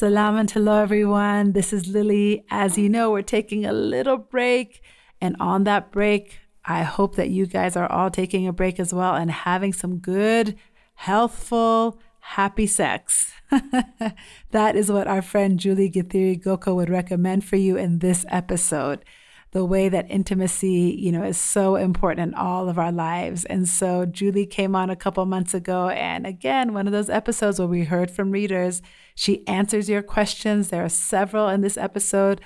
Selam 0.00 0.40
and 0.40 0.50
hello, 0.50 0.80
everyone. 0.80 1.52
This 1.52 1.74
is 1.74 1.86
Lilly. 1.86 2.46
As 2.50 2.78
you 2.78 2.88
know, 2.88 3.10
we're 3.10 3.20
taking 3.20 3.66
a 3.66 3.72
little 3.74 4.16
break. 4.16 4.80
And 5.20 5.36
on 5.38 5.64
that 5.64 5.92
break, 5.92 6.38
I 6.64 6.84
hope 6.84 7.16
that 7.16 7.28
you 7.28 7.44
guys 7.44 7.76
are 7.76 7.92
all 7.92 8.10
taking 8.10 8.48
a 8.48 8.52
break 8.54 8.80
as 8.80 8.94
well 8.94 9.14
and 9.14 9.30
having 9.30 9.74
some 9.74 9.98
good, 9.98 10.56
healthful, 10.94 12.00
happy 12.20 12.66
sex. 12.66 13.34
that 14.52 14.74
is 14.74 14.90
what 14.90 15.06
our 15.06 15.20
friend 15.20 15.60
Julie 15.60 15.90
Githiru-Goko 15.90 16.74
would 16.76 16.88
recommend 16.88 17.44
for 17.44 17.56
you 17.56 17.76
in 17.76 17.98
this 17.98 18.24
episode 18.30 19.04
the 19.52 19.64
way 19.64 19.88
that 19.88 20.08
intimacy, 20.08 20.96
you 20.98 21.10
know, 21.10 21.24
is 21.24 21.36
so 21.36 21.74
important 21.74 22.28
in 22.28 22.34
all 22.34 22.68
of 22.68 22.78
our 22.78 22.92
lives. 22.92 23.44
And 23.46 23.68
so 23.68 24.06
Julie 24.06 24.46
came 24.46 24.76
on 24.76 24.90
a 24.90 24.96
couple 24.96 25.26
months 25.26 25.54
ago. 25.54 25.88
And 25.88 26.24
again, 26.26 26.72
one 26.72 26.86
of 26.86 26.92
those 26.92 27.10
episodes 27.10 27.58
where 27.58 27.66
we 27.66 27.84
heard 27.84 28.10
from 28.10 28.30
readers. 28.30 28.80
She 29.16 29.46
answers 29.48 29.88
your 29.88 30.02
questions. 30.02 30.68
There 30.68 30.84
are 30.84 30.88
several 30.88 31.48
in 31.48 31.62
this 31.62 31.76
episode, 31.76 32.40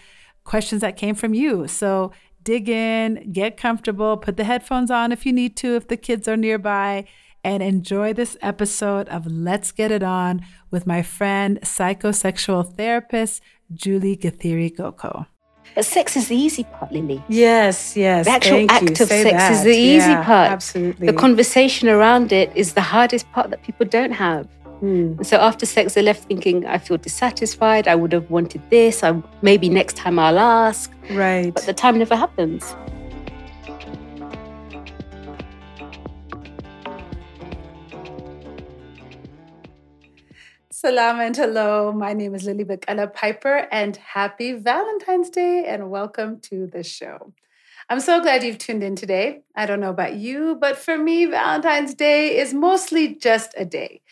questions 0.44 0.80
that 0.80 0.96
came 0.96 1.14
from 1.14 1.34
you. 1.34 1.68
So 1.68 2.10
dig 2.42 2.68
in, 2.68 3.32
get 3.32 3.58
comfortable, 3.58 4.16
put 4.16 4.38
the 4.38 4.44
headphones 4.44 4.90
on 4.90 5.12
if 5.12 5.26
you 5.26 5.32
need 5.32 5.56
to, 5.58 5.76
if 5.76 5.88
the 5.88 5.96
kids 5.98 6.26
are 6.26 6.36
nearby, 6.36 7.06
and 7.42 7.62
enjoy 7.62 8.14
this 8.14 8.38
episode 8.40 9.06
of 9.10 9.26
Let's 9.26 9.72
Get 9.72 9.92
It 9.92 10.02
On 10.02 10.40
with 10.70 10.86
my 10.86 11.02
friend, 11.02 11.60
psychosexual 11.60 12.74
therapist, 12.74 13.42
Julie 13.74 14.16
Githiru-Goko. 14.16 15.26
But 15.74 15.84
sex 15.84 16.16
is 16.16 16.28
the 16.28 16.36
easy 16.36 16.64
part, 16.64 16.92
Lilly. 16.92 17.22
Yes, 17.28 17.96
yes. 17.96 18.26
The 18.26 18.32
actual 18.32 18.70
act 18.70 19.00
of 19.00 19.08
sex 19.08 19.30
that. 19.30 19.52
is 19.52 19.64
the 19.64 19.70
easy 19.70 20.10
yeah, 20.10 20.24
part. 20.24 20.50
Absolutely. 20.52 21.06
The 21.06 21.12
conversation 21.12 21.88
around 21.88 22.32
it 22.32 22.52
is 22.54 22.74
the 22.74 22.80
hardest 22.80 23.30
part 23.32 23.50
that 23.50 23.62
people 23.62 23.86
don't 23.86 24.12
have. 24.12 24.46
Mm. 24.82 25.24
So 25.24 25.38
after 25.38 25.66
sex, 25.66 25.94
they're 25.94 26.04
left 26.04 26.24
thinking, 26.24 26.66
I 26.66 26.78
feel 26.78 26.98
dissatisfied. 26.98 27.88
I 27.88 27.94
would 27.94 28.12
have 28.12 28.30
wanted 28.30 28.62
this. 28.70 29.02
I, 29.02 29.20
maybe 29.42 29.68
next 29.68 29.96
time 29.96 30.18
I'll 30.18 30.38
ask. 30.38 30.92
Right. 31.10 31.52
But 31.52 31.64
the 31.64 31.72
time 31.72 31.98
never 31.98 32.14
happens. 32.14 32.76
Selam 40.84 41.18
and 41.18 41.34
hello. 41.34 41.92
My 41.92 42.12
name 42.12 42.34
is 42.34 42.44
Lilly 42.44 42.62
Bakala 42.62 43.10
Piper, 43.10 43.66
and 43.72 43.96
happy 43.96 44.52
Valentine's 44.52 45.30
Day, 45.30 45.64
and 45.64 45.90
welcome 45.90 46.40
to 46.40 46.66
the 46.66 46.82
show. 46.82 47.32
I'm 47.88 48.00
so 48.00 48.20
glad 48.20 48.42
you've 48.42 48.58
tuned 48.58 48.82
in 48.82 48.94
today. 48.94 49.44
I 49.56 49.64
don't 49.64 49.80
know 49.80 49.88
about 49.88 50.16
you, 50.16 50.58
but 50.60 50.76
for 50.76 50.98
me, 50.98 51.24
Valentine's 51.24 51.94
Day 51.94 52.36
is 52.36 52.52
mostly 52.52 53.14
just 53.14 53.54
a 53.56 53.64
day. 53.64 54.02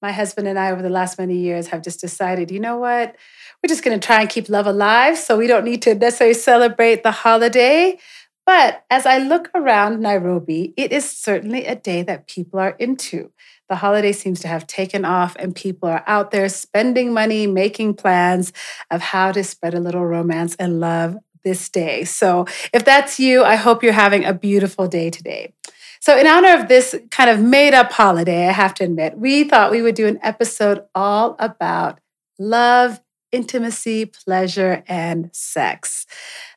My 0.00 0.10
husband 0.10 0.48
and 0.48 0.58
I, 0.58 0.70
over 0.70 0.80
the 0.80 0.88
last 0.88 1.18
many 1.18 1.36
years, 1.36 1.66
have 1.66 1.82
just 1.82 2.00
decided, 2.00 2.50
you 2.50 2.60
know 2.60 2.78
what? 2.78 3.14
We're 3.62 3.68
just 3.68 3.84
going 3.84 4.00
to 4.00 4.06
try 4.06 4.22
and 4.22 4.30
keep 4.30 4.48
love 4.48 4.66
alive, 4.66 5.18
so 5.18 5.36
we 5.36 5.46
don't 5.46 5.66
need 5.66 5.82
to 5.82 5.94
necessarily 5.94 6.32
celebrate 6.32 7.02
the 7.02 7.10
holiday. 7.10 7.98
But 8.44 8.84
as 8.90 9.06
I 9.06 9.18
look 9.18 9.50
around 9.54 10.00
Nairobi, 10.00 10.74
it 10.76 10.92
is 10.92 11.08
certainly 11.08 11.64
a 11.64 11.76
day 11.76 12.02
that 12.02 12.26
people 12.26 12.58
are 12.58 12.76
into 12.78 13.30
the 13.72 13.76
holiday 13.76 14.12
seems 14.12 14.40
to 14.40 14.48
have 14.48 14.66
taken 14.66 15.06
off 15.06 15.34
and 15.38 15.56
people 15.56 15.88
are 15.88 16.04
out 16.06 16.30
there 16.30 16.48
spending 16.50 17.10
money, 17.10 17.46
making 17.46 17.94
plans 17.94 18.52
of 18.90 19.00
how 19.00 19.32
to 19.32 19.42
spread 19.42 19.72
a 19.72 19.80
little 19.80 20.04
romance 20.04 20.54
and 20.56 20.78
love 20.78 21.16
this 21.42 21.70
day. 21.70 22.04
So 22.04 22.44
if 22.74 22.84
that's 22.84 23.18
you, 23.18 23.42
I 23.42 23.54
hope 23.56 23.82
you're 23.82 23.94
having 23.94 24.26
a 24.26 24.34
beautiful 24.34 24.88
day 24.88 25.08
today. 25.08 25.54
So, 26.00 26.18
in 26.18 26.26
honor 26.26 26.60
of 26.60 26.68
this 26.68 26.94
kind 27.12 27.30
of 27.30 27.40
made 27.40 27.74
up 27.74 27.92
holiday, 27.92 28.48
I 28.48 28.52
have 28.52 28.74
to 28.74 28.84
admit, 28.84 29.16
we 29.16 29.44
thought 29.44 29.70
we 29.70 29.82
would 29.82 29.94
do 29.94 30.08
an 30.08 30.18
episode 30.20 30.84
all 30.94 31.36
about 31.38 32.00
love, 32.40 33.00
intimacy, 33.30 34.06
pleasure, 34.06 34.82
and 34.88 35.30
sex. 35.32 36.04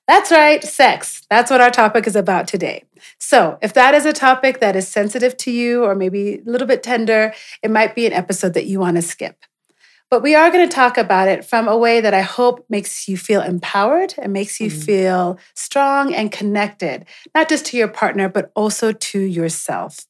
That's 0.08 0.31
right, 0.31 0.64
sex. 0.64 1.23
That's 1.30 1.50
what 1.50 1.61
our 1.61 1.72
topic 1.72 2.06
is 2.06 2.16
about 2.16 2.48
today. 2.48 2.84
So, 3.17 3.58
if 3.61 3.73
that 3.73 3.95
is 3.95 4.06
a 4.06 4.14
topic 4.14 4.59
that 4.59 4.75
is 4.75 4.88
sensitive 4.88 5.35
to 5.38 5.52
you 5.52 5.84
or 5.84 5.96
maybe 5.96 6.35
a 6.46 6.50
little 6.50 6.68
bit 6.68 6.84
tender, 6.84 7.34
it 7.63 7.72
might 7.72 7.96
be 7.96 8.06
an 8.06 8.13
episode 8.13 8.53
that 8.53 8.66
you 8.66 8.80
want 8.80 8.97
to 8.97 9.02
skip. 9.02 9.38
But 10.12 10.22
we 10.22 10.35
are 10.35 10.52
going 10.52 10.68
to 10.68 10.74
talk 10.74 10.97
about 10.97 11.28
it 11.28 11.44
from 11.44 11.68
a 11.68 11.75
way 11.75 12.00
that 12.02 12.13
I 12.13 12.22
hope 12.22 12.66
makes 12.69 13.07
you 13.07 13.18
feel 13.18 13.41
empowered 13.41 14.13
and 14.19 14.31
makes 14.31 14.59
you 14.59 14.69
mm-hmm. 14.69 14.80
feel 14.80 15.40
strong 15.56 16.13
and 16.13 16.31
connected, 16.31 17.06
not 17.34 17.50
just 17.50 17.66
to 17.68 17.78
your 17.78 17.88
partner, 17.88 18.30
but 18.30 18.51
also 18.56 18.91
to 18.91 19.19
yourself. 19.19 20.06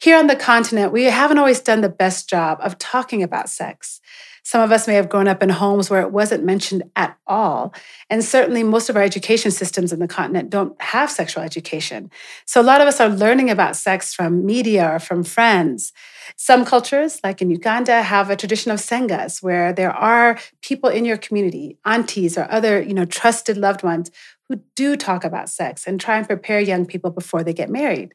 Here 0.00 0.16
on 0.18 0.26
the 0.26 0.36
continent, 0.36 0.92
we 0.92 1.04
haven't 1.04 1.38
always 1.38 1.60
done 1.60 1.82
the 1.82 1.88
best 1.90 2.28
job 2.28 2.58
of 2.62 2.78
talking 2.78 3.22
about 3.22 3.50
sex. 3.50 4.00
Some 4.46 4.62
of 4.62 4.70
us 4.70 4.86
may 4.86 4.94
have 4.94 5.08
grown 5.08 5.26
up 5.26 5.42
in 5.42 5.48
homes 5.48 5.90
where 5.90 6.02
it 6.02 6.12
wasn't 6.12 6.44
mentioned 6.44 6.84
at 6.94 7.18
all. 7.26 7.74
And 8.08 8.22
certainly, 8.22 8.62
most 8.62 8.88
of 8.88 8.94
our 8.94 9.02
education 9.02 9.50
systems 9.50 9.92
in 9.92 9.98
the 9.98 10.06
continent 10.06 10.50
don't 10.50 10.80
have 10.80 11.10
sexual 11.10 11.42
education. 11.42 12.12
So, 12.44 12.60
a 12.60 12.62
lot 12.62 12.80
of 12.80 12.86
us 12.86 13.00
are 13.00 13.08
learning 13.08 13.50
about 13.50 13.74
sex 13.74 14.14
from 14.14 14.46
media 14.46 14.88
or 14.88 14.98
from 15.00 15.24
friends. 15.24 15.92
Some 16.36 16.64
cultures, 16.64 17.18
like 17.24 17.42
in 17.42 17.50
Uganda, 17.50 18.02
have 18.02 18.30
a 18.30 18.36
tradition 18.36 18.70
of 18.70 18.78
sengas 18.78 19.42
where 19.42 19.72
there 19.72 19.90
are 19.90 20.38
people 20.62 20.90
in 20.90 21.04
your 21.04 21.16
community, 21.16 21.76
aunties 21.84 22.38
or 22.38 22.46
other 22.48 22.80
you 22.80 22.94
know, 22.94 23.04
trusted 23.04 23.56
loved 23.56 23.82
ones, 23.82 24.12
who 24.48 24.60
do 24.76 24.94
talk 24.96 25.24
about 25.24 25.48
sex 25.48 25.88
and 25.88 26.00
try 26.00 26.18
and 26.18 26.28
prepare 26.28 26.60
young 26.60 26.86
people 26.86 27.10
before 27.10 27.42
they 27.42 27.52
get 27.52 27.68
married. 27.68 28.14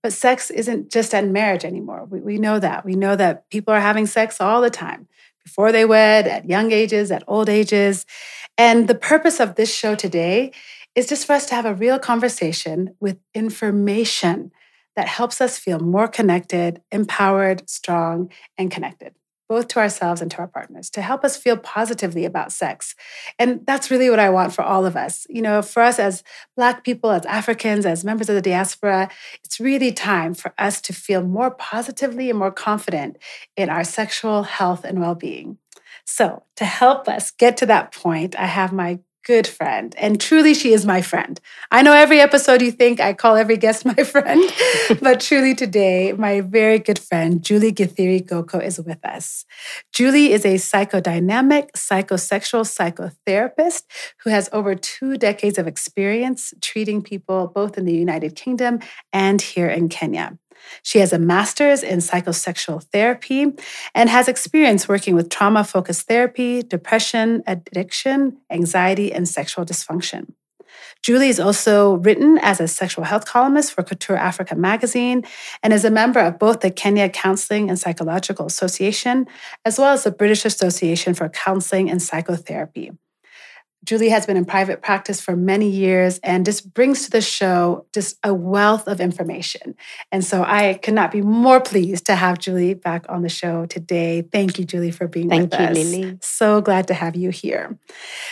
But 0.00 0.12
sex 0.12 0.48
isn't 0.50 0.92
just 0.92 1.12
at 1.12 1.26
marriage 1.26 1.64
anymore. 1.64 2.06
We, 2.08 2.20
we 2.20 2.38
know 2.38 2.60
that. 2.60 2.84
We 2.84 2.94
know 2.94 3.16
that 3.16 3.50
people 3.50 3.74
are 3.74 3.80
having 3.80 4.06
sex 4.06 4.40
all 4.40 4.60
the 4.60 4.70
time 4.70 5.08
before 5.44 5.72
they 5.72 5.84
wed, 5.84 6.26
at 6.26 6.48
young 6.48 6.72
ages, 6.72 7.10
at 7.10 7.24
old 7.26 7.48
ages. 7.48 8.06
And 8.58 8.88
the 8.88 8.94
purpose 8.94 9.40
of 9.40 9.54
this 9.54 9.74
show 9.74 9.94
today 9.94 10.52
is 10.94 11.08
just 11.08 11.26
for 11.26 11.32
us 11.32 11.46
to 11.46 11.54
have 11.54 11.64
a 11.64 11.74
real 11.74 11.98
conversation 11.98 12.94
with 13.00 13.18
information 13.34 14.52
that 14.94 15.08
helps 15.08 15.40
us 15.40 15.58
feel 15.58 15.80
more 15.80 16.06
connected, 16.06 16.82
empowered, 16.90 17.68
strong, 17.68 18.30
and 18.58 18.70
connected 18.70 19.14
both 19.48 19.68
to 19.68 19.78
ourselves 19.78 20.20
and 20.20 20.30
to 20.30 20.38
our 20.38 20.46
partners, 20.46 20.90
to 20.90 21.02
help 21.02 21.24
us 21.24 21.36
feel 21.36 21.56
positively 21.56 22.24
about 22.24 22.52
sex. 22.52 22.94
And 23.38 23.64
that's 23.66 23.90
really 23.90 24.10
what 24.10 24.18
I 24.18 24.30
want 24.30 24.52
for 24.52 24.62
all 24.62 24.86
of 24.86 24.96
us. 24.96 25.26
You 25.28 25.42
know, 25.42 25.62
for 25.62 25.82
us 25.82 25.98
as 25.98 26.22
Black 26.56 26.84
people, 26.84 27.10
as 27.10 27.26
Africans, 27.26 27.86
as 27.86 28.04
members 28.04 28.28
of 28.28 28.34
the 28.34 28.42
diaspora, 28.42 29.10
it's 29.44 29.60
really 29.60 29.92
time 29.92 30.34
for 30.34 30.54
us 30.58 30.80
to 30.82 30.92
feel 30.92 31.22
more 31.22 31.50
positively 31.50 32.30
and 32.30 32.38
more 32.38 32.52
confident 32.52 33.18
in 33.56 33.68
our 33.68 33.84
sexual 33.84 34.44
health 34.44 34.84
and 34.84 35.00
well 35.00 35.14
being. 35.14 35.58
So, 36.04 36.42
to 36.56 36.64
help 36.64 37.08
us 37.08 37.30
get 37.30 37.56
to 37.58 37.66
that 37.66 37.92
point, 37.92 38.34
I 38.38 38.46
have 38.46 38.72
my 38.72 39.00
good 39.24 39.46
friend. 39.46 39.94
And 39.98 40.20
truly, 40.20 40.54
she 40.54 40.72
is 40.72 40.84
my 40.84 41.00
friend. 41.00 41.40
I 41.70 41.82
know 41.82 41.92
every 41.92 42.20
episode 42.20 42.62
you 42.62 42.70
think 42.70 43.00
I 43.00 43.12
call 43.12 43.36
every 43.36 43.56
guest 43.56 43.84
my 43.96 44.04
friend, 44.04 44.42
but 45.00 45.20
truly 45.20 45.54
today, 45.54 46.12
my 46.12 46.40
very 46.40 46.78
good 46.78 46.98
friend, 46.98 47.42
Julie 47.42 47.72
Githiru-Goko, 47.72 48.62
is 48.62 48.80
with 48.80 49.04
us. 49.04 49.44
Julie 49.92 50.32
is 50.32 50.44
a 50.44 50.54
psychodynamic, 50.54 51.72
psychosexual 51.72 52.64
psychotherapist 52.64 53.82
who 54.24 54.30
has 54.30 54.48
over 54.52 54.74
two 54.74 55.16
decades 55.16 55.58
of 55.58 55.66
experience 55.66 56.52
treating 56.60 57.02
people 57.02 57.48
both 57.54 57.78
in 57.78 57.84
the 57.84 57.94
United 57.94 58.36
Kingdom 58.36 58.80
and 59.12 59.40
here 59.40 59.68
in 59.68 59.88
Kenya. 59.88 60.38
She 60.82 60.98
has 60.98 61.12
a 61.12 61.18
master's 61.18 61.82
in 61.82 61.98
psychosexual 61.98 62.82
therapy 62.84 63.46
and 63.94 64.08
has 64.10 64.28
experience 64.28 64.88
working 64.88 65.14
with 65.14 65.30
trauma 65.30 65.64
focused 65.64 66.06
therapy, 66.08 66.62
depression, 66.62 67.42
addiction, 67.46 68.38
anxiety, 68.50 69.12
and 69.12 69.28
sexual 69.28 69.64
dysfunction. 69.64 70.32
Julie 71.02 71.28
is 71.28 71.40
also 71.40 71.94
written 71.96 72.38
as 72.38 72.60
a 72.60 72.68
sexual 72.68 73.04
health 73.04 73.26
columnist 73.26 73.72
for 73.72 73.82
Couture 73.82 74.16
Africa 74.16 74.54
magazine 74.54 75.24
and 75.62 75.72
is 75.72 75.84
a 75.84 75.90
member 75.90 76.20
of 76.20 76.38
both 76.38 76.60
the 76.60 76.70
Kenya 76.70 77.08
Counseling 77.08 77.68
and 77.68 77.78
Psychological 77.78 78.46
Association 78.46 79.26
as 79.64 79.78
well 79.78 79.92
as 79.92 80.04
the 80.04 80.12
British 80.12 80.44
Association 80.44 81.14
for 81.14 81.28
Counseling 81.28 81.90
and 81.90 82.00
Psychotherapy. 82.00 82.92
Julie 83.84 84.10
has 84.10 84.26
been 84.26 84.36
in 84.36 84.44
private 84.44 84.80
practice 84.80 85.20
for 85.20 85.34
many 85.34 85.68
years 85.68 86.20
and 86.22 86.44
just 86.44 86.72
brings 86.72 87.04
to 87.04 87.10
the 87.10 87.20
show 87.20 87.86
just 87.92 88.16
a 88.22 88.32
wealth 88.32 88.86
of 88.86 89.00
information. 89.00 89.74
And 90.12 90.24
so 90.24 90.44
I 90.44 90.74
could 90.74 90.94
not 90.94 91.10
be 91.10 91.20
more 91.20 91.60
pleased 91.60 92.06
to 92.06 92.14
have 92.14 92.38
Julie 92.38 92.74
back 92.74 93.06
on 93.08 93.22
the 93.22 93.28
show 93.28 93.66
today. 93.66 94.22
Thank 94.22 94.58
you, 94.58 94.64
Julie, 94.64 94.92
for 94.92 95.08
being 95.08 95.28
Thank 95.28 95.50
with 95.50 95.60
you, 95.60 95.66
us. 95.66 95.76
Lilly. 95.76 96.18
So 96.22 96.60
glad 96.60 96.86
to 96.88 96.94
have 96.94 97.16
you 97.16 97.30
here. 97.30 97.76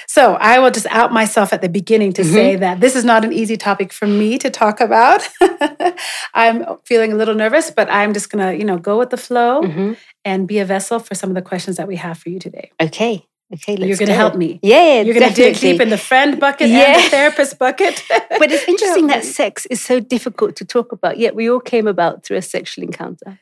So 0.06 0.34
I 0.34 0.60
will 0.60 0.70
just 0.70 0.86
out 0.86 1.12
myself 1.12 1.52
at 1.52 1.62
the 1.62 1.68
beginning 1.68 2.12
to 2.14 2.22
mm-hmm. 2.22 2.32
say 2.32 2.56
that 2.56 2.80
this 2.80 2.94
is 2.94 3.04
not 3.04 3.24
an 3.24 3.32
easy 3.32 3.56
topic 3.56 3.92
for 3.92 4.06
me 4.06 4.38
to 4.38 4.50
talk 4.50 4.80
about. 4.80 5.28
I'm 6.34 6.64
feeling 6.84 7.12
a 7.12 7.16
little 7.16 7.34
nervous, 7.34 7.72
but 7.72 7.90
I'm 7.90 8.14
just 8.14 8.30
gonna, 8.30 8.52
you 8.52 8.64
know, 8.64 8.78
go 8.78 8.98
with 8.98 9.10
the 9.10 9.16
flow 9.16 9.62
mm-hmm. 9.62 9.94
and 10.24 10.46
be 10.46 10.60
a 10.60 10.64
vessel 10.64 11.00
for 11.00 11.16
some 11.16 11.28
of 11.30 11.34
the 11.34 11.42
questions 11.42 11.76
that 11.76 11.88
we 11.88 11.96
have 11.96 12.18
for 12.18 12.28
you 12.28 12.38
today. 12.38 12.70
Okay. 12.80 13.26
Okay, 13.52 13.72
you're 13.72 13.96
going 13.96 14.08
to 14.08 14.14
help 14.14 14.36
me. 14.36 14.60
Yeah, 14.62 15.00
you're 15.00 15.14
going 15.14 15.28
to 15.28 15.34
dig 15.34 15.58
deep 15.58 15.80
in 15.80 15.90
the 15.90 15.98
friend 15.98 16.38
bucket 16.38 16.68
yeah. 16.68 16.94
and 16.94 17.04
the 17.04 17.08
therapist 17.08 17.58
bucket. 17.58 18.04
but 18.08 18.52
it's 18.52 18.62
interesting 18.68 19.08
that 19.08 19.24
sex 19.24 19.66
is 19.66 19.80
so 19.80 19.98
difficult 19.98 20.54
to 20.56 20.64
talk 20.64 20.92
about. 20.92 21.18
Yet 21.18 21.34
we 21.34 21.50
all 21.50 21.58
came 21.58 21.88
about 21.88 22.22
through 22.22 22.36
a 22.36 22.42
sexual 22.42 22.84
encounter. 22.84 23.40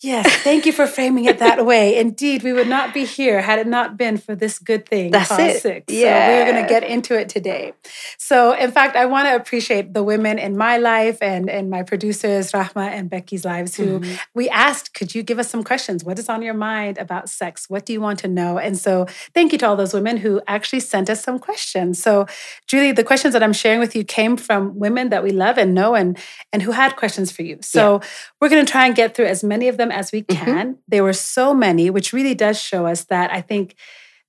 Yes, 0.00 0.32
thank 0.42 0.64
you 0.64 0.72
for 0.72 0.86
framing 0.86 1.24
it 1.24 1.40
that 1.40 1.66
way. 1.66 1.96
Indeed, 1.98 2.44
we 2.44 2.52
would 2.52 2.68
not 2.68 2.94
be 2.94 3.04
here 3.04 3.40
had 3.40 3.58
it 3.58 3.66
not 3.66 3.96
been 3.96 4.16
for 4.16 4.36
this 4.36 4.60
good 4.60 4.86
thing. 4.86 5.10
That's 5.10 5.30
it. 5.32 5.60
Six. 5.60 5.92
Yeah. 5.92 6.26
So 6.26 6.32
we're 6.32 6.52
going 6.52 6.64
to 6.64 6.68
get 6.68 6.84
into 6.84 7.18
it 7.18 7.28
today. 7.28 7.72
So, 8.16 8.52
in 8.52 8.70
fact, 8.70 8.94
I 8.94 9.06
want 9.06 9.26
to 9.26 9.34
appreciate 9.34 9.94
the 9.94 10.04
women 10.04 10.38
in 10.38 10.56
my 10.56 10.76
life 10.76 11.20
and, 11.20 11.50
and 11.50 11.68
my 11.68 11.82
producers, 11.82 12.52
Rahma 12.52 12.88
and 12.88 13.10
Becky's 13.10 13.44
lives, 13.44 13.74
who 13.74 13.98
mm-hmm. 13.98 14.14
we 14.34 14.48
asked, 14.50 14.94
could 14.94 15.16
you 15.16 15.24
give 15.24 15.40
us 15.40 15.50
some 15.50 15.64
questions? 15.64 16.04
What 16.04 16.18
is 16.20 16.28
on 16.28 16.42
your 16.42 16.54
mind 16.54 16.98
about 16.98 17.28
sex? 17.28 17.68
What 17.68 17.84
do 17.84 17.92
you 17.92 18.00
want 18.00 18.20
to 18.20 18.28
know? 18.28 18.56
And 18.56 18.78
so, 18.78 19.06
thank 19.34 19.50
you 19.50 19.58
to 19.58 19.66
all 19.66 19.76
those 19.76 19.94
women 19.94 20.18
who 20.18 20.40
actually 20.46 20.80
sent 20.80 21.10
us 21.10 21.24
some 21.24 21.40
questions. 21.40 22.00
So, 22.00 22.28
Julie, 22.68 22.92
the 22.92 23.02
questions 23.02 23.32
that 23.32 23.42
I'm 23.42 23.52
sharing 23.52 23.80
with 23.80 23.96
you 23.96 24.04
came 24.04 24.36
from 24.36 24.78
women 24.78 25.08
that 25.08 25.24
we 25.24 25.32
love 25.32 25.58
and 25.58 25.74
know 25.74 25.96
and, 25.96 26.16
and 26.52 26.62
who 26.62 26.70
had 26.70 26.94
questions 26.94 27.32
for 27.32 27.42
you. 27.42 27.58
So, 27.62 27.94
yeah. 27.94 28.08
we're 28.40 28.48
going 28.48 28.64
to 28.64 28.70
try 28.70 28.86
and 28.86 28.94
get 28.94 29.16
through 29.16 29.26
as 29.26 29.42
many 29.42 29.66
of 29.66 29.76
them 29.76 29.87
them 29.88 29.98
as 29.98 30.12
we 30.12 30.22
mm-hmm. 30.22 30.44
can. 30.44 30.66
Mm-hmm. 30.66 30.80
There 30.88 31.04
were 31.04 31.12
so 31.12 31.54
many, 31.54 31.90
which 31.90 32.12
really 32.12 32.34
does 32.34 32.60
show 32.60 32.86
us 32.86 33.04
that 33.04 33.32
I 33.32 33.40
think 33.40 33.74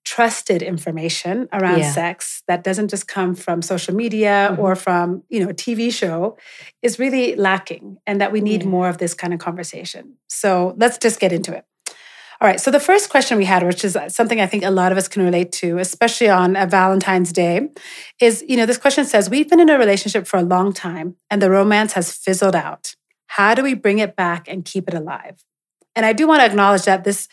trusted 0.05 0.61
information 0.61 1.47
around 1.51 1.79
yeah. 1.79 1.91
sex 1.91 2.41
that 2.47 2.63
doesn't 2.63 2.87
just 2.87 3.07
come 3.07 3.35
from 3.35 3.61
social 3.61 3.93
media 3.93 4.49
mm-hmm. 4.51 4.61
or 4.61 4.75
from 4.75 5.23
you 5.29 5.39
know 5.39 5.49
a 5.49 5.53
tv 5.53 5.93
show 5.93 6.37
is 6.81 6.97
really 6.97 7.35
lacking 7.35 7.97
and 8.07 8.21
that 8.21 8.31
we 8.31 8.41
need 8.41 8.63
yeah. 8.63 8.69
more 8.69 8.89
of 8.89 8.97
this 8.97 9.13
kind 9.13 9.33
of 9.33 9.39
conversation 9.39 10.15
so 10.27 10.73
let's 10.77 10.97
just 10.97 11.19
get 11.19 11.33
into 11.33 11.53
it 11.53 11.65
all 12.41 12.47
right 12.47 12.61
so 12.61 12.71
the 12.71 12.79
first 12.79 13.09
question 13.09 13.37
we 13.37 13.45
had 13.45 13.61
which 13.61 13.83
is 13.83 13.97
something 14.07 14.39
i 14.39 14.47
think 14.47 14.63
a 14.63 14.71
lot 14.71 14.91
of 14.91 14.97
us 14.97 15.09
can 15.09 15.21
relate 15.23 15.51
to 15.51 15.77
especially 15.77 16.29
on 16.29 16.55
a 16.55 16.65
valentine's 16.65 17.33
day 17.33 17.67
is 18.21 18.43
you 18.47 18.55
know 18.55 18.65
this 18.65 18.77
question 18.77 19.05
says 19.05 19.29
we've 19.29 19.49
been 19.49 19.59
in 19.59 19.69
a 19.69 19.77
relationship 19.77 20.25
for 20.25 20.37
a 20.37 20.43
long 20.43 20.71
time 20.71 21.17
and 21.29 21.41
the 21.41 21.51
romance 21.51 21.93
has 21.93 22.11
fizzled 22.11 22.55
out 22.55 22.95
how 23.27 23.53
do 23.53 23.61
we 23.61 23.73
bring 23.73 23.99
it 23.99 24.15
back 24.15 24.47
and 24.47 24.65
keep 24.65 24.87
it 24.87 24.93
alive 24.93 25.43
and 25.99 26.05
I 26.05 26.13
do 26.13 26.27
want 26.27 26.39
to 26.39 26.45
acknowledge 26.45 26.83
that 26.83 27.03
this 27.03 27.27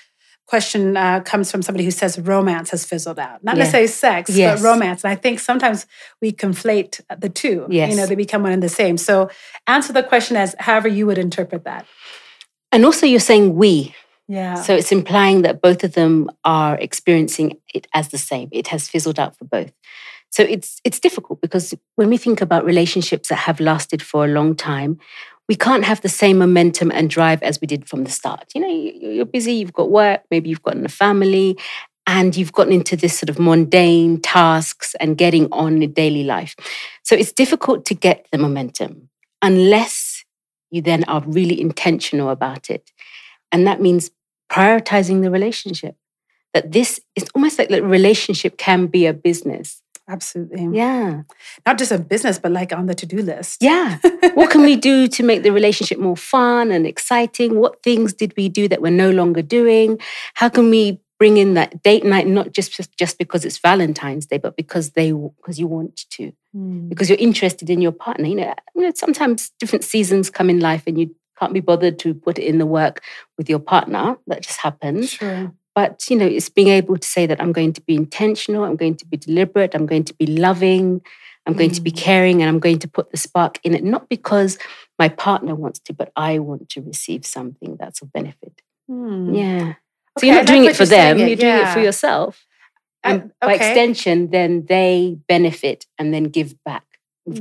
question 0.49 0.97
uh, 0.97 1.21
comes 1.21 1.53
from 1.53 1.63
somebody 1.63 1.85
who 1.85 1.93
says 1.93 2.19
romance 2.19 2.71
has 2.71 2.85
fizzled 2.85 3.21
out. 3.21 3.45
Not 3.45 3.55
yeah. 3.55 3.61
necessarily 3.61 3.87
sex, 3.87 4.31
yes. 4.31 4.61
but 4.61 4.69
romance. 4.69 5.05
And 5.05 5.13
I 5.13 5.15
think 5.15 5.39
sometimes 5.39 5.87
we 6.21 6.33
conflate 6.33 7.01
the 7.17 7.29
two. 7.29 7.69
Yes. 7.71 7.93
You 7.93 7.97
know, 7.97 8.07
they 8.07 8.17
become 8.17 8.43
one 8.43 8.51
and 8.51 8.61
the 8.61 8.69
same. 8.69 8.97
So 8.97 9.31
answer 9.69 9.93
the 9.93 10.03
question 10.03 10.37
as 10.37 10.57
however 10.59 10.89
you 10.89 11.07
would 11.07 11.17
interpret 11.17 11.63
that. 11.63 11.87
And 12.73 12.85
also, 12.85 13.07
you're 13.07 13.21
saying 13.21 13.55
we. 13.55 13.95
Yeah. 14.27 14.55
So 14.55 14.75
it's 14.75 14.91
implying 14.91 15.43
that 15.43 15.63
both 15.63 15.85
of 15.85 15.93
them 15.93 16.29
are 16.45 16.77
experiencing 16.77 17.59
it 17.73 17.87
as 17.95 18.09
the 18.09 18.19
same. 18.19 18.49
It 18.51 18.67
has 18.67 18.89
fizzled 18.89 19.21
out 19.21 19.39
for 19.39 19.45
both. 19.45 19.73
So 20.31 20.43
it's 20.43 20.81
it's 20.83 20.99
difficult 20.99 21.41
because 21.41 21.73
when 21.95 22.11
we 22.11 22.17
think 22.17 22.41
about 22.41 22.65
relationships 22.65 23.29
that 23.29 23.37
have 23.37 23.61
lasted 23.61 24.03
for 24.03 24.25
a 24.25 24.29
long 24.29 24.57
time, 24.57 24.99
we 25.48 25.54
can't 25.54 25.84
have 25.84 26.00
the 26.00 26.08
same 26.08 26.38
momentum 26.38 26.90
and 26.90 27.08
drive 27.08 27.43
as 27.43 27.60
we 27.60 27.66
did 27.66 27.88
from 27.88 28.04
the 28.04 28.10
start. 28.10 28.50
You 28.54 28.60
know, 28.60 28.69
you're 28.69 29.25
busy, 29.25 29.52
you've 29.52 29.72
got 29.72 29.90
work, 29.90 30.22
maybe 30.31 30.48
you've 30.48 30.62
gotten 30.62 30.84
a 30.84 30.88
family, 30.88 31.56
and 32.06 32.37
you've 32.37 32.52
gotten 32.52 32.72
into 32.72 32.96
this 32.96 33.19
sort 33.19 33.31
of 33.31 33.38
mundane 33.38 34.20
tasks 34.20 34.94
and 35.00 35.19
getting 35.19 35.48
on 35.52 35.82
in 35.82 35.93
daily 35.93 36.25
life. 36.25 36.54
So 37.02 37.16
it's 37.16 37.32
difficult 37.32 37.84
to 37.87 37.94
get 37.94 38.26
the 38.31 38.38
momentum 38.38 39.08
unless 39.43 40.25
you 40.70 40.82
then 40.82 41.04
are 41.04 41.22
really 41.26 41.60
intentional 41.60 42.31
about 42.31 42.70
it. 42.70 42.90
And 43.52 43.66
that 43.66 43.81
means 43.81 44.10
prioritizing 44.50 45.22
the 45.22 45.31
relationship. 45.31 45.96
That 46.54 46.72
this 46.72 47.00
is 47.14 47.26
almost 47.34 47.58
like 47.58 47.69
the 47.69 47.82
relationship 47.82 48.56
can 48.56 48.87
be 48.87 49.06
a 49.06 49.12
business. 49.12 49.82
Absolutely. 50.08 50.76
Yeah. 50.76 51.23
Not 51.64 51.79
just 51.79 51.91
a 51.91 51.99
business, 51.99 52.38
but 52.38 52.53
like 52.53 52.73
on 52.73 52.87
the 52.87 52.94
to 52.94 53.06
do 53.06 53.23
list. 53.23 53.62
Yeah. 53.62 53.99
what 54.35 54.50
can 54.50 54.62
we 54.62 54.76
do 54.76 55.08
to 55.08 55.23
make 55.23 55.43
the 55.43 55.50
relationship 55.50 55.99
more 55.99 56.17
fun 56.17 56.70
and 56.70 56.87
exciting? 56.87 57.58
What 57.58 57.82
things 57.82 58.12
did 58.12 58.32
we 58.37 58.49
do 58.49 58.69
that 58.69 58.81
we're 58.81 58.91
no 58.91 59.11
longer 59.11 59.43
doing? 59.43 59.99
How 60.35 60.49
can 60.49 60.70
we 60.70 61.00
bring 61.19 61.38
in 61.38 61.55
that 61.55 61.82
date 61.82 62.05
night, 62.05 62.26
not 62.26 62.53
just, 62.53 62.97
just 62.97 63.19
because 63.19 63.44
it's 63.44 63.58
Valentine's 63.58 64.26
Day, 64.26 64.38
but 64.38 64.56
because 64.56 64.91
they 64.91 65.12
because 65.12 65.58
you 65.58 65.67
want 65.67 65.97
to, 66.11 66.32
mm. 66.55 66.88
because 66.88 67.08
you're 67.08 67.19
interested 67.19 67.70
in 67.70 67.81
your 67.81 67.93
partner. 67.93 68.26
You 68.26 68.37
know, 68.37 68.55
you 68.75 68.82
know, 68.82 68.93
sometimes 68.94 69.50
different 69.58 69.85
seasons 69.85 70.31
come 70.31 70.50
in 70.50 70.61
life 70.61 70.85
and 70.87 70.99
you 70.99 71.14
can't 71.38 71.53
be 71.53 71.61
bothered 71.61 71.99
to 72.00 72.14
put 72.14 72.38
it 72.38 72.44
in 72.44 72.58
the 72.58 72.67
work 72.67 73.03
with 73.38 73.49
your 73.49 73.58
partner. 73.58 74.17
That 74.26 74.43
just 74.43 74.61
happens. 74.61 75.11
Sure. 75.11 75.53
But, 75.76 76.08
you 76.08 76.17
know, 76.17 76.26
it's 76.26 76.49
being 76.49 76.69
able 76.69 76.96
to 76.96 77.06
say 77.06 77.26
that 77.26 77.38
I'm 77.40 77.52
going 77.52 77.75
to 77.75 77.82
be 77.82 77.94
intentional, 77.94 78.64
I'm 78.64 78.76
going 78.76 78.96
to 78.96 79.06
be 79.06 79.19
deliberate, 79.19 79.75
I'm 79.75 79.84
going 79.84 80.05
to 80.05 80.14
be 80.14 80.26
loving, 80.26 81.02
I'm 81.46 81.52
going 81.52 81.69
mm. 81.69 81.75
to 81.75 81.82
be 81.82 81.93
mm. 81.93 81.99
caring, 81.99 82.40
and 82.40 82.49
I'm 82.49 82.58
going 82.58 82.78
to 82.78 82.88
put 82.88 83.11
the 83.11 83.19
spark 83.19 83.61
in 83.62 83.75
it, 83.75 83.84
not 83.84 84.08
because 84.08 84.58
my 84.99 85.11
partner 85.11 85.55
wants 85.55 85.78
to, 85.81 85.93
but 85.93 86.11
I 86.17 86.38
want 86.38 86.70
to 86.70 86.81
receive 86.81 87.26
something 87.26 87.76
that's 87.78 88.00
of 88.00 88.11
benefit. 88.11 88.62
Mm. 88.90 89.37
Yeah. 89.37 89.75
So 90.19 90.20
okay, 90.20 90.28
you're 90.28 90.37
not 90.37 90.46
doing 90.46 90.64
it 90.64 90.76
for 90.76 90.87
them, 90.87 91.19
it. 91.19 91.28
you're 91.28 91.37
doing 91.37 91.55
yeah. 91.55 91.70
it 91.70 91.75
for 91.75 91.81
yourself. 91.81 92.46
And 93.05 93.25
okay. 93.25 93.32
by 93.43 93.52
extension, 93.52 94.31
then 94.31 94.64
they 94.67 95.19
benefit 95.29 95.84
and 95.99 96.12
then 96.12 96.25
give 96.25 96.55
back 96.64 96.84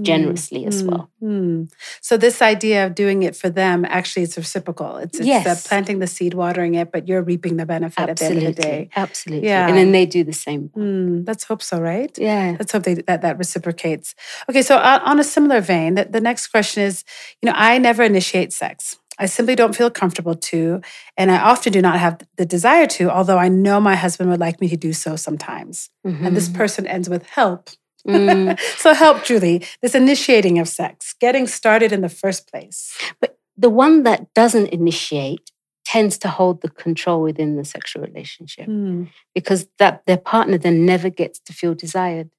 generously 0.02 0.64
mm, 0.64 0.68
as 0.68 0.84
well. 0.84 1.12
Mm. 1.22 1.72
So 2.02 2.18
this 2.18 2.42
idea 2.42 2.86
of 2.86 2.96
doing 2.96 3.24
it 3.24 3.36
for 3.36 3.50
them 3.50 3.86
actually 3.86 4.24
is 4.24 4.38
reciprocal. 4.38 4.98
It's, 4.98 5.20
it's 5.20 5.28
yes. 5.28 5.68
planting 5.68 6.00
the 6.00 6.08
seed, 6.08 6.34
watering 6.34 6.76
it, 6.76 6.92
but 6.92 7.08
you're 7.08 7.22
reaping 7.22 7.58
the 7.58 7.66
benefit 7.66 8.10
Absolutely. 8.10 8.16
at 8.16 8.20
the 8.20 8.48
end 8.48 8.50
of 8.50 8.56
the 8.56 8.62
day. 8.62 8.90
Absolutely. 8.96 9.48
Yeah. 9.48 9.68
And 9.68 9.78
then 9.78 9.92
they 9.92 10.06
do 10.06 10.24
the 10.24 10.34
same. 10.34 10.70
Mm, 10.70 11.28
let's 11.28 11.44
hope 11.44 11.62
so, 11.62 11.80
right? 11.80 12.18
Yeah. 12.18 12.56
Let's 12.58 12.72
hope 12.72 12.84
they, 12.84 12.96
that 12.96 13.22
that 13.22 13.38
reciprocates. 13.38 14.16
Okay, 14.50 14.62
so 14.62 14.78
uh, 14.78 15.02
on 15.04 15.20
a 15.20 15.24
similar 15.24 15.62
vein, 15.62 15.96
the, 15.96 16.06
the 16.06 16.22
next 16.22 16.48
question 16.48 16.84
is, 16.84 17.04
you 17.42 17.48
know, 17.48 17.54
I 17.56 17.78
never 17.78 18.04
initiate 18.04 18.54
sex. 18.54 18.98
I 19.18 19.28
simply 19.28 19.56
don't 19.56 19.76
feel 19.76 19.90
comfortable 19.90 20.36
to, 20.36 20.82
and 21.16 21.32
I 21.32 21.40
often 21.40 21.72
do 21.72 21.82
not 21.82 22.00
have 22.00 22.20
the 22.36 22.46
desire 22.46 22.86
to, 22.88 23.10
although 23.10 23.38
I 23.38 23.48
know 23.48 23.80
my 23.80 23.96
husband 23.96 24.30
would 24.30 24.42
like 24.42 24.60
me 24.60 24.68
to 24.70 24.76
do 24.76 24.92
so 24.92 25.16
sometimes. 25.16 25.90
Mm-hmm. 26.06 26.26
And 26.26 26.36
this 26.36 26.50
mm-hmm. 26.50 26.58
person 26.58 26.86
ends 26.86 27.08
with 27.08 27.26
help. 27.26 27.70
Mm. 28.08 28.60
so 28.78 28.94
help, 28.94 29.24
Julie, 29.24 29.66
this 29.82 29.96
initiating 29.96 30.60
of 30.60 30.68
sex, 30.68 31.14
getting 31.20 31.48
started 31.48 31.92
in 31.92 32.02
the 32.02 32.10
first 32.10 32.50
place. 32.52 32.96
But 33.20 33.38
the 33.58 33.70
one 33.70 34.04
that 34.04 34.34
doesn't 34.34 34.68
initiate 34.68 35.52
tends 35.86 36.18
to 36.18 36.28
hold 36.28 36.62
the 36.62 36.70
control 36.70 37.22
within 37.22 37.56
the 37.56 37.64
sexual 37.64 38.04
relationship 38.04 38.68
mm. 38.68 39.08
because 39.34 39.68
that 39.78 40.04
their 40.06 40.18
partner 40.18 40.58
then 40.58 40.86
never 40.86 41.10
gets 41.10 41.40
to 41.40 41.54
feel 41.54 41.76
desired. 41.76 42.30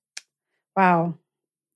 Wow. 0.77 1.15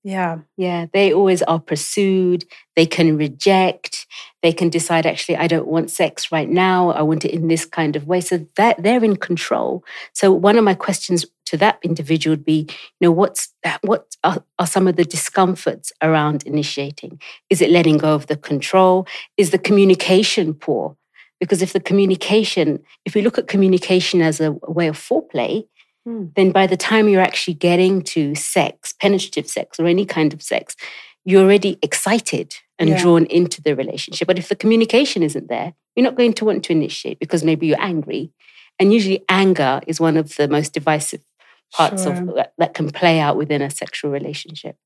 Yeah. 0.03 0.39
Yeah. 0.57 0.87
They 0.93 1.13
always 1.13 1.43
are 1.43 1.59
pursued. 1.59 2.45
They 2.75 2.87
can 2.87 3.17
reject. 3.17 4.07
They 4.41 4.51
can 4.51 4.69
decide, 4.69 5.05
actually, 5.05 5.37
I 5.37 5.45
don't 5.47 5.67
want 5.67 5.91
sex 5.91 6.31
right 6.31 6.49
now. 6.49 6.89
I 6.89 7.03
want 7.03 7.23
it 7.23 7.31
in 7.31 7.47
this 7.47 7.65
kind 7.65 7.95
of 7.95 8.07
way. 8.07 8.21
So 8.21 8.45
that 8.55 8.81
they're 8.81 9.03
in 9.03 9.17
control. 9.17 9.83
So 10.13 10.31
one 10.31 10.57
of 10.57 10.63
my 10.63 10.73
questions 10.73 11.25
to 11.45 11.57
that 11.57 11.77
individual 11.83 12.31
would 12.31 12.45
be, 12.45 12.65
you 12.99 13.07
know, 13.07 13.11
what's 13.11 13.53
uh, 13.63 13.77
what 13.81 14.15
are, 14.23 14.43
are 14.57 14.65
some 14.65 14.87
of 14.87 14.95
the 14.95 15.03
discomforts 15.03 15.91
around 16.01 16.43
initiating? 16.43 17.21
Is 17.51 17.61
it 17.61 17.69
letting 17.69 17.97
go 17.97 18.15
of 18.15 18.25
the 18.25 18.37
control? 18.37 19.05
Is 19.37 19.51
the 19.51 19.59
communication 19.59 20.55
poor? 20.55 20.95
Because 21.39 21.61
if 21.61 21.73
the 21.73 21.79
communication, 21.79 22.79
if 23.05 23.13
we 23.13 23.21
look 23.21 23.37
at 23.37 23.47
communication 23.47 24.21
as 24.21 24.39
a 24.39 24.53
way 24.67 24.87
of 24.87 24.97
foreplay, 24.97 25.65
hmm. 26.05 26.25
then 26.35 26.51
by 26.51 26.67
the 26.67 26.77
time 26.77 27.07
you're 27.07 27.21
actually 27.21 27.53
getting 27.53 28.01
to 28.01 28.35
sex, 28.35 28.93
penetrative 28.93 29.47
sex, 29.47 29.79
or 29.79 29.87
any 29.87 30.05
kind 30.05 30.33
of 30.33 30.41
sex, 30.41 30.75
you're 31.25 31.43
already 31.43 31.77
excited 31.81 32.55
and 32.79 32.89
yeah. 32.89 33.01
drawn 33.01 33.25
into 33.25 33.61
the 33.61 33.75
relationship. 33.75 34.27
But 34.27 34.39
if 34.39 34.49
the 34.49 34.55
communication 34.55 35.23
isn't 35.23 35.49
there, 35.49 35.73
you're 35.95 36.03
not 36.03 36.15
going 36.15 36.33
to 36.33 36.45
want 36.45 36.63
to 36.65 36.71
initiate 36.71 37.19
because 37.19 37.43
maybe 37.43 37.67
you're 37.67 37.81
angry. 37.81 38.31
And 38.79 38.91
usually, 38.91 39.23
anger 39.29 39.81
is 39.85 39.99
one 39.99 40.17
of 40.17 40.35
the 40.37 40.47
most 40.47 40.73
divisive 40.73 41.21
parts 41.71 42.03
sure. 42.03 42.13
of 42.13 42.35
that, 42.35 42.53
that, 42.57 42.73
can 42.73 42.89
play 42.89 43.19
out 43.19 43.37
within 43.37 43.61
a 43.61 43.69
sexual 43.69 44.11
relationship. 44.11 44.77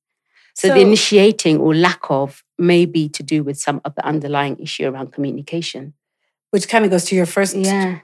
So, 0.53 0.67
so, 0.67 0.73
the 0.73 0.81
initiating 0.81 1.59
or 1.59 1.73
lack 1.73 2.09
of 2.09 2.43
may 2.57 2.85
be 2.85 3.07
to 3.09 3.23
do 3.23 3.43
with 3.43 3.57
some 3.57 3.81
of 3.85 3.95
the 3.95 4.05
underlying 4.05 4.57
issue 4.59 4.87
around 4.87 5.13
communication. 5.13 5.93
Which 6.51 6.67
kind 6.67 6.85
of 6.85 6.91
goes 6.91 7.05
to 7.05 7.15
your 7.15 7.25
first 7.25 7.55
yeah. 7.55 7.99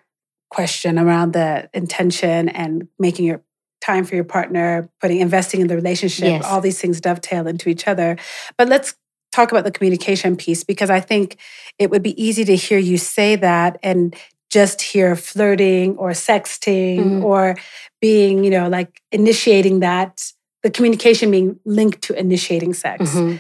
Question 0.52 1.00
around 1.00 1.34
the 1.34 1.70
intention 1.74 2.50
and 2.50 2.88
making 3.00 3.26
your 3.26 3.42
time 3.82 4.06
for 4.06 4.16
your 4.16 4.24
partner, 4.24 4.90
putting 5.00 5.20
investing 5.20 5.62
in 5.62 5.68
the 5.68 5.76
relationship, 5.76 6.26
yes. 6.26 6.46
all 6.46 6.62
these 6.62 6.80
things 6.80 7.02
dovetail 7.02 7.48
into 7.48 7.70
each 7.70 7.88
other. 7.88 8.18
But 8.58 8.70
let's 8.70 8.94
talk 9.32 9.52
about 9.52 9.64
the 9.64 9.72
communication 9.72 10.36
piece 10.36 10.64
because 10.64 10.90
I 10.90 11.00
think 11.00 11.38
it 11.80 11.90
would 11.90 12.04
be 12.04 12.22
easy 12.22 12.44
to 12.46 12.56
hear 12.56 12.78
you 12.78 12.98
say 12.98 13.36
that 13.38 13.80
and 13.82 14.16
just 14.52 14.82
hear 14.82 15.16
flirting 15.16 15.98
or 15.98 16.12
sexting 16.12 17.00
mm. 17.00 17.24
or 17.24 17.56
being, 18.02 18.44
you 18.44 18.50
know, 18.50 18.68
like 18.68 19.02
initiating 19.12 19.80
that, 19.80 20.32
the 20.64 20.70
communication 20.70 21.32
being 21.32 21.60
linked 21.66 22.02
to 22.04 22.20
initiating 22.20 22.74
sex. 22.74 23.16
Mm-hmm. 23.16 23.38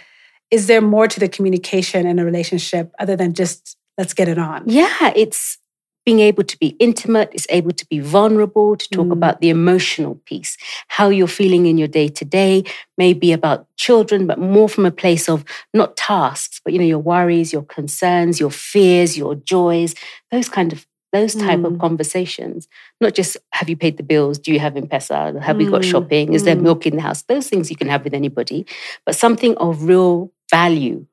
Is 0.50 0.68
there 0.68 0.82
more 0.82 1.08
to 1.08 1.20
the 1.20 1.27
communication 1.27 2.08
in 2.08 2.20
a 2.20 2.25
relationship 2.25 2.91
other 2.98 3.18
than 3.18 3.34
just 3.34 3.77
let's 3.98 4.13
get 4.13 4.30
it 4.30 4.38
on? 4.38 4.63
Yeah, 4.65 5.12
it's 5.15 5.58
being 6.05 6.20
able 6.20 6.43
to 6.43 6.58
be 6.58 6.70
intimate, 6.79 7.29
is 7.34 7.46
able 7.50 7.72
to 7.72 7.86
be 7.88 8.00
vulnerable, 8.00 8.75
to 8.75 8.89
talk 8.89 9.08
Mm. 9.08 9.12
about 9.13 9.39
the 9.41 9.50
emotional 9.50 10.15
piece, 10.25 10.58
how 10.88 11.10
you're 11.10 11.27
feeling 11.27 11.65
in 11.67 11.77
your 11.77 11.88
day 11.88 12.08
to 12.08 12.25
day, 12.25 12.63
maybe 12.98 13.31
about 13.31 13.67
children, 13.77 14.25
but 14.27 14.39
more 14.39 14.67
from 14.67 14.86
a 14.86 14.91
place 14.91 15.29
of 15.29 15.43
not 15.74 15.96
tasks, 15.98 16.60
but 16.63 16.74
you 16.74 16.79
know, 16.79 16.86
your 16.86 17.00
worries, 17.00 17.53
your 17.53 17.63
concerns, 17.63 18.39
your 18.39 18.51
fears, 18.51 19.17
your 19.17 19.36
joys, 19.36 19.93
those 20.31 20.50
kind 20.50 20.74
of 20.74 20.86
those 21.13 21.36
type 21.36 21.65
of 21.65 21.74
Mm. 21.74 21.79
conversations. 21.81 22.70
Not 23.01 23.13
just 23.13 23.36
have 23.51 23.67
you 23.70 23.75
paid 23.75 23.98
the 23.98 24.03
bills? 24.03 24.39
Do 24.39 24.53
you 24.53 24.60
have 24.60 24.77
M-Pesa? 24.77 25.41
Have 25.41 25.58
we 25.58 25.65
got 25.65 25.81
Mm, 25.81 25.91
shopping? 25.91 26.34
Is 26.34 26.46
there 26.46 26.55
mm. 26.55 26.62
milk 26.62 26.86
in 26.88 26.96
the 26.96 27.01
house? 27.01 27.24
Those 27.24 27.50
things 27.50 27.70
you 27.70 27.75
can 27.75 27.89
have 27.89 28.05
with 28.05 28.13
anybody, 28.13 28.65
but 29.05 29.13
something 29.15 29.58
of 29.58 29.84
real 29.84 30.31
value 30.50 31.05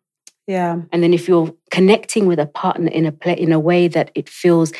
Yeah. 0.48 0.80
and 0.92 1.02
then 1.02 1.14
if 1.14 1.28
you're 1.28 1.54
connecting 1.70 2.26
with 2.26 2.38
a 2.38 2.46
partner 2.46 2.90
in 2.90 3.06
a 3.06 3.12
play, 3.12 3.34
in 3.34 3.52
a 3.52 3.60
way 3.60 3.86
that 3.86 4.10
it 4.14 4.28
feels 4.28 4.72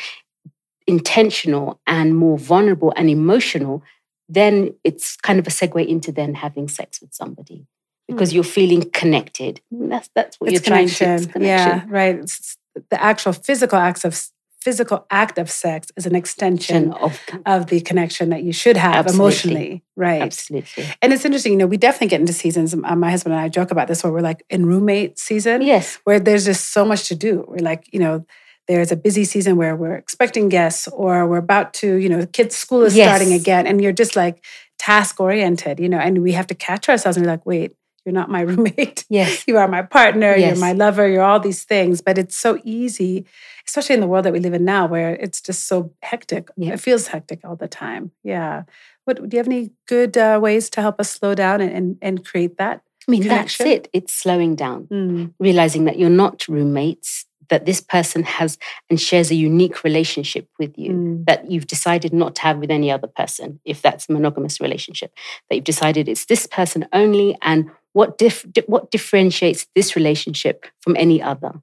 intentional 0.87 1.79
and 1.85 2.17
more 2.17 2.37
vulnerable 2.37 2.91
and 2.97 3.09
emotional, 3.09 3.83
then 4.27 4.73
it's 4.83 5.15
kind 5.17 5.39
of 5.39 5.47
a 5.47 5.51
segue 5.51 5.87
into 5.87 6.11
then 6.11 6.33
having 6.33 6.67
sex 6.67 6.99
with 6.99 7.13
somebody 7.13 7.67
because 8.07 8.31
hmm. 8.31 8.35
you're 8.35 8.43
feeling 8.43 8.89
connected. 8.91 9.61
And 9.71 9.91
That's 9.91 10.09
that's 10.15 10.39
what. 10.39 10.51
It's 10.51 10.67
you're 10.67 10.75
trying 10.75 10.87
to. 10.87 11.13
It's 11.13 11.27
Yeah, 11.39 11.85
right. 11.87 12.15
It's 12.15 12.57
the 12.89 13.01
actual 13.01 13.33
physical 13.33 13.77
acts 13.77 14.03
of 14.03 14.19
physical 14.61 15.05
act 15.09 15.37
of 15.37 15.49
sex 15.49 15.87
is 15.95 16.05
an 16.05 16.15
extension 16.15 16.91
Of, 16.93 17.19
of 17.45 17.67
the 17.67 17.79
connection 17.81 18.29
that 18.29 18.43
you 18.43 18.51
should 18.51 18.77
have 18.77 19.05
Absolutely. 19.07 19.23
emotionally. 19.25 19.83
Right. 19.95 20.21
absolutely. 20.21 20.85
And 21.01 21.13
it's 21.13 21.25
interesting, 21.25 21.53
you 21.53 21.57
know, 21.57 21.67
we 21.67 21.77
definitely 21.77 22.07
get 22.07 22.19
into 22.21 22.33
seasons. 22.33 22.73
uh, 22.73 22.95
My 22.95 23.09
husband 23.11 23.33
and 23.35 23.41
I 23.41 23.49
joke 23.49 23.71
about 23.71 23.87
this 23.87 24.03
where 24.03 24.11
we're 24.13 24.21
like 24.21 24.43
in 24.49 24.65
roommate 24.65 25.17
season, 25.19 25.61
Yes. 25.61 25.99
where 26.03 26.19
there's 26.19 26.45
just 26.45 26.71
so 26.73 26.83
much 26.85 27.07
to 27.09 27.15
do. 27.15 27.45
We're 27.47 27.63
like, 27.63 27.85
you 27.93 27.99
know, 27.99 28.25
there's 28.67 28.91
a 28.91 28.95
busy 28.95 29.23
season 29.25 29.55
where 29.57 29.75
we're 29.75 29.95
expecting 29.95 30.47
guests 30.49 30.87
or 30.89 31.25
we're 31.27 31.37
about 31.37 31.73
to, 31.75 31.95
you 31.95 32.07
know, 32.09 32.25
kids' 32.27 32.55
school 32.55 32.83
is 32.83 32.95
Yes. 32.95 33.07
starting 33.07 33.33
again. 33.33 33.65
And 33.65 33.81
you're 33.81 33.91
just 33.93 34.15
like 34.15 34.43
task 34.77 35.19
oriented, 35.19 35.79
you 35.79 35.89
know, 35.89 35.97
and 35.99 36.21
we 36.21 36.33
have 36.33 36.47
to 36.47 36.55
catch 36.55 36.87
ourselves 36.89 37.17
and 37.17 37.23
be 37.25 37.29
like, 37.29 37.45
wait, 37.45 37.73
you're 38.05 38.13
not 38.13 38.29
my 38.29 38.41
roommate. 38.49 39.05
Yes. 39.09 39.43
You 39.47 39.57
are 39.57 39.67
my 39.67 39.81
partner, 39.81 40.35
Yes. 40.35 40.57
you're 40.57 40.65
my 40.65 40.73
lover, 40.73 41.07
you're 41.07 41.23
all 41.23 41.39
these 41.39 41.63
things. 41.63 42.01
But 42.01 42.17
it's 42.17 42.35
so 42.37 42.59
easy, 42.63 43.25
especially 43.67 43.95
in 43.95 44.01
the 44.01 44.07
world 44.07 44.25
that 44.25 44.33
we 44.33 44.39
live 44.39 44.53
in 44.53 44.65
now 44.65 44.87
where 44.87 45.11
it's 45.15 45.41
just 45.41 45.67
so 45.67 45.91
hectic. 46.01 46.49
Yeah. 46.57 46.73
It 46.73 46.79
feels 46.79 47.07
hectic 47.07 47.41
all 47.43 47.55
the 47.55 47.67
time. 47.67 48.11
Yeah. 48.23 48.63
What 49.05 49.17
do 49.17 49.35
you 49.35 49.39
have 49.39 49.47
any 49.47 49.71
good 49.87 50.17
uh, 50.17 50.39
ways 50.41 50.69
to 50.71 50.81
help 50.81 50.99
us 50.99 51.09
slow 51.09 51.33
down 51.35 51.61
and, 51.61 51.71
and, 51.71 51.97
and 52.01 52.25
create 52.25 52.57
that? 52.57 52.81
I 53.07 53.11
mean, 53.11 53.23
Connection. 53.23 53.65
that's 53.65 53.75
it. 53.87 53.89
It's 53.93 54.13
slowing 54.13 54.55
down. 54.55 54.87
Mm. 54.91 55.33
realizing 55.39 55.85
that 55.85 55.97
you're 55.97 56.09
not 56.11 56.47
roommates, 56.47 57.25
that 57.49 57.65
this 57.65 57.81
person 57.81 58.23
has 58.23 58.57
and 58.89 58.99
shares 58.99 59.31
a 59.31 59.35
unique 59.35 59.83
relationship 59.83 60.47
with 60.59 60.77
you 60.77 60.91
Mm. 60.91 61.25
that 61.25 61.49
you've 61.51 61.67
decided 61.67 62.13
not 62.13 62.35
to 62.35 62.41
have 62.41 62.57
with 62.59 62.71
any 62.71 62.91
other 62.91 63.07
person, 63.07 63.59
if 63.65 63.81
that's 63.81 64.09
a 64.09 64.13
monogamous 64.13 64.59
relationship, 64.59 65.11
that 65.49 65.55
you've 65.55 65.63
decided 65.65 66.07
it's 66.07 66.25
this 66.25 66.47
person 66.47 66.87
only, 66.93 67.35
and 67.41 67.69
what 67.93 68.17
dif- 68.17 68.45
what 68.67 68.91
differentiates 68.91 69.65
this 69.75 69.95
relationship 69.95 70.65
from 70.81 70.95
any 70.97 71.21
other, 71.21 71.53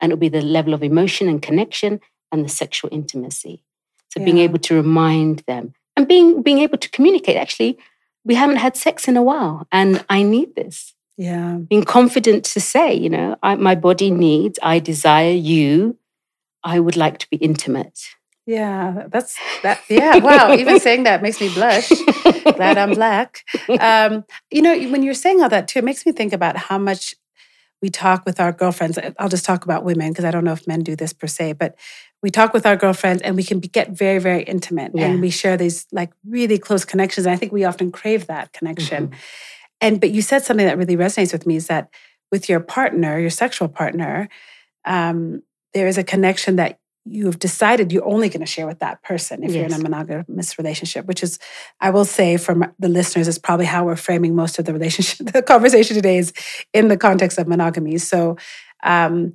and 0.00 0.12
it'll 0.12 0.20
be 0.20 0.28
the 0.28 0.42
level 0.42 0.74
of 0.74 0.82
emotion 0.82 1.28
and 1.28 1.42
connection 1.42 2.00
and 2.32 2.44
the 2.44 2.48
sexual 2.48 2.88
intimacy. 2.92 3.62
So 4.10 4.24
being 4.24 4.38
able 4.38 4.58
to 4.60 4.74
remind 4.74 5.40
them 5.46 5.74
and 5.96 6.08
being 6.08 6.42
being 6.42 6.58
able 6.58 6.78
to 6.78 6.90
communicate. 6.90 7.36
Actually, 7.36 7.78
we 8.24 8.34
haven't 8.34 8.56
had 8.56 8.76
sex 8.76 9.06
in 9.08 9.16
a 9.16 9.22
while, 9.22 9.66
and 9.70 10.04
I 10.08 10.22
need 10.22 10.54
this 10.54 10.94
Yeah. 11.18 11.56
being 11.56 11.84
confident 11.84 12.44
to 12.44 12.60
say, 12.60 12.92
you 12.94 13.08
know, 13.08 13.36
I, 13.42 13.54
my 13.54 13.74
body 13.74 14.10
needs, 14.10 14.58
I 14.62 14.78
desire 14.80 15.32
you, 15.32 15.96
I 16.62 16.78
would 16.80 16.96
like 16.96 17.18
to 17.18 17.26
be 17.30 17.36
intimate. 17.38 17.98
Yeah. 18.46 19.04
That's 19.08 19.38
that. 19.62 19.80
Yeah. 19.88 20.18
Wow. 20.18 20.52
Even 20.54 20.78
saying 20.78 21.04
that 21.04 21.22
makes 21.22 21.40
me 21.40 21.52
blush. 21.52 21.88
Glad 22.54 22.78
I'm 22.78 22.92
black. 22.92 23.42
Um, 23.80 24.24
you 24.50 24.62
know, 24.62 24.76
when 24.90 25.02
you're 25.02 25.14
saying 25.14 25.42
all 25.42 25.48
that 25.48 25.68
too, 25.68 25.78
it 25.80 25.84
makes 25.84 26.04
me 26.06 26.12
think 26.12 26.32
about 26.32 26.56
how 26.56 26.78
much 26.78 27.14
we 27.82 27.88
talk 27.88 28.24
with 28.24 28.38
our 28.40 28.52
girlfriends. 28.52 28.98
I'll 29.18 29.28
just 29.28 29.44
talk 29.44 29.64
about 29.64 29.84
women 29.84 30.10
because 30.10 30.24
I 30.24 30.30
don't 30.30 30.44
know 30.44 30.52
if 30.52 30.66
men 30.66 30.80
do 30.80 30.94
this 30.96 31.12
per 31.12 31.26
se, 31.26 31.54
but 31.54 31.76
we 32.22 32.30
talk 32.30 32.52
with 32.54 32.66
our 32.66 32.76
girlfriends 32.76 33.22
and 33.22 33.36
we 33.36 33.42
can 33.42 33.58
be, 33.58 33.68
get 33.68 33.90
very, 33.90 34.18
very 34.18 34.42
intimate 34.44 34.92
Yeah. 34.94 35.06
and 35.06 35.20
we 35.20 35.30
share 35.30 35.56
these 35.56 35.86
like 35.92 36.12
really 36.26 36.58
close 36.58 36.84
connections. 36.84 37.26
And 37.26 37.34
I 37.34 37.36
think 37.36 37.52
we 37.52 37.64
often 37.64 37.90
crave 37.90 38.26
that 38.28 38.52
connection. 38.52 39.12
And 39.80 40.00
but 40.00 40.10
you 40.10 40.22
said 40.22 40.42
something 40.44 40.66
that 40.66 40.78
really 40.78 40.96
resonates 40.96 41.32
with 41.32 41.46
me 41.46 41.56
is 41.56 41.66
that 41.66 41.90
with 42.32 42.48
your 42.48 42.60
partner, 42.60 43.18
your 43.18 43.30
sexual 43.30 43.68
partner, 43.68 44.28
um, 44.84 45.42
there 45.74 45.86
is 45.86 45.98
a 45.98 46.04
connection 46.04 46.56
that 46.56 46.78
you've 47.04 47.38
decided 47.38 47.92
you're 47.92 48.04
only 48.04 48.28
going 48.28 48.40
to 48.40 48.46
share 48.46 48.66
with 48.66 48.80
that 48.80 49.02
person 49.02 49.44
if 49.44 49.52
you're 49.52 49.64
in 49.64 49.72
a 49.72 49.78
monogamous 49.78 50.58
relationship, 50.58 51.06
which 51.06 51.22
is, 51.22 51.38
I 51.80 51.90
will 51.90 52.04
say, 52.04 52.36
from 52.36 52.72
the 52.80 52.88
listeners, 52.88 53.28
is 53.28 53.38
probably 53.38 53.66
how 53.66 53.84
we're 53.84 53.94
framing 53.96 54.34
most 54.34 54.58
of 54.58 54.64
the 54.64 54.72
relationship, 54.72 55.26
the 55.32 55.42
conversation 55.42 55.94
today 55.94 56.18
is 56.18 56.32
in 56.72 56.88
the 56.88 56.96
context 56.96 57.38
of 57.38 57.46
monogamy. 57.46 57.98
So, 57.98 58.36
um, 58.82 59.34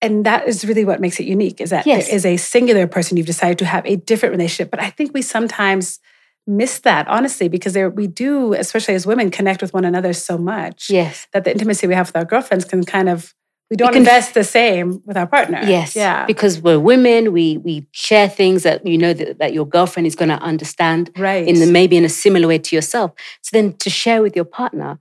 and 0.00 0.24
that 0.24 0.48
is 0.48 0.64
really 0.64 0.86
what 0.86 1.00
makes 1.00 1.20
it 1.20 1.26
unique 1.26 1.60
is 1.60 1.68
that 1.70 1.86
Yes. 1.86 2.06
there 2.06 2.16
is 2.16 2.24
a 2.24 2.38
singular 2.38 2.86
person 2.86 3.18
you've 3.18 3.26
decided 3.26 3.58
to 3.58 3.66
have 3.66 3.84
a 3.84 3.96
different 3.96 4.32
relationship. 4.32 4.70
But 4.70 4.80
I 4.80 4.88
think 4.88 5.12
we 5.12 5.20
sometimes 5.20 5.98
miss 6.46 6.80
that 6.80 7.06
honestly 7.08 7.48
because 7.48 7.72
there 7.74 7.90
we 7.90 8.06
do 8.06 8.54
especially 8.54 8.94
as 8.94 9.06
women 9.06 9.30
connect 9.30 9.60
with 9.62 9.72
one 9.72 9.84
another 9.84 10.12
so 10.12 10.36
much 10.38 10.90
Yes. 10.90 11.26
that 11.32 11.44
the 11.44 11.52
intimacy 11.52 11.86
we 11.86 11.94
have 11.94 12.08
with 12.08 12.16
our 12.16 12.24
girlfriends 12.24 12.64
can 12.64 12.82
kind 12.84 13.08
of 13.08 13.34
we 13.70 13.76
don't 13.76 13.92
can- 13.92 13.98
invest 14.02 14.34
the 14.34 14.42
same 14.42 15.00
with 15.06 15.16
our 15.16 15.26
partner 15.28 15.60
Yes. 15.64 15.94
yeah 15.94 16.26
Because 16.26 16.60
we're 16.60 16.80
women, 16.80 17.32
we 17.32 17.58
we 17.58 17.86
share 17.92 18.28
things 18.28 18.62
that 18.64 18.84
you 18.86 18.98
know 18.98 19.12
that, 19.12 19.38
that 19.38 19.52
your 19.52 19.66
girlfriend 19.66 20.06
is 20.06 20.16
going 20.16 20.30
to 20.30 20.40
understand 20.52 21.10
right 21.16 21.46
in 21.46 21.56
the 21.60 21.66
maybe 21.66 21.96
in 21.96 22.04
a 22.04 22.08
similar 22.24 22.48
way 22.48 22.58
to 22.58 22.74
yourself. 22.76 23.12
So 23.42 23.50
then 23.56 23.74
to 23.84 23.88
share 23.90 24.20
with 24.22 24.34
your 24.34 24.46
partner, 24.60 24.98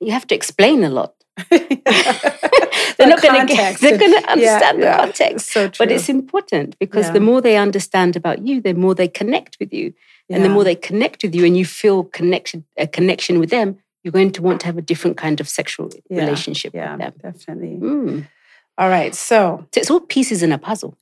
you 0.00 0.12
have 0.12 0.26
to 0.28 0.34
explain 0.34 0.84
a 0.84 0.90
lot. 0.90 1.14
they're 2.96 3.08
not 3.08 3.22
going 3.22 3.46
to 3.46 3.54
get, 3.54 3.78
they're 3.80 3.98
going 3.98 4.12
to 4.22 4.30
understand 4.30 4.78
yeah, 4.80 4.96
the 4.96 5.02
context. 5.02 5.52
so 5.52 5.70
But 5.78 5.90
it's 5.90 6.08
important 6.08 6.78
because 6.78 7.06
Yeah. 7.06 7.12
the 7.12 7.20
more 7.20 7.40
they 7.40 7.56
understand 7.56 8.16
about 8.16 8.46
you, 8.46 8.60
the 8.60 8.74
more 8.74 8.94
they 8.94 9.08
connect 9.08 9.56
with 9.60 9.72
you. 9.72 9.92
And 10.30 10.42
the 10.42 10.48
more 10.48 10.64
they 10.64 10.74
connect 10.74 11.22
with 11.22 11.34
you 11.34 11.44
and 11.44 11.54
you 11.56 11.66
feel 11.66 12.04
connection 12.04 12.64
a 12.78 12.86
connection 12.86 13.38
with 13.40 13.50
them, 13.50 13.76
you're 14.02 14.12
going 14.12 14.32
to 14.32 14.42
want 14.42 14.60
to 14.60 14.66
have 14.66 14.78
a 14.78 14.82
different 14.82 15.16
kind 15.18 15.38
of 15.40 15.48
sexual 15.48 15.90
Yeah, 16.08 16.20
relationship 16.24 16.72
yeah 16.74 16.96
with 16.96 17.00
them. 17.00 17.12
definitely 17.32 17.76
Mm. 17.78 18.26
all 18.78 18.88
right 18.88 19.14
so 19.14 19.66
So 19.74 19.80
it's 19.80 19.90
all 19.90 20.00
pieces 20.00 20.42
in 20.42 20.50
a 20.52 20.58
puzzle. 20.58 20.96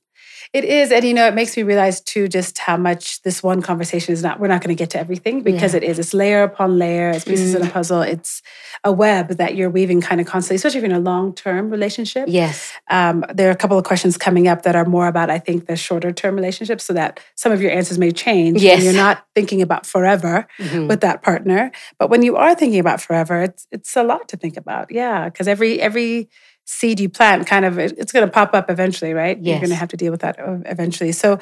It 0.53 0.65
is, 0.65 0.91
and 0.91 1.03
you 1.03 1.15
know, 1.15 1.25
it 1.27 1.33
makes 1.33 1.57
me 1.57 1.63
realize 1.63 1.99
too 1.99 2.27
just 2.27 2.59
how 2.59 2.77
much 2.77 3.23
this 3.23 3.41
one 3.41 3.63
conversation 3.63 4.13
is 4.13 4.21
not. 4.21 4.39
We're 4.39 4.47
not 4.49 4.61
going 4.61 4.69
to 4.75 4.79
get 4.79 4.91
to 4.91 4.99
everything 4.99 5.41
because 5.41 5.73
Yeah. 5.73 5.77
it 5.77 5.83
is. 5.83 5.97
It's 5.97 6.13
layer 6.13 6.43
upon 6.43 6.77
layer. 6.77 7.09
It's 7.09 7.25
pieces 7.25 7.55
in 7.55 7.63
a 7.65 7.69
puzzle. 7.71 8.03
It's 8.03 8.43
a 8.83 8.91
web 8.91 9.29
that 9.37 9.55
you're 9.55 9.71
weaving 9.71 10.01
kind 10.01 10.21
of 10.21 10.27
constantly, 10.27 10.57
especially 10.57 10.77
if 10.77 10.83
you're 10.83 10.91
in 10.91 10.97
a 10.97 11.09
long-term 11.11 11.71
relationship. 11.71 12.25
Yes. 12.27 12.71
Um, 12.91 13.25
there 13.33 13.47
are 13.47 13.51
a 13.51 13.55
couple 13.55 13.79
of 13.79 13.83
questions 13.83 14.15
coming 14.15 14.47
up 14.47 14.61
that 14.61 14.75
are 14.75 14.85
more 14.85 15.07
about, 15.07 15.31
I 15.31 15.39
think, 15.39 15.65
the 15.65 15.75
shorter-term 15.75 16.35
relationships, 16.35 16.85
so 16.85 16.93
that 16.93 17.19
some 17.33 17.51
of 17.51 17.59
your 17.59 17.71
answers 17.71 17.97
may 17.97 18.11
change. 18.11 18.61
Yes. 18.61 18.83
you're 18.83 18.93
not 18.93 19.25
thinking 19.33 19.61
about 19.63 19.87
forever 19.87 20.45
Mhm. 20.59 20.87
with 20.87 21.01
that 21.01 21.23
partner, 21.23 21.71
but 21.97 22.11
when 22.11 22.21
you 22.21 22.35
are 22.35 22.53
thinking 22.53 22.79
about 22.79 23.01
forever, 23.01 23.41
it's 23.41 23.65
it's 23.71 23.95
a 23.95 24.03
lot 24.03 24.27
to 24.27 24.37
think 24.37 24.55
about. 24.57 24.91
Yeah, 24.91 25.29
because 25.29 25.47
every 25.47 25.81
every 25.81 26.29
seed 26.65 26.99
you 26.99 27.09
plant 27.09 27.45
kind 27.45 27.65
of 27.65 27.77
it's 27.77 28.11
going 28.11 28.25
to 28.25 28.31
pop 28.31 28.53
up 28.53 28.69
eventually 28.69 29.13
right? 29.13 29.37
You're 29.41 29.59
going 29.59 29.69
to 29.69 29.75
have 29.75 29.89
to 29.89 29.97
deal 29.97 30.11
with 30.11 30.21
that 30.21 30.39
uh, 30.39 30.59
eventually. 30.65 31.11
So 31.11 31.33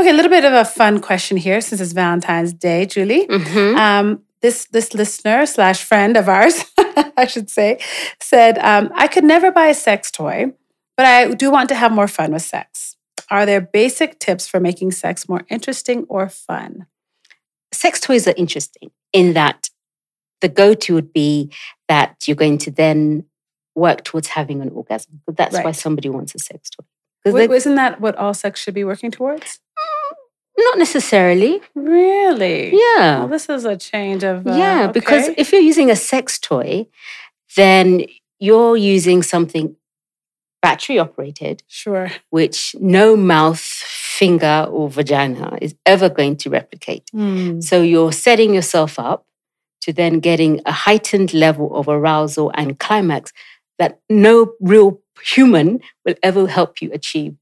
okay 0.00 0.10
a 0.10 0.12
little 0.14 0.30
bit 0.30 0.44
of 0.44 0.52
a 0.52 0.64
fun 0.64 1.00
question 1.00 1.36
here 1.36 1.60
since 1.60 1.80
it's 1.80 1.92
valentine's 1.92 2.52
day 2.52 2.86
julie. 2.86 3.26
Mhm. 3.26 3.76
um, 3.76 4.22
this 4.40 4.66
this 4.66 4.94
listener 4.94 5.46
slash 5.46 5.82
friend 5.82 6.16
of 6.16 6.28
ours 6.28 6.64
i 7.16 7.26
should 7.26 7.50
say 7.50 7.78
said 8.20 8.56
um, 8.58 8.88
i 8.94 9.08
could 9.08 9.24
never 9.24 9.50
buy 9.50 9.66
a 9.66 9.74
sex 9.74 10.12
toy 10.12 10.46
but 10.96 11.04
i 11.06 11.34
do 11.34 11.50
want 11.50 11.68
to 11.68 11.74
have 11.74 11.90
more 11.92 12.08
fun 12.08 12.32
with 12.32 12.42
sex. 12.42 12.96
Are 13.30 13.44
there 13.44 13.60
basic 13.60 14.18
tips 14.20 14.48
for 14.48 14.58
making 14.58 14.92
sex 14.92 15.28
more 15.28 15.42
interesting 15.50 16.06
or 16.08 16.28
fun? 16.30 16.86
Sex 17.72 18.00
toys 18.00 18.26
are 18.26 18.34
interesting 18.38 18.90
in 19.12 19.34
that 19.34 19.68
the 20.40 20.48
go-to 20.48 20.94
would 20.94 21.12
be 21.12 21.52
that 21.88 22.16
you're 22.26 22.36
going 22.44 22.56
to 22.58 22.70
then 22.70 23.24
work 23.78 24.04
towards 24.04 24.28
having 24.28 24.60
an 24.60 24.70
orgasm. 24.70 25.20
But 25.26 25.36
that's 25.36 25.56
why 25.56 25.72
somebody 25.72 26.08
wants 26.08 26.34
a 26.34 26.38
sex 26.38 26.70
toy. 26.70 26.84
Wait, 27.32 27.50
isn't 27.50 27.74
that 27.74 28.00
what 28.00 28.16
all 28.16 28.34
sex 28.34 28.60
should 28.60 28.74
be 28.74 28.84
working 28.84 29.10
towards 29.10 29.60
not 30.58 30.78
necessarily. 30.78 31.60
really 31.74 32.72
Yeah. 32.72 33.20
Well, 33.20 33.28
this 33.28 33.48
is 33.48 33.64
a 33.64 33.76
change 33.76 34.24
of 34.24 34.46
uh, 34.46 34.56
yeah, 34.56 34.88
because 34.88 35.28
if 35.36 35.52
you're 35.52 35.60
using 35.60 35.90
a 35.90 35.96
sex 35.96 36.38
toy, 36.38 36.86
then 37.56 38.04
you're 38.38 38.76
using 38.76 39.22
something 39.22 39.76
battery 40.60 40.98
operated, 40.98 41.62
sure, 41.68 42.10
which 42.30 42.74
no 42.80 43.16
mouth, 43.16 43.60
finger, 43.60 44.66
or 44.68 44.90
vagina 44.90 45.56
is 45.62 45.74
ever 45.86 46.08
going 46.08 46.36
to 46.38 46.50
replicate. 46.50 47.08
Hmm. 47.12 47.60
So 47.60 47.82
you're 47.82 48.12
setting 48.12 48.52
yourself 48.52 48.98
up 48.98 49.26
to 49.82 49.92
then 49.92 50.18
getting 50.18 50.60
a 50.66 50.72
heightened 50.72 51.32
level 51.32 51.74
of 51.76 51.88
arousal 51.88 52.50
and 52.54 52.78
climax 52.78 53.32
that 53.78 54.00
no 54.08 54.52
real 54.60 55.00
human 55.22 55.80
will 56.04 56.14
ever 56.22 56.46
help 56.46 56.80
you 56.82 56.90
achieve. 56.92 57.36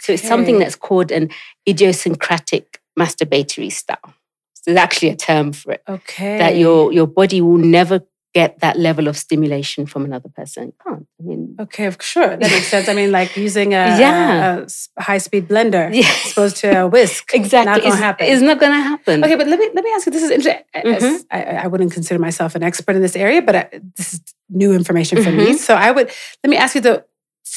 So 0.00 0.12
it's 0.12 0.26
something 0.26 0.58
that's 0.58 0.74
called 0.74 1.10
an 1.10 1.30
idiosyncratic 1.68 2.80
masturbatory 2.98 3.72
style. 3.72 4.14
So 4.54 4.62
there's 4.66 4.78
actually 4.78 5.10
a 5.10 5.16
term 5.16 5.52
for 5.52 5.72
it. 5.72 5.82
Okay. 5.88 6.38
That 6.38 6.56
your 6.56 6.92
your 6.92 7.06
body 7.06 7.40
will 7.40 7.58
never 7.58 8.02
get 8.40 8.50
that 8.64 8.76
level 8.88 9.06
of 9.10 9.16
stimulation 9.26 9.82
from 9.92 10.02
another 10.08 10.30
person. 10.40 10.62
It 10.70 10.74
can't. 10.84 11.06
I 11.20 11.22
mean, 11.28 11.42
Okay, 11.64 11.86
of 11.90 11.94
sure. 12.12 12.32
That 12.40 12.50
makes 12.56 12.68
sense. 12.74 12.86
I 12.92 12.94
mean, 13.00 13.10
like 13.18 13.30
using 13.48 13.68
a, 13.82 13.82
Yeah. 14.04 14.66
high 15.08 15.20
speed 15.26 15.44
blender 15.52 15.84
yes, 16.02 16.32
opposed 16.32 16.56
to 16.62 16.68
a 16.82 16.86
whisk. 16.94 17.24
exactly. 17.40 17.70
Not 17.72 17.80
gonna 17.82 17.94
it's, 17.94 18.02
happen. 18.08 18.24
it's 18.32 18.42
not 18.50 18.58
going 18.62 18.74
to 18.78 18.84
happen. 18.92 19.16
Okay, 19.24 19.36
but 19.40 19.46
let 19.52 19.58
me 19.62 19.66
let 19.76 19.82
me 19.86 19.90
ask 19.96 20.02
you. 20.06 20.12
This 20.16 20.24
is 20.28 20.32
interesting. 20.36 20.64
Mhm. 20.74 21.24
I, 21.36 21.40
I 21.64 21.66
wouldn't 21.70 21.92
consider 21.98 22.18
myself 22.28 22.50
an 22.58 22.62
expert 22.70 22.94
in 22.98 23.02
this 23.06 23.16
area, 23.26 23.40
but 23.48 23.54
I, 23.60 23.62
this 23.98 24.08
is 24.14 24.20
new 24.62 24.70
information 24.80 25.16
for 25.24 25.32
me. 25.40 25.46
Mhm. 25.52 25.58
So 25.66 25.72
I 25.86 25.90
would 25.96 26.08
let 26.42 26.50
me 26.54 26.58
ask 26.64 26.72
you 26.76 26.82
though. 26.86 27.00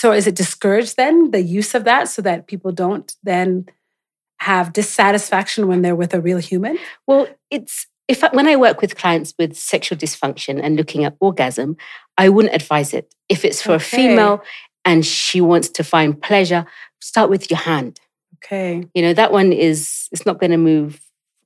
So 0.02 0.08
is 0.20 0.26
it 0.32 0.36
discouraged 0.44 0.94
then 1.02 1.16
the 1.36 1.44
use 1.60 1.72
of 1.78 1.84
that, 1.90 2.04
so 2.14 2.20
that 2.28 2.38
people 2.52 2.72
don't 2.84 3.08
then 3.32 3.50
have 4.50 4.66
dissatisfaction 4.74 5.62
when 5.70 5.80
they're 5.84 6.00
with 6.04 6.14
a 6.14 6.22
real 6.28 6.42
human? 6.52 6.76
Well, 7.08 7.24
it's 7.58 7.76
if 8.12 8.24
I, 8.24 8.30
when 8.38 8.48
I 8.48 8.56
work 8.56 8.82
with 8.82 8.96
clients 8.96 9.34
with 9.40 9.56
sexual 9.56 9.98
dysfunction 9.98 10.60
and 10.64 10.76
looking 10.76 11.04
at 11.06 11.16
orgasm, 11.20 11.78
I 12.18 12.30
wouldn't 12.30 12.54
advise 12.54 12.94
it. 12.94 13.06
If 13.30 13.44
it's 13.46 13.62
for 13.62 13.74
Okay. 13.74 13.86
a 13.86 13.90
female 13.98 14.44
and 14.86 15.06
she 15.06 15.40
wants 15.42 15.70
to 15.78 15.84
find 15.84 16.10
pleasure, 16.22 16.66
start 17.00 17.30
with 17.30 17.50
your 17.52 17.60
hand. 17.60 18.00
Okay, 18.44 18.88
You 18.96 19.02
know 19.04 19.14
that 19.14 19.32
one 19.32 19.54
is 19.54 20.08
it's 20.12 20.26
not 20.26 20.40
going 20.40 20.50
to 20.52 20.58
move 20.58 21.00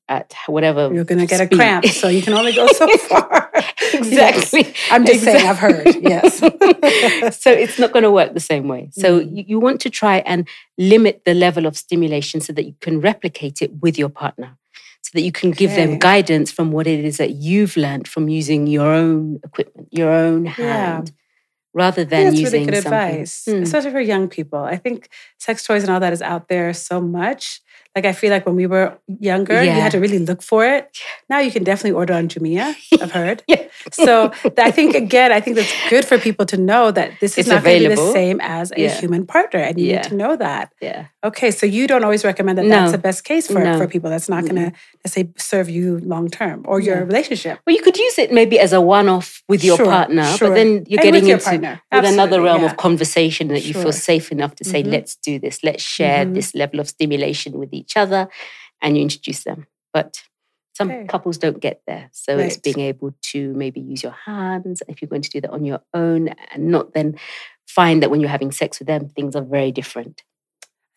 at 0.07 0.33
whatever 0.47 0.81
you're 0.93 1.03
going 1.03 1.19
to 1.19 1.25
get 1.25 1.41
a 1.41 1.47
cramp, 1.55 1.83
so 1.85 2.07
you 2.07 2.21
can 2.21 2.33
only 2.33 2.53
go 2.53 2.67
so 2.67 2.87
far. 3.09 3.51
exactly. 3.93 4.61
Yes. 4.63 4.87
I'm 4.91 5.03
just 5.05 5.23
saying. 5.23 5.45
I've 5.45 5.57
heard. 5.57 5.87
Yes. 6.01 6.37
so 7.43 7.49
it's 7.51 7.77
not 7.79 7.91
going 7.91 8.03
to 8.03 8.11
work 8.11 8.33
the 8.33 8.39
same 8.51 8.67
way. 8.67 8.89
So 8.93 9.19
Mm. 9.19 9.35
you, 9.37 9.43
you 9.51 9.59
want 9.59 9.81
to 9.81 9.89
try 9.89 10.17
and 10.19 10.47
limit 10.77 11.23
the 11.25 11.33
level 11.33 11.65
of 11.65 11.75
stimulation 11.75 12.39
so 12.39 12.53
that 12.53 12.63
you 12.65 12.75
can 12.85 13.01
replicate 13.01 13.61
it 13.61 13.71
with 13.81 13.97
your 13.97 14.09
partner, 14.09 14.57
so 15.05 15.11
that 15.13 15.21
you 15.21 15.31
can 15.31 15.51
give 15.51 15.71
them 15.75 15.99
guidance 15.99 16.51
from 16.51 16.71
what 16.71 16.87
it 16.87 17.05
is 17.05 17.17
that 17.17 17.31
you've 17.35 17.77
learned 17.77 18.07
from 18.07 18.27
using 18.27 18.65
your 18.67 18.91
own 18.91 19.39
equipment, 19.43 19.87
your 19.91 20.09
own 20.11 20.45
Yeah. 20.45 20.53
hand, 20.53 21.11
rather 21.73 22.03
than 22.05 22.25
that's 22.25 22.39
using 22.39 22.61
really 22.63 22.71
good 22.71 22.83
something. 22.83 22.93
advice, 23.21 23.45
Mm. 23.47 23.61
especially 23.61 23.91
for 23.91 23.99
young 24.01 24.27
people. 24.29 24.59
I 24.59 24.77
think 24.77 25.09
sex 25.39 25.63
toys 25.63 25.83
and 25.83 25.91
all 25.91 25.99
that 25.99 26.13
is 26.13 26.23
out 26.23 26.47
there 26.47 26.73
so 26.73 27.01
much. 27.01 27.61
Like 27.95 28.03
I 28.05 28.11
feel 28.11 28.29
like 28.29 28.45
when 28.45 28.55
we 28.57 28.67
were 28.67 28.97
younger, 29.07 29.63
you 29.63 29.71
had 29.71 29.93
to 29.93 29.99
really 30.01 30.19
look 30.19 30.41
for 30.43 30.65
it. 30.65 30.97
Now 31.29 31.39
you 31.39 31.49
can 31.49 31.63
definitely 31.63 31.93
order 31.93 32.13
on 32.13 32.27
Jumia. 32.27 32.75
I've 33.01 33.11
heard. 33.11 33.41
Yeah. 33.47 33.63
So 33.93 34.31
I 34.57 34.69
think 34.71 34.95
again, 34.95 35.31
I 35.31 35.39
think 35.39 35.55
that's 35.55 35.73
good 35.89 36.03
for 36.03 36.17
people 36.17 36.45
to 36.47 36.57
know 36.57 36.91
that 36.91 37.11
this 37.21 37.33
is 37.33 37.37
It's 37.39 37.47
not 37.49 37.63
going 37.63 37.83
to 37.83 37.89
be 37.89 37.95
the 37.95 38.11
same 38.11 38.41
as 38.41 38.71
a 38.75 38.81
Yeah. 38.81 38.99
human 38.99 39.25
partner, 39.25 39.59
and 39.61 39.79
you 39.79 39.87
Yeah. 39.87 39.95
need 40.01 40.09
to 40.09 40.15
know 40.15 40.35
that. 40.35 40.73
Yeah. 40.81 41.05
Okay, 41.23 41.51
so 41.51 41.65
you 41.65 41.87
don't 41.87 42.03
always 42.03 42.25
recommend 42.25 42.57
that 42.57 42.65
No. 42.65 42.69
that's 42.81 42.91
the 42.91 42.97
best 42.97 43.23
case 43.23 43.47
for 43.47 43.63
No. 43.63 43.77
for 43.77 43.87
people. 43.87 44.09
That's 44.09 44.27
not 44.27 44.43
going 44.43 44.55
to 44.65 44.71
let's 45.05 45.13
say 45.13 45.29
serve 45.37 45.69
you 45.69 45.99
long 45.99 46.29
term 46.29 46.65
or 46.67 46.81
your 46.81 46.97
Yeah. 46.97 47.03
relationship. 47.03 47.59
Well, 47.65 47.75
you 47.77 47.81
could 47.81 47.97
use 47.97 48.17
it 48.19 48.29
maybe 48.39 48.59
as 48.59 48.73
a 48.73 48.81
one-off 48.81 49.41
with 49.47 49.63
your 49.63 49.77
Sure, 49.77 49.85
partner, 49.85 50.25
sure. 50.37 50.49
but 50.49 50.55
then 50.55 50.69
you're 50.89 50.99
And 50.99 51.13
getting 51.13 51.29
into 51.29 51.43
partner. 51.45 51.81
with 51.93 52.05
another 52.05 52.41
realm 52.41 52.61
yeah. 52.61 52.71
of 52.71 52.77
conversation 52.77 53.47
that 53.49 53.63
you 53.65 53.73
feel 53.73 53.93
safe 53.93 54.31
enough 54.35 54.53
to 54.55 54.63
say, 54.65 54.83
Mhm. 54.83 54.91
let's 54.91 55.15
do 55.15 55.39
this, 55.39 55.63
let's 55.63 55.83
share 55.83 56.25
Mhm. 56.25 56.33
this 56.33 56.53
level 56.55 56.79
of 56.81 56.87
stimulation 56.89 57.51
with 57.61 57.71
each 57.79 57.84
other, 57.95 58.27
and 58.81 58.95
you 58.97 59.01
introduce 59.03 59.43
them. 59.43 59.67
But 59.93 60.23
some 60.73 60.89
Okay. 60.91 61.05
couples 61.07 61.37
don't 61.37 61.59
get 61.59 61.81
there. 61.87 62.09
So 62.11 62.37
it's 62.37 62.57
being 62.57 62.79
able 62.81 63.13
to 63.31 63.53
maybe 63.53 63.79
use 63.79 64.03
your 64.03 64.15
hands 64.25 64.81
if 64.87 65.01
you're 65.01 65.09
going 65.09 65.21
to 65.21 65.29
do 65.29 65.39
that 65.41 65.51
on 65.51 65.63
your 65.63 65.81
own 65.93 66.29
and 66.51 66.67
not 66.67 66.93
then 66.93 67.17
find 67.67 68.01
that 68.01 68.09
when 68.11 68.19
you're 68.19 68.29
having 68.37 68.51
sex 68.51 68.79
with 68.79 68.87
them, 68.87 69.07
things 69.09 69.35
are 69.35 69.43
very 69.43 69.71
different. 69.71 70.23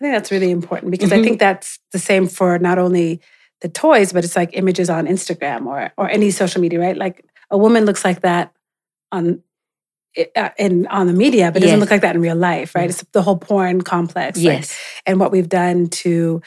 I 0.01 0.05
think 0.05 0.15
that's 0.15 0.31
really 0.31 0.51
important 0.51 0.91
because 0.91 1.13
I 1.13 1.19
Mhm. 1.19 1.25
think 1.25 1.39
that's 1.41 1.79
the 1.93 1.99
same 1.99 2.27
for 2.29 2.59
not 2.59 2.79
only 2.79 3.21
the 3.61 3.69
toys, 3.69 4.13
but 4.13 4.25
it's 4.25 4.37
like 4.37 4.51
images 4.53 4.89
on 4.91 5.07
Instagram 5.07 5.67
or 5.67 5.93
or 5.97 6.09
any 6.09 6.31
social 6.31 6.61
media, 6.61 6.79
right? 6.81 6.97
Like 6.97 7.25
a 7.51 7.59
woman 7.59 7.85
looks 7.85 8.05
like 8.05 8.21
that 8.23 8.53
on 9.13 9.43
uh, 10.37 10.51
in 10.59 10.87
on 10.89 11.07
the 11.07 11.13
media, 11.13 11.53
but 11.53 11.63
doesn't 11.63 11.79
look 11.81 11.91
like 11.91 12.01
that 12.01 12.15
in 12.17 12.21
real 12.23 12.37
life, 12.37 12.75
right? 12.75 12.83
Yeah. 12.85 12.89
It's 12.91 13.05
the 13.13 13.23
whole 13.23 13.37
porn 13.39 13.83
complex, 13.83 14.39
like, 14.39 14.45
Yes. 14.59 14.77
and 15.07 15.21
what 15.21 15.31
we've 15.33 15.49
done 15.49 15.89
to 16.03 16.43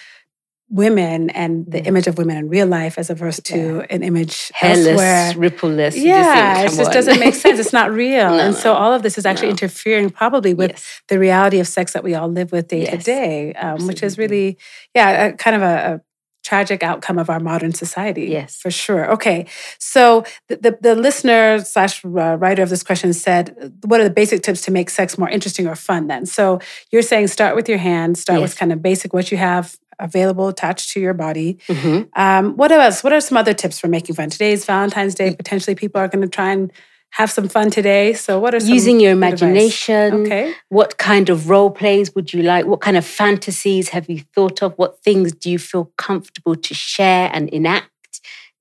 women 0.72 1.30
and 1.32 1.66
the 1.70 1.80
Yeah. 1.80 1.84
image 1.90 2.08
of 2.08 2.18
women 2.18 2.38
in 2.38 2.48
real 2.48 2.66
life 2.68 2.98
as 2.98 3.10
opposed 3.10 3.46
to 3.48 3.84
an 3.90 4.04
image 4.04 4.52
Hairless, 4.56 4.88
elsewhere. 4.88 5.34
rippleless. 5.36 5.94
just 5.94 6.06
Yeah, 6.06 6.62
it 6.62 6.70
just 6.70 6.80
on. 6.80 6.94
doesn't 6.94 7.20
make 7.20 7.36
sense. 7.36 7.60
It's 7.60 7.74
not 7.74 7.92
real. 8.06 8.30
No, 8.32 8.40
and 8.40 8.56
so 8.56 8.74
all 8.74 8.94
of 8.94 9.04
this 9.04 9.18
is 9.18 9.26
actually 9.26 9.48
no. 9.50 9.52
interfering 9.52 10.10
probably 10.10 10.54
with 10.54 10.72
Yes. 10.72 11.02
the 11.10 11.20
reality 11.20 11.60
of 11.60 11.68
sex 11.68 11.92
that 11.94 12.04
we 12.04 12.16
all 12.16 12.30
live 12.30 12.52
with 12.54 12.70
day 12.70 12.86
to 12.86 12.98
day, 12.98 13.54
um, 13.54 13.86
which 13.86 14.02
is 14.02 14.18
really, 14.18 14.58
yeah, 14.96 15.26
a, 15.26 15.34
kind 15.34 15.56
of 15.58 15.62
a, 15.62 15.96
a 15.96 16.02
tragic 16.44 16.82
outcome 16.82 17.20
of 17.20 17.30
our 17.30 17.40
modern 17.40 17.72
society. 17.74 18.26
Yes. 18.28 18.56
for 18.56 18.72
sure. 18.72 19.12
Okay, 19.12 19.46
so 19.78 20.24
the 20.48 20.56
the, 20.56 20.78
the 20.82 20.96
listener 20.96 21.60
slash 21.64 22.04
uh, 22.06 22.10
writer 22.40 22.64
of 22.64 22.70
this 22.70 22.82
question 22.82 23.12
said, 23.14 23.74
"What 23.86 24.00
are 24.00 24.06
the 24.06 24.10
basic 24.10 24.42
tips 24.42 24.62
to 24.62 24.72
make 24.72 24.90
sex 24.90 25.18
more 25.18 25.30
interesting 25.30 25.68
or 25.68 25.76
fun?" 25.76 26.08
Then, 26.08 26.26
so 26.26 26.60
you're 26.92 27.04
saying 27.04 27.28
start 27.28 27.56
with 27.58 27.68
your 27.70 27.78
hand, 27.78 28.18
start 28.18 28.42
with 28.42 28.58
kind 28.58 28.72
of 28.74 28.82
basic 28.82 29.14
what 29.14 29.32
you 29.32 29.38
have 29.38 29.76
available 30.02 30.48
attached 30.48 30.92
to 30.94 31.00
your 31.00 31.14
body. 31.14 31.58
Mhm. 31.70 32.08
Um, 32.16 32.58
what 32.58 32.72
else? 32.72 33.04
What 33.04 33.14
are 33.14 33.22
some 33.22 33.38
other 33.38 33.54
tips 33.54 33.80
for 33.80 33.88
making 33.88 34.16
fun? 34.16 34.30
Today's 34.30 34.66
Valentine's 34.66 35.16
Day. 35.16 35.34
Potentially, 35.36 35.76
people 35.76 36.02
are 36.02 36.08
going 36.08 36.22
to 36.24 36.28
try 36.28 36.52
and 36.52 36.72
have 37.12 37.30
some 37.30 37.48
fun 37.50 37.70
today. 37.70 38.14
So, 38.14 38.40
what 38.40 38.56
are 38.56 38.60
some 38.62 38.74
Using 38.74 39.00
your 39.00 39.14
good 39.16 39.24
advice? 39.34 39.42
imagination. 39.42 40.14
Okay. 40.26 40.54
What 40.70 40.98
kind 40.98 41.30
of 41.30 41.50
role 41.50 41.70
plays 41.70 42.16
would 42.16 42.34
you 42.34 42.42
like? 42.42 42.66
What 42.66 42.82
kind 42.82 42.96
of 42.98 43.06
fantasies 43.06 43.90
have 43.90 44.10
you 44.10 44.22
thought 44.34 44.62
of? 44.64 44.74
What 44.78 45.04
things 45.04 45.34
do 45.34 45.50
you 45.52 45.60
feel 45.60 45.92
comfortable 45.98 46.56
to 46.56 46.74
share 46.74 47.30
and 47.34 47.50
enact 47.50 47.90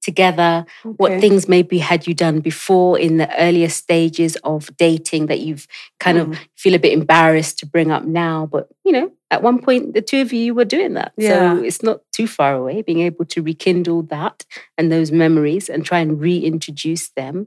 together? 0.02 0.64
What 0.82 1.20
things 1.20 1.48
maybe 1.48 1.78
had 1.78 2.06
you 2.06 2.14
done 2.14 2.40
before 2.40 2.98
in 2.98 3.16
the 3.18 3.28
earlier 3.40 3.68
stages 3.68 4.36
of 4.44 4.74
dating 4.76 5.26
that 5.26 5.40
you've 5.40 5.66
kind 5.98 6.18
Mm. 6.18 6.32
of 6.32 6.38
feel 6.56 6.74
a 6.74 6.78
bit 6.78 6.92
embarrassed 6.92 7.58
to 7.60 7.66
bring 7.66 7.90
up 7.90 8.04
now? 8.04 8.46
But 8.50 8.68
you 8.84 8.92
know, 8.92 9.12
at 9.30 9.42
one 9.42 9.58
point 9.60 9.94
the 9.94 10.02
two 10.02 10.20
of 10.22 10.32
you 10.32 10.54
were 10.54 10.64
doing 10.64 10.94
that. 10.94 11.12
Yeah. 11.16 11.56
So 11.56 11.62
it's 11.64 11.82
not 11.82 12.00
too 12.12 12.26
far 12.26 12.54
away, 12.54 12.82
being 12.82 13.00
able 13.00 13.24
to 13.26 13.42
rekindle 13.42 14.02
that 14.04 14.44
and 14.76 14.90
those 14.90 15.12
memories 15.12 15.68
and 15.68 15.84
try 15.84 15.98
and 16.00 16.20
reintroduce 16.20 17.10
them 17.10 17.46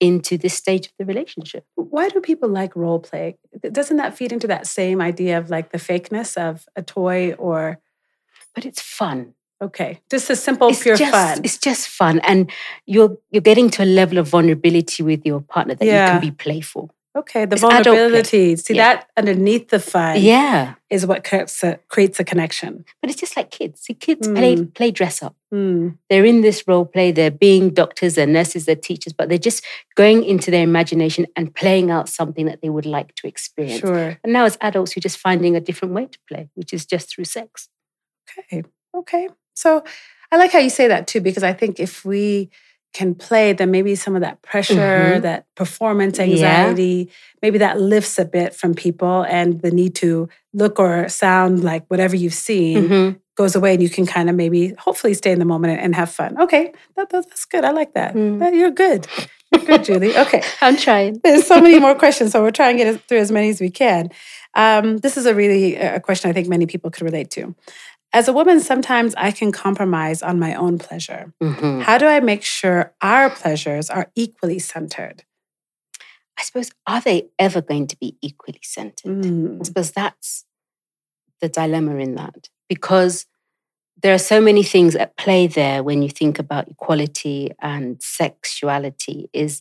into 0.00 0.36
this 0.36 0.54
stage 0.54 0.86
of 0.86 0.92
the 0.98 1.04
relationship. 1.04 1.64
Why 1.76 2.08
do 2.08 2.20
people 2.20 2.48
like 2.48 2.74
role 2.76 2.98
play? 2.98 3.38
Doesn't 3.72 3.96
that 3.96 4.16
feed 4.16 4.32
into 4.32 4.48
that 4.48 4.66
same 4.66 5.00
idea 5.00 5.38
of 5.38 5.50
like 5.50 5.70
the 5.70 5.78
fakeness 5.78 6.36
of 6.36 6.66
a 6.76 6.82
toy 6.82 7.32
or 7.34 7.78
But 8.54 8.66
it's 8.66 8.80
fun. 8.82 9.34
Okay, 9.64 10.00
just 10.10 10.30
a 10.30 10.36
simple 10.36 10.68
it's 10.68 10.82
pure 10.82 10.96
just, 10.96 11.12
fun? 11.12 11.40
It's 11.44 11.58
just 11.58 11.88
fun, 11.88 12.20
and 12.20 12.50
you're 12.86 13.16
you're 13.30 13.42
getting 13.50 13.70
to 13.70 13.82
a 13.84 13.90
level 14.00 14.18
of 14.18 14.28
vulnerability 14.28 15.02
with 15.02 15.24
your 15.26 15.40
partner 15.40 15.74
that 15.74 15.84
you 15.84 15.90
can 15.92 16.20
be 16.20 16.30
playful. 16.30 16.90
Okay, 17.16 17.44
the 17.44 17.54
it's 17.54 17.62
vulnerability. 17.62 18.56
See 18.56 18.74
Yeah. 18.74 18.94
that 18.96 19.08
underneath 19.16 19.68
the 19.68 19.78
fun 19.78 20.20
Yeah, 20.20 20.74
is 20.90 21.06
what 21.06 21.22
creates 21.22 21.62
a, 21.62 21.78
creates 21.86 22.18
a 22.18 22.24
connection. 22.24 22.84
but 23.00 23.08
it's 23.08 23.20
just 23.20 23.36
like 23.36 23.52
kids. 23.52 23.82
See, 23.82 23.94
kids 23.94 24.26
play 24.26 24.56
Mm. 24.56 24.74
play 24.74 24.90
dress 24.90 25.22
up. 25.22 25.36
Hmm. 25.52 25.90
They're 26.10 26.24
in 26.24 26.40
this 26.40 26.64
role 26.66 26.84
play. 26.84 27.12
They're 27.12 27.30
being 27.46 27.70
doctors, 27.70 28.16
they're 28.16 28.26
nurses, 28.38 28.64
they're 28.66 28.74
teachers, 28.90 29.12
but 29.12 29.28
they're 29.28 29.46
just 29.50 29.62
going 29.94 30.24
into 30.24 30.50
their 30.50 30.64
imagination 30.64 31.26
and 31.36 31.54
playing 31.54 31.88
out 31.92 32.08
something 32.08 32.46
that 32.46 32.58
they 32.62 32.68
would 32.68 32.86
like 32.96 33.14
to 33.20 33.28
experience. 33.28 33.78
Sure. 33.78 34.18
And 34.24 34.32
now, 34.32 34.44
as 34.44 34.58
adults, 34.60 34.96
you're 34.96 35.06
just 35.08 35.18
finding 35.18 35.54
a 35.54 35.60
different 35.60 35.94
way 35.94 36.06
to 36.06 36.18
play, 36.28 36.48
which 36.54 36.72
is 36.72 36.84
just 36.84 37.04
through 37.14 37.26
sex. 37.26 37.68
Okay. 38.40 38.64
Okay. 38.92 39.28
So 39.54 39.82
I 40.32 40.36
like 40.36 40.52
how 40.52 40.58
you 40.58 40.70
say 40.70 40.88
that 40.88 41.06
too, 41.06 41.20
because 41.20 41.42
I 41.42 41.52
think 41.52 41.78
if 41.80 42.04
we 42.04 42.50
can 42.92 43.14
play, 43.14 43.52
then 43.52 43.70
maybe 43.72 43.96
some 43.96 44.14
of 44.14 44.20
that 44.20 44.40
pressure, 44.42 44.74
Mhm. 45.16 45.22
that 45.22 45.46
performance 45.56 46.18
Yeah. 46.18 46.24
anxiety, 46.26 47.10
maybe 47.42 47.58
that 47.58 47.80
lifts 47.80 48.18
a 48.20 48.24
bit 48.24 48.54
from 48.54 48.74
people 48.74 49.22
and 49.28 49.60
the 49.62 49.72
need 49.72 49.96
to 49.96 50.28
look 50.52 50.78
or 50.78 51.08
sound 51.08 51.64
like 51.64 51.84
whatever 51.88 52.14
you've 52.14 52.34
seen 52.34 52.88
Mhm. 52.88 53.16
goes 53.36 53.56
away 53.56 53.74
and 53.74 53.82
you 53.82 53.88
can 53.88 54.06
kind 54.06 54.30
of 54.30 54.36
maybe 54.36 54.74
hopefully 54.78 55.12
stay 55.14 55.32
in 55.32 55.40
the 55.40 55.44
moment 55.44 55.72
and, 55.72 55.80
and 55.82 55.94
have 55.96 56.10
fun. 56.10 56.40
Okay. 56.40 56.72
That, 56.96 57.10
that- 57.10 57.28
that's 57.28 57.44
good. 57.46 57.64
I 57.64 57.70
like 57.72 57.94
that. 57.94 58.14
Mm. 58.14 58.54
You're 58.54 58.70
good. 58.70 59.08
You're 59.52 59.64
good, 59.64 59.82
Julie. 59.84 60.16
Okay. 60.16 60.42
I'm 60.60 60.76
trying. 60.76 61.20
There's 61.24 61.46
so 61.48 61.60
many 61.60 61.80
more 61.80 61.94
questions, 62.04 62.30
so 62.30 62.42
we're 62.42 62.52
trying 62.52 62.76
to 62.78 62.84
get 62.84 63.00
through 63.08 63.18
as 63.18 63.32
many 63.32 63.48
as 63.50 63.60
we 63.60 63.70
can. 63.70 64.10
Um, 64.54 64.98
this 64.98 65.16
is 65.16 65.26
a 65.26 65.34
really 65.34 65.74
a 65.74 65.98
question 65.98 66.30
I 66.30 66.32
think 66.32 66.46
many 66.48 66.66
people 66.66 66.90
could 66.90 67.02
relate 67.04 67.30
to. 67.32 67.56
As 68.14 68.28
a 68.28 68.32
woman, 68.32 68.60
sometimes 68.60 69.12
I 69.16 69.32
can 69.32 69.50
compromise 69.50 70.22
on 70.22 70.38
my 70.38 70.54
own 70.54 70.78
pleasure. 70.78 71.34
Mhm. 71.42 71.82
How 71.82 71.98
do 71.98 72.06
I 72.06 72.20
make 72.20 72.44
sure 72.44 72.94
our 73.02 73.28
pleasures 73.28 73.90
are 73.90 74.10
equally 74.14 74.60
centered? 74.60 75.24
I 76.38 76.44
suppose, 76.44 76.70
are 76.86 77.00
they 77.00 77.28
ever 77.40 77.60
going 77.60 77.88
to 77.88 77.96
be 77.98 78.16
equally 78.22 78.60
centered? 78.62 79.10
Mm, 79.22 79.60
I 79.60 79.64
suppose 79.64 79.90
that's 79.90 80.44
the 81.40 81.48
dilemma 81.48 81.96
in 81.96 82.14
that 82.14 82.48
because 82.68 83.26
there 84.00 84.14
are 84.14 84.18
so 84.18 84.40
many 84.40 84.62
things 84.62 84.94
at 84.94 85.16
play 85.16 85.48
there 85.48 85.82
when 85.82 86.00
you 86.00 86.08
think 86.08 86.38
about 86.38 86.68
equality 86.68 87.50
and 87.60 88.00
sexuality 88.00 89.28
is 89.32 89.60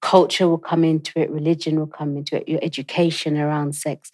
culture 0.00 0.48
will 0.48 0.58
come 0.58 0.82
into 0.84 1.12
it 1.20 1.30
religion 1.30 1.78
will 1.78 1.86
come 1.86 2.16
into 2.16 2.36
it 2.36 2.48
your 2.48 2.58
education 2.62 3.38
around 3.38 3.74
sex 3.74 4.10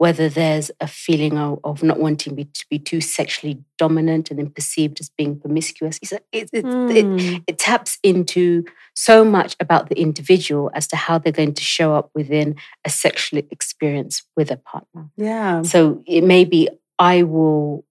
whether 0.00 0.30
there's 0.30 0.70
a 0.80 0.86
feeling 0.86 1.36
of, 1.36 1.58
of 1.62 1.82
not 1.82 2.00
wanting 2.00 2.34
me 2.34 2.44
to 2.54 2.64
be 2.70 2.78
too 2.78 3.02
sexually 3.02 3.62
dominant 3.76 4.30
and 4.30 4.38
then 4.38 4.48
perceived 4.48 4.98
as 4.98 5.10
being 5.10 5.38
promiscuous. 5.38 5.98
It, 6.02 6.22
it, 6.32 6.48
it, 6.54 6.64
Mm. 6.64 7.44
it 7.46 7.58
taps 7.58 7.98
into 8.02 8.64
so 8.94 9.24
much 9.26 9.56
about 9.60 9.90
the 9.90 10.00
individual 10.00 10.70
as 10.72 10.86
to 10.86 10.96
how 10.96 11.18
they're 11.18 11.34
going 11.40 11.52
to 11.52 11.62
show 11.62 11.94
up 11.94 12.10
within 12.14 12.56
a 12.86 12.88
sexual 12.88 13.42
experience 13.50 14.22
with 14.38 14.50
a 14.50 14.56
partner. 14.56 15.10
Yeah. 15.18 15.60
So 15.62 16.02
it 16.06 16.24
may 16.24 16.46
be 16.46 16.70
I 16.98 17.22
will 17.24 17.84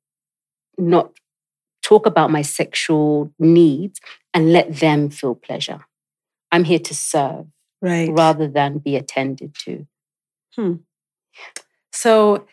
not 0.79 1.11
talk 1.83 2.07
about 2.07 2.31
my 2.31 2.41
sexual 2.41 3.31
needs 3.37 4.01
and 4.33 4.51
let 4.51 4.79
them 4.79 5.11
feel 5.11 5.35
pleasure. 5.35 5.81
I'm 6.51 6.63
here 6.63 6.79
to 6.79 6.95
serve 6.95 7.45
Right. 7.83 8.09
rather 8.11 8.47
than 8.47 8.79
be 8.79 8.95
attended 8.95 9.53
to. 9.65 9.85
So 11.99 12.47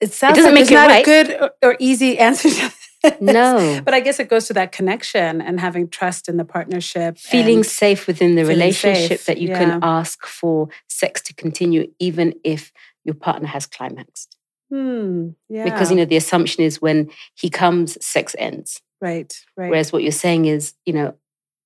it 0.00 0.12
sounds 0.12 0.36
doesn't 0.36 0.54
like 0.54 0.60
make 0.60 0.68
there's 0.68 0.70
it 0.70 0.74
not 0.74 0.88
right. 0.88 1.02
a 1.02 1.04
good 1.04 1.40
or, 1.40 1.70
or 1.70 1.76
easy 1.80 2.16
answer 2.28 2.48
to 2.48 2.54
this. 3.02 3.20
No. 3.20 3.82
But 3.84 3.92
I 3.92 4.00
guess 4.00 4.20
it 4.20 4.28
goes 4.28 4.46
to 4.46 4.54
that 4.54 4.70
connection 4.70 5.42
and 5.42 5.58
having 5.58 5.88
trust 5.88 6.28
in 6.28 6.36
the 6.36 6.44
partnership. 6.44 7.18
Feeling 7.18 7.64
safe 7.64 8.06
within 8.06 8.36
the 8.36 8.44
relationship 8.44 9.18
safe, 9.18 9.26
that 9.26 9.38
you 9.38 9.48
yeah. 9.48 9.58
can 9.58 9.80
ask 9.82 10.24
for 10.24 10.68
sex 10.88 11.20
to 11.22 11.34
continue 11.34 11.90
even 11.98 12.34
if 12.44 12.72
your 13.04 13.16
partner 13.16 13.48
has 13.48 13.66
climaxed. 13.66 14.36
Hmm. 14.70 15.30
Yeah. 15.48 15.64
Because 15.64 15.90
you 15.90 15.96
know 15.96 16.04
the 16.04 16.16
assumption 16.16 16.62
is 16.62 16.80
when 16.80 17.10
he 17.34 17.50
comes, 17.50 18.02
sex 18.04 18.36
ends. 18.38 18.80
right, 19.00 19.34
right. 19.56 19.70
Whereas 19.70 19.92
what 19.92 20.02
you're 20.02 20.12
saying 20.12 20.46
is, 20.46 20.74
you 20.86 20.92
know, 20.92 21.14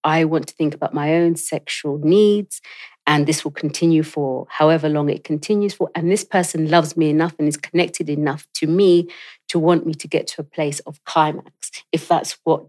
I 0.02 0.24
want 0.24 0.48
to 0.48 0.54
think 0.54 0.74
about 0.74 0.94
my 0.94 1.14
own 1.16 1.36
sexual 1.36 1.98
needs, 1.98 2.60
and 3.08 3.26
this 3.26 3.42
will 3.42 3.50
continue 3.64 4.02
for 4.04 4.46
however 4.50 4.88
long 4.88 5.08
it 5.08 5.24
continues 5.24 5.74
for. 5.74 5.90
And 5.96 6.10
this 6.12 6.22
person 6.24 6.68
loves 6.70 6.96
me 6.96 7.08
enough 7.10 7.34
and 7.38 7.48
is 7.48 7.56
connected 7.56 8.08
enough 8.10 8.46
to 8.56 8.66
me 8.66 9.08
to 9.48 9.58
want 9.58 9.86
me 9.86 9.94
to 9.94 10.06
get 10.06 10.26
to 10.28 10.42
a 10.42 10.44
place 10.44 10.78
of 10.80 11.02
climax, 11.04 11.70
if 11.90 12.06
that's 12.06 12.38
what 12.44 12.66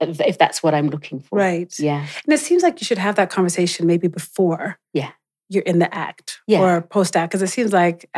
if 0.00 0.36
that's 0.38 0.60
what 0.62 0.74
I'm 0.74 0.88
looking 0.90 1.20
for. 1.20 1.38
right. 1.38 1.72
Yeah. 1.78 2.04
And 2.24 2.32
it 2.34 2.40
seems 2.40 2.64
like 2.64 2.80
you 2.80 2.84
should 2.84 2.98
have 2.98 3.14
that 3.14 3.30
conversation 3.30 3.86
maybe 3.86 4.08
before 4.08 4.76
Yeah. 4.92 5.12
you're 5.48 5.62
in 5.62 5.78
the 5.78 5.94
act 5.94 6.40
Yeah. 6.48 6.60
or 6.60 6.80
post 6.82 7.16
act, 7.16 7.30
because 7.30 7.42
it 7.42 7.52
seems 7.52 7.72
like 7.72 8.10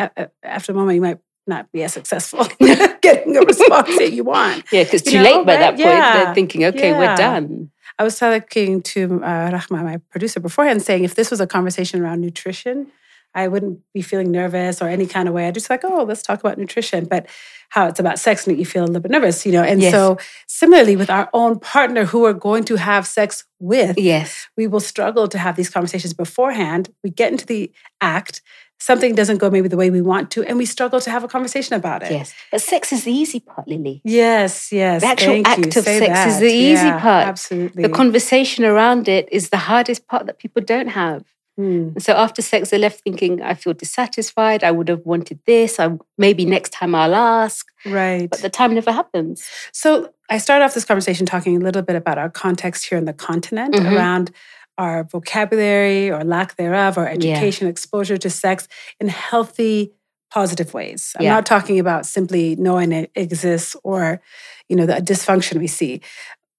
after 0.42 0.72
a 0.72 0.74
moment 0.74 0.94
you 0.96 1.02
might 1.02 1.18
not 1.46 1.70
be 1.72 1.82
as 1.82 1.92
successful 1.92 2.46
getting 3.02 3.36
a 3.36 3.40
response 3.40 3.96
that 3.98 4.12
you 4.12 4.24
want. 4.24 4.64
Yeah, 4.72 4.84
because 4.84 5.02
too 5.02 5.18
know, 5.18 5.24
late 5.24 5.46
by 5.46 5.54
right? 5.54 5.60
that 5.60 5.70
point. 5.70 5.80
Yeah. 5.80 6.24
They're 6.24 6.34
thinking, 6.34 6.64
okay, 6.66 6.90
Yeah. 6.90 6.98
we're 6.98 7.16
done. 7.16 7.70
I 7.98 8.04
was 8.04 8.18
talking 8.18 8.82
to 8.82 9.20
uh, 9.22 9.50
Rahma, 9.50 9.82
my 9.84 9.96
producer, 10.10 10.40
beforehand, 10.40 10.82
saying 10.82 11.04
if 11.04 11.14
this 11.16 11.30
was 11.30 11.40
a 11.40 11.46
conversation 11.46 12.00
around 12.02 12.20
nutrition, 12.20 12.86
I 13.34 13.48
wouldn't 13.48 13.80
be 13.94 14.02
feeling 14.02 14.30
nervous 14.30 14.82
or 14.82 14.88
any 14.88 15.06
kind 15.06 15.28
of 15.28 15.34
way. 15.34 15.46
I'd 15.46 15.54
just 15.54 15.70
like, 15.70 15.84
oh, 15.84 16.04
let's 16.04 16.22
talk 16.22 16.40
about 16.40 16.58
nutrition. 16.58 17.04
But 17.04 17.26
how 17.68 17.86
it's 17.86 18.00
about 18.00 18.18
sex 18.18 18.46
and 18.48 18.58
you 18.58 18.64
feel 18.66 18.82
a 18.82 18.86
little 18.86 19.00
bit 19.00 19.12
nervous, 19.12 19.46
you 19.46 19.52
know. 19.52 19.62
And 19.62 19.80
Yes. 19.80 19.92
so 19.92 20.18
similarly 20.48 20.96
with 20.96 21.08
our 21.08 21.30
own 21.32 21.60
partner 21.60 22.04
who 22.04 22.20
we're 22.22 22.32
going 22.32 22.64
to 22.64 22.76
have 22.76 23.06
sex 23.06 23.44
with, 23.60 23.96
Yes. 23.96 24.48
we 24.56 24.66
will 24.66 24.80
struggle 24.80 25.28
to 25.28 25.38
have 25.38 25.54
these 25.54 25.70
conversations 25.70 26.12
beforehand. 26.12 26.92
We 27.04 27.10
get 27.10 27.30
into 27.30 27.46
the 27.46 27.70
act, 28.00 28.42
something 28.80 29.14
doesn't 29.14 29.38
go 29.38 29.50
maybe 29.50 29.68
the 29.68 29.76
way 29.76 29.90
we 29.90 30.00
want 30.00 30.32
to, 30.32 30.42
and 30.42 30.58
we 30.58 30.66
struggle 30.66 30.98
to 31.00 31.10
have 31.10 31.22
a 31.22 31.28
conversation 31.28 31.76
about 31.76 32.02
it. 32.02 32.10
Yes. 32.10 32.34
But 32.50 32.60
sex 32.62 32.92
is 32.92 33.04
the 33.04 33.12
easy 33.12 33.38
part, 33.38 33.68
Lilly. 33.68 34.00
Yes, 34.02 34.72
yes. 34.72 35.02
The 35.02 35.06
actual 35.08 35.26
thank 35.34 35.46
you. 35.46 35.52
act 35.52 35.76
of 35.76 35.84
Say 35.84 35.98
sex 36.00 36.32
is 36.34 36.40
the 36.40 36.46
easy 36.46 36.86
Yeah, 36.86 36.98
part. 37.00 37.28
Absolutely. 37.28 37.82
The 37.84 37.88
conversation 37.90 38.64
around 38.64 39.06
it 39.08 39.28
is 39.30 39.50
the 39.50 39.58
hardest 39.58 40.08
part 40.08 40.26
that 40.26 40.38
people 40.40 40.62
don't 40.62 40.88
have. 40.88 41.22
And 41.56 42.02
so 42.02 42.14
after 42.14 42.40
sex, 42.40 42.70
they're 42.70 42.78
left 42.78 43.02
thinking, 43.02 43.42
I 43.42 43.52
feel 43.54 43.74
dissatisfied. 43.74 44.64
I 44.64 44.70
would 44.70 44.88
have 44.88 45.04
wanted 45.04 45.40
this. 45.46 45.78
I, 45.78 45.90
maybe 46.16 46.46
next 46.46 46.70
time 46.72 46.94
I'll 46.94 47.14
ask. 47.14 47.66
Right. 47.84 48.30
But 48.30 48.40
the 48.40 48.48
time 48.48 48.74
never 48.74 48.92
happens. 48.92 49.46
So 49.72 50.10
I 50.30 50.38
started 50.38 50.64
off 50.64 50.72
this 50.74 50.86
conversation 50.86 51.26
talking 51.26 51.56
a 51.56 51.60
little 51.60 51.82
bit 51.82 51.96
about 51.96 52.16
our 52.16 52.30
context 52.30 52.86
here 52.88 52.96
in 52.96 53.04
the 53.04 53.12
continent 53.12 53.74
Mhm. 53.74 53.94
around 53.94 54.30
our 54.78 55.04
vocabulary 55.04 56.10
or 56.10 56.24
lack 56.24 56.56
thereof, 56.56 56.96
or 56.96 57.06
education, 57.06 57.68
exposure 57.68 58.16
to 58.16 58.30
sex 58.30 58.66
in 58.98 59.08
healthy, 59.08 59.92
positive 60.32 60.72
ways. 60.72 61.12
I'm 61.18 61.24
Yeah. 61.26 61.34
not 61.34 61.44
talking 61.44 61.78
about 61.78 62.06
simply 62.06 62.56
knowing 62.56 62.92
it 62.92 63.10
exists 63.14 63.76
or, 63.84 64.22
you 64.70 64.76
know, 64.76 64.86
the 64.86 64.94
dysfunction 64.94 65.58
we 65.58 65.66
see. 65.66 66.00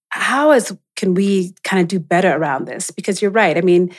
How 0.09 0.51
is 0.51 0.75
can 0.97 1.15
we 1.15 1.53
kind 1.63 1.81
of 1.81 1.87
do 1.87 1.97
better 1.99 2.31
around 2.31 2.65
this? 2.67 2.91
Because 2.91 3.23
you're 3.23 3.31
right. 3.31 3.57
I 3.57 3.61
mean, 3.61 3.91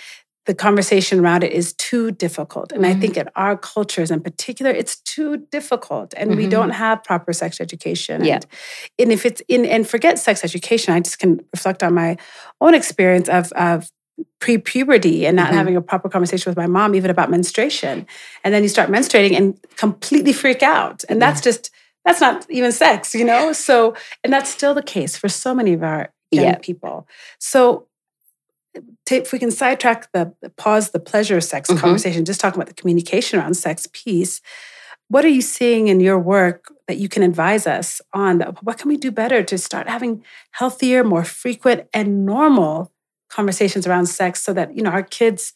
the 0.47 0.55
conversation 0.55 1.21
around 1.21 1.45
it 1.45 1.53
is 1.53 1.73
too 1.75 2.11
difficult. 2.11 2.73
And 2.73 2.85
I 2.85 2.95
Mhm. 2.95 3.01
think 3.01 3.17
in 3.17 3.29
our 3.37 3.57
cultures 3.57 4.11
in 4.11 4.21
particular, 4.21 4.73
it's 4.73 4.97
too 4.97 5.37
difficult. 5.53 6.15
And 6.17 6.37
we 6.37 6.47
Mhm. 6.47 6.51
don't 6.51 6.71
have 6.71 7.05
proper 7.05 7.33
sex 7.33 7.61
education. 7.61 8.25
Yeah. 8.25 8.35
And, 8.37 8.47
and 8.99 9.13
if 9.13 9.25
it's 9.25 9.41
in 9.49 9.65
and 9.65 9.89
forget 9.89 10.19
sex 10.19 10.43
education, 10.45 10.95
I 10.95 11.01
just 11.01 11.19
can 11.21 11.41
reflect 11.55 11.83
on 11.83 11.95
my 11.95 12.17
own 12.61 12.75
experience 12.75 13.29
of 13.29 13.53
of 13.53 13.91
pre-puberty 14.41 15.27
and 15.27 15.37
not 15.37 15.51
Mhm. 15.51 15.55
having 15.55 15.77
a 15.77 15.81
proper 15.81 16.09
conversation 16.09 16.51
with 16.51 16.57
my 16.57 16.67
mom 16.67 16.95
even 16.95 17.11
about 17.11 17.31
menstruation. 17.31 18.07
And 18.45 18.53
then 18.53 18.63
you 18.63 18.69
start 18.69 18.91
menstruating 18.91 19.37
and 19.37 19.59
completely 19.77 20.33
freak 20.33 20.63
out. 20.63 21.05
And 21.09 21.21
that's 21.23 21.41
just 21.41 21.71
that's 22.05 22.21
not 22.21 22.45
even 22.51 22.73
sex, 22.73 23.15
you 23.15 23.25
know? 23.25 23.53
So 23.53 23.95
and 24.25 24.33
that's 24.33 24.51
still 24.51 24.75
the 24.75 24.83
case 24.83 25.17
for 25.17 25.29
so 25.29 25.55
many 25.55 25.73
of 25.73 25.83
our 25.85 26.09
young 26.33 26.45
Yeah. 26.45 26.59
people. 26.61 27.07
So 27.39 27.87
if 29.11 29.33
we 29.33 29.39
can 29.39 29.51
sidetrack 29.51 30.11
the 30.13 30.33
the 30.41 30.51
pause 30.51 30.91
the 30.91 31.01
pleasure 31.01 31.41
sex 31.41 31.71
Mhm. 31.71 31.79
conversation, 31.79 32.25
just 32.25 32.41
talking 32.41 32.59
about 32.61 32.69
the 32.69 32.81
communication 32.81 33.39
around 33.39 33.55
sex 33.55 33.89
piece. 33.93 34.41
What 35.09 35.25
are 35.25 35.29
you 35.39 35.43
seeing 35.43 35.89
in 35.89 36.01
your 36.01 36.19
work 36.19 36.73
that 36.89 36.97
you 36.97 37.09
can 37.09 37.23
advise 37.23 37.67
us 37.67 38.01
on? 38.15 38.41
What 38.63 38.79
can 38.79 38.89
we 38.89 38.97
do 38.97 39.11
better 39.11 39.43
to 39.43 39.59
start 39.59 39.89
having 39.89 40.25
healthier, 40.53 41.05
more 41.05 41.25
frequent, 41.25 41.87
and 41.93 42.25
normal 42.25 42.91
conversations 43.29 43.87
around 43.87 44.07
sex, 44.07 44.43
so 44.43 44.53
that 44.55 44.75
you 44.77 44.83
know 44.83 44.91
our 44.91 45.03
kids 45.03 45.53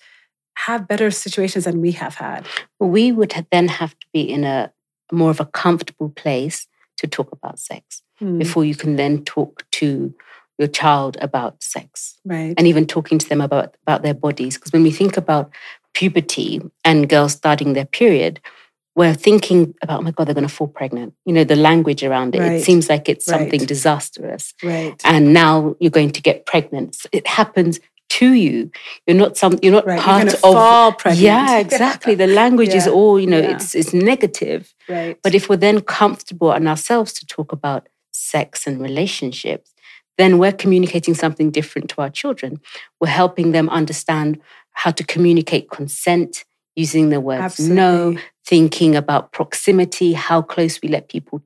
have 0.67 0.87
better 0.89 1.11
situations 1.11 1.65
than 1.65 1.81
we 1.81 1.93
have 1.93 2.17
had? 2.17 2.47
We 2.79 3.13
would 3.13 3.47
then 3.51 3.69
have 3.69 3.99
to 3.99 4.07
be 4.13 4.21
in 4.21 4.45
a 4.45 4.73
more 5.13 5.31
of 5.31 5.41
a 5.41 5.47
comfortable 5.47 6.11
place 6.11 6.67
to 6.99 7.07
talk 7.07 7.31
about 7.33 7.59
sex 7.59 8.03
Hmm, 8.19 8.39
before 8.39 8.65
you 8.65 8.75
can 8.75 8.97
then 8.97 9.25
talk 9.25 9.63
to 9.73 10.15
your 10.59 10.69
child 10.69 11.17
about 11.21 11.63
sex. 11.63 12.15
right. 12.25 12.55
and 12.57 12.67
even 12.67 12.87
talking 12.87 13.19
to 13.19 13.29
them 13.29 13.41
about, 13.41 13.77
about 13.83 14.03
their 14.03 14.15
bodies. 14.15 14.57
Because 14.57 14.73
when 14.73 14.83
we 14.83 14.91
think 14.91 15.17
about 15.17 15.51
puberty 15.95 16.61
and 16.85 17.09
girls 17.09 17.33
starting 17.33 17.73
their 17.73 17.85
period, 17.85 18.41
we're 18.95 19.15
thinking 19.15 19.75
about, 19.83 20.01
oh 20.01 20.03
my 20.03 20.11
God, 20.11 20.27
they're 20.27 20.35
going 20.35 20.47
to 20.49 20.53
fall 20.55 20.69
pregnant. 20.69 21.13
You 21.27 21.35
know, 21.35 21.45
the 21.45 21.57
language 21.57 22.03
around 22.03 22.35
it, 22.35 22.41
Right. 22.41 22.53
it 22.53 22.65
seems 22.65 22.89
like 22.89 23.09
it's 23.09 23.27
something 23.27 23.61
Right. 23.61 23.69
disastrous. 23.69 24.55
right. 24.63 24.99
And 25.05 25.33
now 25.35 25.77
you're 25.81 25.91
going 25.91 26.11
to 26.13 26.23
get 26.23 26.47
pregnant. 26.47 26.97
It 27.13 27.27
happens 27.27 27.79
to 28.09 28.33
you. 28.33 28.71
You're 29.07 29.17
not 29.17 29.37
some. 29.37 29.59
You're 29.63 29.73
not 29.73 29.87
Right. 29.87 29.97
You're 29.97 30.05
part 30.05 30.33
of. 30.33 30.39
fall 30.41 30.93
pregnant. 30.93 31.23
Yeah, 31.23 31.59
exactly. 31.67 32.15
The 32.15 32.27
language 32.29 32.73
is 32.73 32.87
all. 32.87 33.21
You 33.21 33.27
know, 33.27 33.41
Yeah. 33.41 33.57
it's 33.57 33.75
it's 33.75 33.93
negative. 33.93 34.73
right. 34.89 35.19
But 35.23 35.35
if 35.35 35.49
we're 35.51 35.57
then 35.57 35.81
comfortable 35.83 36.53
in 36.53 36.67
ourselves 36.67 37.13
to 37.15 37.27
talk 37.27 37.53
about 37.53 37.89
sex 38.13 38.67
and 38.67 38.81
relationships, 38.81 39.73
then 40.19 40.39
we're 40.39 40.53
communicating 40.53 41.15
something 41.15 41.51
different 41.51 41.91
to 41.91 42.01
our 42.01 42.11
children. 42.11 42.61
We're 43.01 43.09
helping 43.09 43.53
them 43.53 43.69
understand 43.69 44.41
how 44.73 44.91
to 44.93 45.05
communicate 45.05 45.71
consent 45.71 46.45
using 46.75 47.09
the 47.09 47.21
words 47.21 47.59
no, 47.59 48.17
thinking 48.45 48.95
about 48.95 49.33
proximity, 49.33 50.13
how 50.13 50.43
close 50.43 50.81
we 50.83 50.89
let 50.89 51.09
people 51.09 51.43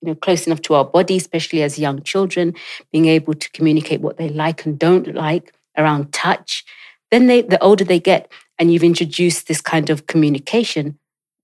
you 0.00 0.08
know 0.08 0.14
close 0.14 0.46
enough 0.46 0.62
to 0.62 0.74
our 0.74 0.84
body, 0.84 1.16
especially 1.16 1.62
as 1.62 1.78
young 1.78 2.02
children, 2.02 2.54
being 2.92 3.06
able 3.06 3.34
to 3.34 3.50
communicate 3.52 4.00
what 4.00 4.16
they 4.16 4.28
like 4.28 4.64
and 4.64 4.78
don't 4.78 5.14
like 5.14 5.54
around 5.76 6.12
touch. 6.12 6.64
Then 7.10 7.26
they 7.26 7.42
the 7.42 7.62
older 7.62 7.84
they 7.84 8.00
get 8.00 8.30
and 8.58 8.72
you've 8.72 8.84
introduced 8.84 9.48
this 9.48 9.60
kind 9.60 9.90
of 9.90 10.06
communication, 10.06 10.98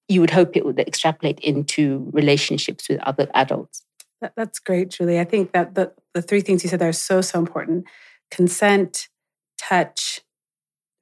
you 0.09 0.21
would 0.21 0.31
hope 0.31 0.57
it 0.57 0.65
would 0.65 0.79
extrapolate 0.79 1.41
into 1.41 2.09
relationships 2.13 2.89
with 2.89 3.01
other 3.01 3.29
adults. 3.35 3.83
That, 4.21 4.33
that's 4.37 4.59
great, 4.59 4.91
Julie. 4.91 5.21
I 5.21 5.25
think 5.25 5.53
that 5.53 5.75
the, 5.75 5.93
the 6.15 6.23
three 6.23 6.41
things 6.41 6.63
you 6.65 6.71
said 6.71 6.81
there 6.81 6.89
are 6.89 6.93
so, 6.93 7.21
so 7.21 7.39
important 7.39 7.87
consent, 8.31 9.09
touch, 9.57 10.21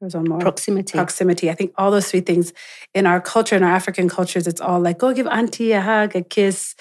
there 0.00 0.07
was 0.07 0.14
one 0.14 0.29
more 0.29 0.38
Proximity. 0.38 0.92
proximity. 0.92 1.50
I 1.50 1.55
think 1.55 1.72
all 1.76 1.90
those 1.90 2.11
three 2.11 2.20
things 2.20 2.52
in 2.94 3.07
our 3.07 3.20
culture, 3.20 3.57
in 3.57 3.62
our 3.62 3.72
African 3.72 4.09
cultures, 4.09 4.46
it's 4.46 4.61
all 4.61 4.79
like, 4.81 4.98
go 4.98 5.12
give 5.14 5.26
auntie 5.26 5.72
a 5.72 5.81
hug, 5.81 6.14
a 6.14 6.22
kiss, 6.22 6.74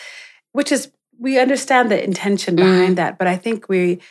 which 0.51 0.71
is, 0.71 0.91
we 1.17 1.39
understand 1.39 1.89
the 1.89 2.03
intention 2.03 2.55
behind 2.57 2.93
Mm. 2.93 2.95
that. 2.97 3.17
But 3.17 3.27
I 3.27 3.37
think 3.37 3.69
we 3.69 4.01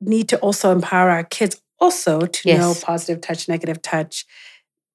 need 0.00 0.28
to 0.30 0.38
also 0.38 0.72
empower 0.72 1.10
our 1.10 1.24
kids 1.24 1.60
also 1.78 2.20
to 2.22 2.48
know 2.58 2.74
positive 2.82 3.20
touch, 3.20 3.48
negative 3.48 3.80
touch. 3.80 4.26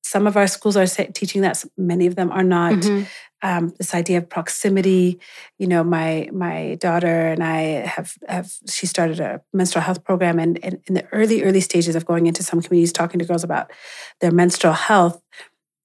Some 0.03 0.27
of 0.27 0.35
our 0.37 0.47
schools 0.47 0.75
are 0.77 0.85
teaching 0.85 1.41
that, 1.41 1.63
many 1.77 2.05
of 2.07 2.15
them 2.15 2.31
are 2.31 2.43
not 2.43 2.73
Mhm. 2.73 3.07
um, 3.41 3.73
this 3.77 3.93
idea 3.93 4.17
of 4.19 4.29
proximity. 4.29 5.19
You 5.59 5.67
know, 5.67 5.83
my 5.83 6.29
my 6.31 6.75
daughter 6.79 7.27
and 7.33 7.43
I 7.43 7.85
have 7.95 8.13
have 8.27 8.53
she 8.69 8.85
started 8.87 9.19
a 9.19 9.41
menstrual 9.53 9.83
health 9.83 10.03
program, 10.03 10.39
and, 10.39 10.59
and 10.63 10.79
in 10.87 10.93
the 10.93 11.05
early 11.11 11.43
early 11.43 11.61
stages 11.61 11.95
of 11.95 12.05
going 12.05 12.27
into 12.27 12.43
some 12.43 12.61
communities, 12.61 12.93
talking 12.93 13.19
to 13.19 13.25
girls 13.25 13.43
about 13.43 13.71
their 14.21 14.31
menstrual 14.31 14.73
health, 14.73 15.19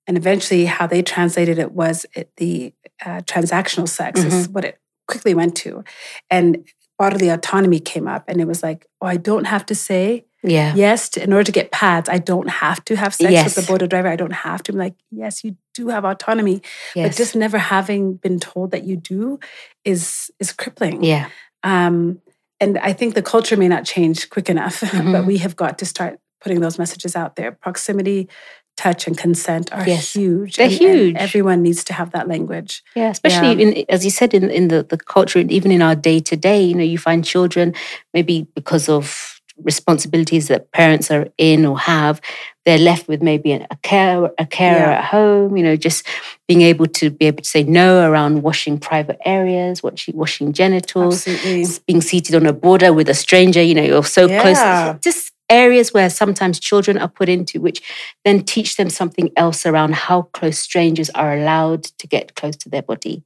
And 0.09 0.17
eventually, 0.17 0.65
how 0.67 0.87
they 0.89 1.03
translated 1.03 1.59
it 1.59 1.73
was 1.73 2.07
it, 2.15 2.31
the 2.39 2.73
uh, 3.07 3.21
transactional 3.33 3.89
sex 3.89 4.21
is 4.25 4.33
Mm-hmm. 4.35 4.53
what 4.55 4.65
it 4.65 4.81
quickly 5.07 5.35
went 5.35 5.55
to. 5.65 5.85
And 6.31 6.65
bodily 6.99 7.29
autonomy 7.29 7.81
came 7.81 8.09
up, 8.09 8.25
and 8.29 8.41
it 8.41 8.47
was 8.47 8.63
like, 8.63 8.87
oh, 9.01 9.07
I 9.07 9.19
don't 9.19 9.47
have 9.47 9.65
to 9.67 9.75
say 9.75 10.25
Yeah. 10.43 10.75
yes 10.77 11.09
to, 11.11 11.23
in 11.23 11.33
order 11.33 11.45
to 11.45 11.53
get 11.53 11.73
pads. 11.73 12.09
I 12.09 12.19
don't 12.19 12.49
have 12.49 12.85
to 12.85 12.95
have 12.97 13.13
sex 13.15 13.33
Yes. 13.33 13.57
with 13.57 13.67
the 13.67 13.73
boda 13.73 13.89
driver. 13.89 14.09
I 14.09 14.17
don't 14.17 14.33
have 14.33 14.63
to. 14.65 14.73
I'm 14.73 14.79
like, 14.79 14.95
yes, 15.11 15.43
you 15.45 15.57
do 15.75 15.89
have 15.89 16.05
autonomy, 16.05 16.63
Yes. 16.95 17.09
but 17.09 17.17
just 17.17 17.35
never 17.35 17.59
having 17.59 18.15
been 18.15 18.39
told 18.39 18.71
that 18.71 18.85
you 18.85 18.97
do 18.97 19.41
is 19.85 20.31
is 20.39 20.53
crippling. 20.53 21.03
yeah. 21.03 21.29
Um, 21.65 22.21
and 22.61 22.79
I 22.79 22.93
think 22.93 23.15
the 23.15 23.23
culture 23.23 23.57
may 23.57 23.69
not 23.69 23.85
change 23.85 24.31
quick 24.31 24.49
enough, 24.49 24.81
but 24.81 24.91
Mhm. 24.93 25.27
we 25.27 25.39
have 25.39 25.57
got 25.57 25.79
to 25.79 25.85
start 25.87 26.19
putting 26.41 26.61
those 26.61 26.79
messages 26.79 27.17
out 27.17 27.35
there. 27.37 27.51
Proximity, 27.53 28.29
touch, 28.77 29.07
and 29.09 29.19
consent 29.19 29.73
are 29.73 29.87
Yes. 29.89 30.13
huge. 30.15 30.57
They're 30.57 30.67
and- 30.67 30.81
and 30.81 30.99
huge. 30.99 31.17
everyone 31.17 31.63
needs 31.63 31.83
to 31.85 31.93
have 31.93 32.11
that 32.13 32.29
language. 32.29 32.83
Yeah, 32.95 33.11
especially 33.11 33.55
Yeah. 33.57 33.69
in, 33.69 33.85
as 33.89 34.05
you 34.05 34.11
said, 34.13 34.35
in, 34.35 34.49
in 34.51 34.69
the, 34.69 34.85
the 34.85 34.97
culture, 34.99 35.41
and 35.41 35.51
even 35.51 35.73
in 35.73 35.83
our 35.83 35.97
day 35.97 36.21
to 36.21 36.37
day, 36.37 36.63
you 36.63 36.75
know, 36.77 36.85
you 36.85 36.99
find 36.99 37.25
children 37.25 37.75
maybe 38.15 38.47
because 38.55 38.89
of 38.89 39.38
responsibilities 39.63 40.49
that 40.49 40.71
parents 40.73 41.11
are 41.11 41.29
in 41.39 41.65
or 41.67 41.79
have, 41.79 42.21
they're 42.65 42.79
left 42.79 43.09
with 43.09 43.23
maybe 43.23 43.53
a 43.53 43.67
care 43.83 44.31
a 44.39 44.47
carer 44.47 44.91
Yeah. 44.91 44.99
at 44.99 45.05
home. 45.05 45.57
You 45.57 45.63
know, 45.65 45.77
just 45.77 46.07
being 46.47 46.63
able 46.63 46.87
to 46.87 47.11
be 47.11 47.27
able 47.27 47.43
to 47.43 47.49
say 47.49 47.63
no 47.63 48.09
around 48.09 48.43
washing 48.43 48.79
private 48.79 49.19
areas, 49.25 49.83
washing 49.83 50.17
washing 50.17 50.53
genitals, 50.53 51.27
Absolutely. 51.27 51.67
being 51.87 52.01
seated 52.01 52.35
on 52.35 52.47
a 52.47 52.53
boda 52.55 52.95
with 52.95 53.09
a 53.09 53.15
stranger. 53.15 53.63
You 53.63 53.75
know, 53.75 53.83
you're 53.83 54.05
so 54.05 54.27
Yeah. 54.27 54.43
close. 54.43 55.01
Just 55.03 55.33
areas 55.51 55.95
where 55.95 56.11
sometimes 56.11 56.61
children 56.61 56.99
are 56.99 57.09
put 57.09 57.29
into, 57.29 57.59
which 57.61 57.81
then 58.25 58.43
teach 58.45 58.77
them 58.77 58.91
something 58.91 59.31
else 59.37 59.65
around 59.65 59.95
how 59.95 60.23
close 60.23 60.59
strangers 60.59 61.09
are 61.11 61.33
allowed 61.39 61.85
to 61.85 62.07
get 62.07 62.35
close 62.35 62.57
to 62.57 62.69
their 62.69 62.83
body. 62.83 63.23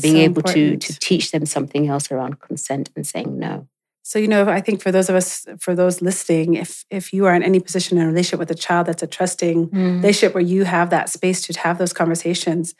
Being 0.00 0.16
So 0.16 0.22
able 0.22 0.42
to 0.42 0.76
to 0.76 0.98
teach 1.00 1.32
them 1.32 1.44
something 1.46 1.88
else 1.88 2.10
around 2.12 2.40
consent 2.40 2.90
and 2.96 3.04
saying 3.06 3.38
no. 3.38 3.66
So 4.10 4.18
you 4.18 4.26
know, 4.26 4.48
I 4.48 4.60
think 4.60 4.82
for 4.82 4.90
those 4.90 5.08
of 5.08 5.14
us, 5.14 5.46
for 5.60 5.76
those 5.76 6.02
listening, 6.02 6.54
if 6.54 6.84
if 6.90 7.12
you 7.12 7.26
are 7.26 7.34
in 7.36 7.44
any 7.44 7.60
position 7.60 7.96
in 7.96 8.02
a 8.02 8.08
relationship 8.08 8.40
with 8.40 8.50
a 8.50 8.56
child 8.56 8.88
that's 8.88 9.04
a 9.04 9.06
trusting 9.06 9.70
relationship 9.70 10.34
where 10.34 10.42
you 10.42 10.64
have 10.64 10.90
that 10.90 11.08
space 11.08 11.42
to 11.42 11.56
have 11.60 11.78
those 11.78 11.92
conversations, 11.92 12.74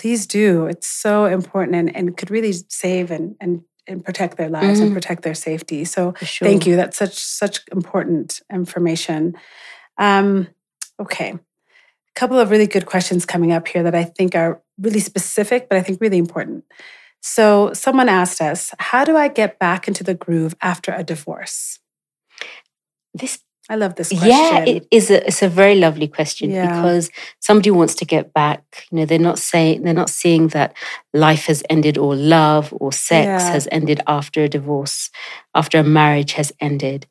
please 0.00 0.26
do. 0.26 0.64
It's 0.64 0.86
so 0.86 1.26
important 1.26 1.76
and, 1.76 1.94
and 1.94 2.16
could 2.16 2.30
really 2.30 2.54
save 2.70 3.10
and 3.10 3.36
and 3.38 3.60
and 3.86 4.02
protect 4.02 4.38
their 4.38 4.48
lives 4.48 4.80
and 4.80 4.90
Mhm. 4.90 4.94
protect 4.94 5.24
their 5.24 5.34
safety. 5.34 5.84
So 5.84 6.14
sure. 6.22 6.48
thank 6.48 6.66
you. 6.66 6.74
That's 6.74 6.96
such 6.96 7.18
such 7.18 7.60
important 7.70 8.40
information. 8.50 9.34
Um, 9.98 10.48
okay. 10.98 11.32
A 11.32 12.18
couple 12.20 12.38
of 12.38 12.50
really 12.50 12.66
good 12.66 12.86
questions 12.86 13.26
coming 13.26 13.52
up 13.52 13.68
here 13.68 13.82
that 13.82 13.94
I 13.94 14.04
think 14.04 14.34
are 14.34 14.62
really 14.80 15.00
specific, 15.00 15.68
but 15.68 15.76
I 15.76 15.82
think 15.82 16.00
really 16.00 16.16
important. 16.26 16.64
So 17.22 17.72
someone 17.72 18.08
asked 18.08 18.40
us, 18.40 18.74
how 18.78 19.04
do 19.04 19.16
I 19.16 19.28
get 19.28 19.58
back 19.58 19.86
into 19.88 20.02
the 20.04 20.14
groove 20.14 20.54
after 20.60 20.92
a 20.92 21.04
divorce? 21.04 21.78
This 23.14 23.38
I 23.70 23.76
love 23.76 23.94
this 23.94 24.08
question. 24.08 24.28
Yeah, 24.28 24.64
it 24.66 24.88
is 24.90 25.08
a 25.08 25.24
it's 25.24 25.40
a 25.40 25.48
very 25.48 25.76
lovely 25.76 26.08
question 26.08 26.50
Yeah. 26.50 26.66
because 26.66 27.10
somebody 27.38 27.70
wants 27.70 27.94
to 27.96 28.04
get 28.04 28.32
back. 28.32 28.62
You 28.90 28.98
know, 28.98 29.04
they're 29.06 29.20
not 29.20 29.38
saying 29.38 29.82
they're 29.82 29.94
not 29.94 30.10
seeing 30.10 30.48
that 30.48 30.74
life 31.14 31.46
has 31.46 31.62
ended 31.70 31.96
or 31.96 32.16
love 32.16 32.74
or 32.80 32.92
sex 32.92 33.26
Yeah. 33.26 33.52
has 33.52 33.68
ended 33.70 34.00
after 34.08 34.42
a 34.42 34.48
divorce, 34.48 35.10
after 35.54 35.78
a 35.78 35.84
marriage 35.84 36.32
has 36.32 36.52
ended. 36.60 37.06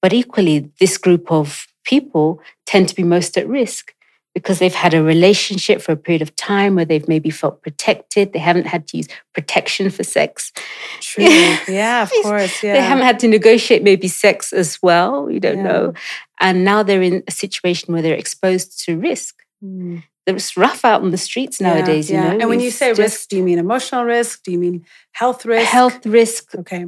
But 0.00 0.14
equally, 0.14 0.70
this 0.80 0.96
group 0.96 1.30
of 1.30 1.66
people 1.84 2.40
tend 2.64 2.88
to 2.88 2.94
be 2.94 3.02
most 3.04 3.36
at 3.36 3.46
risk 3.46 3.92
because 4.38 4.60
they've 4.60 4.74
had 4.84 4.94
a 4.94 5.02
relationship 5.02 5.82
for 5.82 5.90
a 5.92 5.96
period 5.96 6.22
of 6.22 6.30
time 6.36 6.76
where 6.76 6.84
they've 6.84 7.08
maybe 7.08 7.28
felt 7.30 7.60
protected. 7.62 8.32
They 8.32 8.38
haven't 8.38 8.66
had 8.68 8.86
to 8.88 8.96
use 8.98 9.08
protection 9.34 9.90
for 9.90 10.04
sex. 10.04 10.52
True. 11.00 11.24
Yeah, 11.68 12.02
of 12.04 12.10
course. 12.22 12.62
Yeah. 12.62 12.74
They 12.74 12.80
haven't 12.90 13.04
had 13.04 13.18
to 13.20 13.28
negotiate 13.28 13.82
maybe 13.82 14.06
sex 14.08 14.52
as 14.52 14.78
well. 14.80 15.28
You 15.30 15.40
don't 15.40 15.58
Yeah. 15.58 15.70
know. 15.70 15.92
And 16.40 16.64
now 16.64 16.82
they're 16.84 17.02
in 17.02 17.24
a 17.26 17.32
situation 17.32 17.92
where 17.92 18.02
they're 18.02 18.14
exposed 18.24 18.68
to 18.84 18.96
risk. 19.10 19.34
Mm. 19.62 20.04
It's 20.26 20.56
rough 20.56 20.84
out 20.84 21.00
on 21.02 21.10
the 21.10 21.18
streets 21.28 21.60
nowadays, 21.60 22.08
yeah. 22.10 22.16
you 22.16 22.24
know. 22.34 22.40
And 22.42 22.48
when 22.48 22.60
you 22.60 22.70
say 22.70 22.92
risk, 22.92 23.28
do 23.30 23.36
you 23.38 23.42
mean 23.42 23.58
emotional 23.58 24.04
risk? 24.04 24.42
Do 24.44 24.52
you 24.52 24.58
mean 24.58 24.84
health 25.20 25.44
risk? 25.44 25.66
health 25.78 26.06
risk, 26.06 26.54
Okay. 26.54 26.84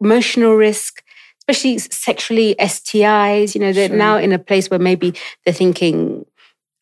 emotional 0.00 0.54
risk, 0.56 1.02
especially 1.42 1.78
sexually 1.78 2.54
STIs, 2.58 3.54
you 3.54 3.60
know, 3.60 3.72
they're 3.72 3.88
Sure. 3.88 3.96
now 4.08 4.16
in 4.16 4.32
a 4.32 4.38
place 4.38 4.70
where 4.70 4.78
maybe 4.90 5.08
they're 5.44 5.54
thinking, 5.62 6.09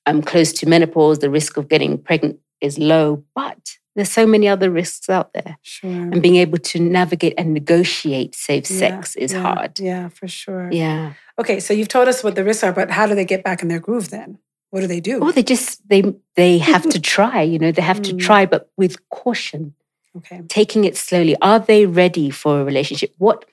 I'm 0.08 0.22
close 0.22 0.52
to 0.54 0.68
menopause, 0.68 1.18
the 1.18 1.30
risk 1.30 1.56
of 1.56 1.68
getting 1.68 1.98
pregnant 1.98 2.38
is 2.60 2.78
low, 2.78 3.24
but 3.34 3.58
there's 3.94 4.10
so 4.10 4.26
many 4.26 4.46
other 4.48 4.70
risks 4.70 5.08
out 5.10 5.32
there. 5.32 5.58
Sure. 5.62 5.90
And 5.90 6.22
being 6.22 6.36
able 6.36 6.58
to 6.58 6.78
navigate 6.80 7.34
and 7.36 7.52
negotiate 7.52 8.34
safe 8.34 8.70
Yeah, 8.70 8.78
sex 8.78 9.16
is 9.16 9.32
yeah, 9.32 9.42
hard. 9.42 9.78
Yeah, 9.80 10.08
for 10.08 10.28
sure. 10.28 10.70
Yeah. 10.72 11.14
Okay, 11.38 11.60
so 11.60 11.74
you've 11.74 11.88
told 11.88 12.08
us 12.08 12.22
what 12.24 12.34
the 12.34 12.44
risks 12.44 12.64
are, 12.64 12.72
but 12.72 12.90
how 12.90 13.06
do 13.06 13.14
they 13.14 13.24
get 13.24 13.42
back 13.44 13.62
in 13.62 13.68
their 13.68 13.80
groove 13.80 14.10
then? 14.10 14.38
What 14.70 14.80
do 14.82 14.86
they 14.86 15.00
do? 15.00 15.20
Or 15.20 15.32
they 15.32 15.42
just 15.42 15.88
they 15.88 16.02
they 16.36 16.58
have 16.58 16.88
to 16.90 17.00
try, 17.16 17.42
you 17.42 17.58
know, 17.58 17.72
they 17.72 17.82
have 17.82 18.02
to 18.02 18.12
Mm. 18.14 18.18
try, 18.20 18.46
but 18.46 18.70
with 18.76 18.96
caution, 19.10 19.74
okay. 20.16 20.42
taking 20.48 20.84
it 20.84 20.96
slowly. 20.96 21.34
Are 21.42 21.58
they 21.58 21.86
ready 21.86 22.30
for 22.30 22.60
a 22.60 22.64
relationship? 22.64 23.14
What 23.18 23.44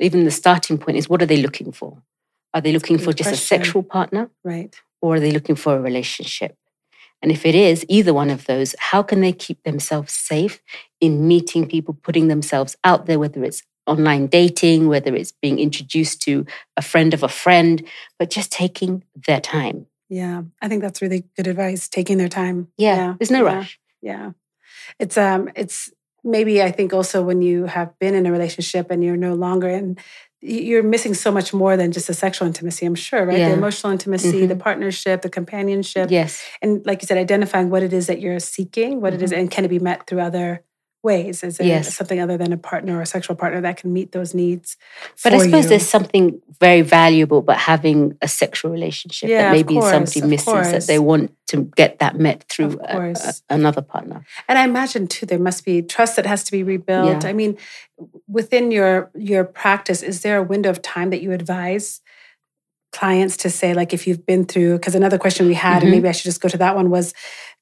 even 0.00 0.24
the 0.24 0.30
starting 0.30 0.78
point 0.78 0.96
is 0.96 1.08
what 1.08 1.20
are 1.22 1.26
they 1.26 1.42
looking 1.42 1.72
for? 1.72 2.02
Are 2.54 2.60
they 2.60 2.72
looking 2.72 2.98
for 2.98 3.12
just 3.12 3.32
a 3.32 3.36
sexual 3.36 3.82
partner 3.82 4.30
Right. 4.44 4.74
Or 5.02 5.16
are 5.16 5.20
they 5.20 5.32
looking 5.32 5.56
for 5.56 5.76
a 5.76 5.80
relationship? 5.80 6.56
And 7.20 7.30
if 7.30 7.44
it 7.44 7.54
is 7.54 7.84
either 7.88 8.14
one 8.14 8.30
of 8.30 8.46
those, 8.46 8.74
how 8.78 9.02
can 9.02 9.20
they 9.20 9.32
keep 9.32 9.62
themselves 9.62 10.12
safe 10.12 10.60
in 11.00 11.28
meeting 11.28 11.68
people, 11.68 11.94
putting 12.02 12.28
themselves 12.28 12.76
out 12.82 13.06
there, 13.06 13.18
whether 13.18 13.44
it's 13.44 13.62
online 13.86 14.26
dating, 14.26 14.88
whether 14.88 15.14
it's 15.14 15.32
being 15.32 15.58
introduced 15.58 16.22
to 16.22 16.46
a 16.76 16.82
friend 16.82 17.14
of 17.14 17.22
a 17.22 17.28
friend, 17.28 17.86
but 18.18 18.30
just 18.30 18.50
taking 18.50 19.04
their 19.26 19.40
time. 19.40 19.86
Yeah. 20.08 20.42
I 20.60 20.68
think 20.68 20.82
that's 20.82 21.02
really 21.02 21.24
good 21.36 21.46
advice. 21.46 21.88
Taking 21.88 22.18
their 22.18 22.28
time. 22.28 22.68
Yeah, 22.76 23.14
there's 23.18 23.30
no 23.30 23.44
yeah, 23.46 23.54
rush. 23.54 23.80
Yeah. 24.02 24.32
It's 24.98 25.16
um 25.16 25.48
it's 25.56 25.90
maybe 26.22 26.62
I 26.62 26.70
think 26.70 26.92
also 26.92 27.22
when 27.22 27.40
you 27.40 27.64
have 27.64 27.98
been 27.98 28.14
in 28.14 28.26
a 28.26 28.32
relationship 28.32 28.90
and 28.90 29.02
you're 29.02 29.16
no 29.16 29.34
longer 29.34 29.68
in 29.68 29.96
you're 30.42 30.82
missing 30.82 31.14
so 31.14 31.30
much 31.30 31.54
more 31.54 31.76
than 31.76 31.92
just 31.92 32.08
the 32.08 32.14
sexual 32.14 32.46
intimacy, 32.48 32.84
I'm 32.84 32.96
sure, 32.96 33.24
right? 33.24 33.38
Yeah. 33.38 33.48
The 33.50 33.54
emotional 33.54 33.92
intimacy, 33.92 34.44
the 34.46 34.56
Mhm. 34.56 34.58
partnership, 34.58 35.22
the 35.22 35.30
companionship. 35.30 36.10
Yes. 36.10 36.42
And 36.60 36.84
like 36.84 37.00
you 37.00 37.06
said, 37.06 37.16
identifying 37.16 37.70
what 37.70 37.82
it 37.84 37.92
is 37.92 38.08
that 38.08 38.20
you're 38.20 38.40
seeking, 38.40 39.00
what 39.00 39.14
it 39.14 39.22
is, 39.22 39.32
and 39.32 39.48
can 39.50 39.64
it 39.64 39.68
be 39.68 39.78
met 39.78 40.06
through 40.08 40.20
other 40.20 40.62
ways? 41.02 41.42
Is 41.42 41.58
it. 41.60 41.66
Yes. 41.66 41.94
something 41.94 42.20
other 42.20 42.36
than 42.36 42.52
a 42.52 42.56
partner 42.56 42.98
or 42.98 43.02
a 43.02 43.06
sexual 43.06 43.36
partner 43.36 43.60
that 43.60 43.76
can 43.76 43.92
meet 43.92 44.12
those 44.12 44.34
needs? 44.34 44.76
But 45.22 45.34
I 45.34 45.38
suppose 45.38 45.64
you? 45.64 45.70
there's 45.70 45.88
something 45.88 46.40
very 46.60 46.82
valuable 46.82 47.38
about 47.38 47.58
having 47.58 48.16
a 48.22 48.28
sexual 48.28 48.70
relationship 48.70 49.28
Yeah, 49.28 49.42
that 49.42 49.52
maybe 49.52 49.74
course, 49.74 49.90
somebody 49.90 50.22
misses 50.22 50.70
that 50.72 50.86
they 50.86 50.98
want 50.98 51.34
to 51.48 51.70
get 51.76 51.98
that 51.98 52.16
met 52.18 52.44
through 52.48 52.78
a- 52.84 53.12
a- 53.12 53.34
another 53.50 53.82
partner. 53.82 54.24
And 54.48 54.58
I 54.58 54.64
imagine 54.64 55.06
too, 55.08 55.26
there 55.26 55.38
must 55.38 55.64
be 55.64 55.82
trust 55.82 56.16
that 56.16 56.26
has 56.26 56.44
to 56.44 56.52
be 56.52 56.62
rebuilt. 56.62 57.22
Yeah. 57.24 57.28
I 57.28 57.32
mean, 57.32 57.56
within 58.28 58.70
your 58.70 59.10
your 59.14 59.44
practice, 59.44 60.02
is 60.02 60.22
there 60.22 60.38
a 60.38 60.42
window 60.42 60.70
of 60.70 60.80
time 60.82 61.10
that 61.10 61.22
you 61.22 61.32
advise 61.32 62.00
clients 62.92 63.36
to 63.38 63.50
say, 63.50 63.74
like, 63.74 63.92
if 63.92 64.06
you've 64.06 64.24
been 64.26 64.44
through? 64.44 64.74
Because 64.74 64.94
another 64.94 65.18
question 65.18 65.46
we 65.46 65.54
had, 65.54 65.82
and 65.82 65.88
Mhm. 65.90 65.96
maybe 65.96 66.08
I 66.08 66.12
should 66.12 66.24
just 66.24 66.40
go 66.40 66.48
to 66.48 66.58
that 66.58 66.76
one, 66.76 66.90
was 66.90 67.14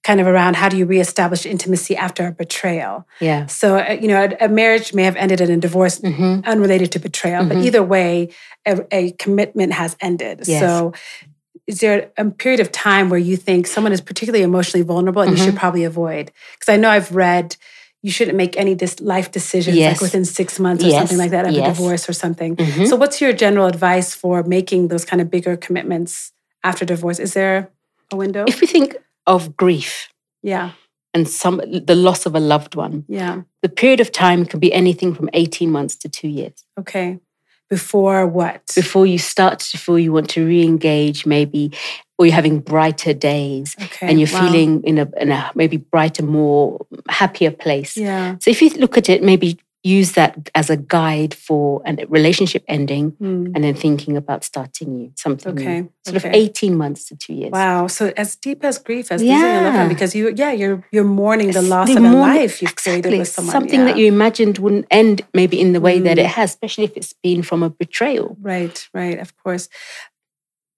kind 0.03 0.21
of 0.21 0.27
around 0.27 0.57
how 0.57 0.69
do 0.69 0.77
you 0.77 0.87
reestablish 0.87 1.47
intimacy 1.47 1.97
after 1.97 2.27
a 2.27 2.33
betrayal? 2.33 3.07
Yeah. 3.21 3.47
So, 3.47 3.77
uh, 3.79 3.97
you 4.01 4.09
know, 4.09 4.25
a, 4.41 4.47
a 4.47 4.49
marriage 4.49 4.93
may 4.95 5.05
have 5.05 5.17
ended 5.17 5.41
in 5.41 5.51
a 5.51 5.57
divorce 5.57 5.99
hmm 5.99 6.41
unrelated 6.45 6.91
to 6.93 6.99
betrayal, 6.99 7.45
but 7.45 7.59
Mhm. 7.59 7.65
either 7.67 7.83
way, 7.83 8.31
a, 8.67 8.81
a 8.91 9.13
commitment 9.13 9.73
has 9.75 9.97
ended. 10.01 10.41
Yes. 10.47 10.61
So, 10.61 10.93
is 11.67 11.81
there 11.81 12.11
a 12.17 12.25
period 12.25 12.59
of 12.61 12.73
time 12.73 13.11
where 13.11 13.21
you 13.21 13.37
think 13.37 13.67
someone 13.67 13.93
is 13.93 14.01
particularly 14.01 14.43
emotionally 14.43 14.83
vulnerable 14.83 15.23
and 15.23 15.31
you 15.31 15.37
Mm-hmm. 15.37 15.45
should 15.45 15.57
probably 15.57 15.85
avoid? 15.85 16.33
Because 16.59 16.73
I 16.73 16.77
know 16.77 16.89
I've 16.91 17.15
read 17.15 17.57
you 18.03 18.11
shouldn't 18.11 18.37
make 18.37 18.57
any 18.57 18.75
dis- 18.75 19.01
life 19.01 19.31
decisions 19.31 19.77
like 19.79 20.01
within 20.01 20.25
six 20.25 20.59
months 20.59 20.83
or 20.85 20.89
Yes. 20.89 20.99
something 20.99 21.19
like 21.19 21.31
that 21.33 21.45
of 21.47 21.53
a 21.53 21.57
Yes. 21.57 21.77
divorce 21.77 22.09
or 22.09 22.13
something. 22.15 22.57
Mhm. 22.57 22.87
So, 22.89 22.97
what's 22.97 23.21
your 23.21 23.33
general 23.33 23.67
advice 23.67 24.15
for 24.15 24.43
making 24.43 24.89
those 24.89 25.05
kind 25.05 25.21
of 25.21 25.31
bigger 25.31 25.57
commitments 25.57 26.33
after 26.65 26.85
divorce? 26.87 27.19
Is 27.19 27.33
there 27.35 27.71
a 28.13 28.17
window? 28.17 28.45
If 28.49 28.61
we 28.61 28.67
think 28.67 28.97
of 29.27 29.57
grief 29.57 30.09
yeah, 30.43 30.71
and 31.15 31.29
some 31.29 31.61
the 31.87 31.95
loss 31.95 32.25
of 32.27 32.35
a 32.35 32.41
loved 32.41 32.75
one, 32.75 33.05
yeah. 33.09 33.43
the 33.63 33.69
period 33.69 34.01
of 34.01 34.11
time 34.11 34.47
can 34.47 34.61
be 34.61 34.73
anything 34.73 35.15
from 35.15 35.29
18 35.35 35.71
months 35.71 35.95
to 35.97 36.09
two 36.09 36.29
years. 36.29 36.65
Okay. 36.79 37.19
Before 37.71 38.27
what? 38.27 38.63
Before 38.75 39.07
you 39.07 39.19
start 39.19 39.61
to 39.61 39.79
feel 39.79 39.99
you 39.99 40.13
want 40.13 40.29
to 40.31 40.45
re-engage, 40.45 41.25
maybe, 41.25 41.73
or 42.19 42.27
you're 42.27 42.35
having 42.35 42.59
brighter 42.59 43.15
days 43.15 43.77
okay. 43.81 44.09
and 44.09 44.21
you're 44.21 44.29
wow. 44.33 44.41
feeling 44.41 44.83
in 44.83 44.99
a, 44.99 45.09
in 45.17 45.31
a 45.31 45.51
maybe 45.55 45.79
brighter, 45.79 46.25
more 46.25 46.85
happier 47.09 47.53
place. 47.53 47.97
Yeah. 47.97 48.37
So 48.41 48.51
if 48.51 48.61
you 48.61 48.71
look 48.71 48.99
at 48.99 49.09
it 49.09 49.23
maybe 49.23 49.59
use 49.83 50.13
that 50.13 50.51
as 50.55 50.69
a 50.69 50.77
guide 50.77 51.33
for 51.33 51.81
a 51.87 52.05
relationship 52.07 52.63
ending 52.69 53.13
Mm. 53.13 53.53
and 53.55 53.65
then 53.65 53.75
thinking 53.75 54.15
about 54.17 54.45
starting 54.45 54.89
new, 54.95 55.13
something 55.17 55.55
new. 55.55 55.63
Okay. 55.63 55.89
Sort 56.05 56.17
of 56.17 56.25
18 56.27 56.77
months 56.77 57.07
to 57.07 57.17
two 57.17 57.33
years. 57.33 57.51
Wow. 57.51 57.87
So 57.87 58.13
as 58.17 58.37
deep 58.37 58.63
as 58.63 58.77
grief 58.79 59.11
as 59.11 59.23
losing 59.23 59.37
a 59.41 59.63
loved 59.63 59.77
one, 59.79 59.89
because 59.89 60.15
you, 60.15 60.33
yeah, 60.37 60.53
you're 60.53 60.85
you're 60.93 61.05
mourning 61.05 61.53
the 61.53 61.63
loss 61.63 61.89
the 61.89 61.97
of 61.97 62.05
a 62.05 62.11
life 62.17 62.61
you've 62.61 62.77
created 62.77 63.17
with 63.19 63.29
someone. 63.29 63.53
Something 63.53 63.85
that 63.87 63.97
you 63.97 64.07
imagined 64.07 64.59
wouldn't 64.59 64.87
end 64.91 65.23
maybe 65.33 65.59
in 65.59 65.73
the 65.73 65.81
way 65.81 65.99
that 66.01 66.19
Mm. 66.19 66.25
it 66.25 66.27
has, 66.27 66.51
especially 66.51 66.85
if 66.85 66.95
it's 66.97 67.15
been 67.23 67.43
from 67.43 67.63
a 67.63 67.71
betrayal. 67.71 68.37
Right, 68.41 68.87
right, 68.93 69.19
of 69.19 69.35
course. 69.43 69.69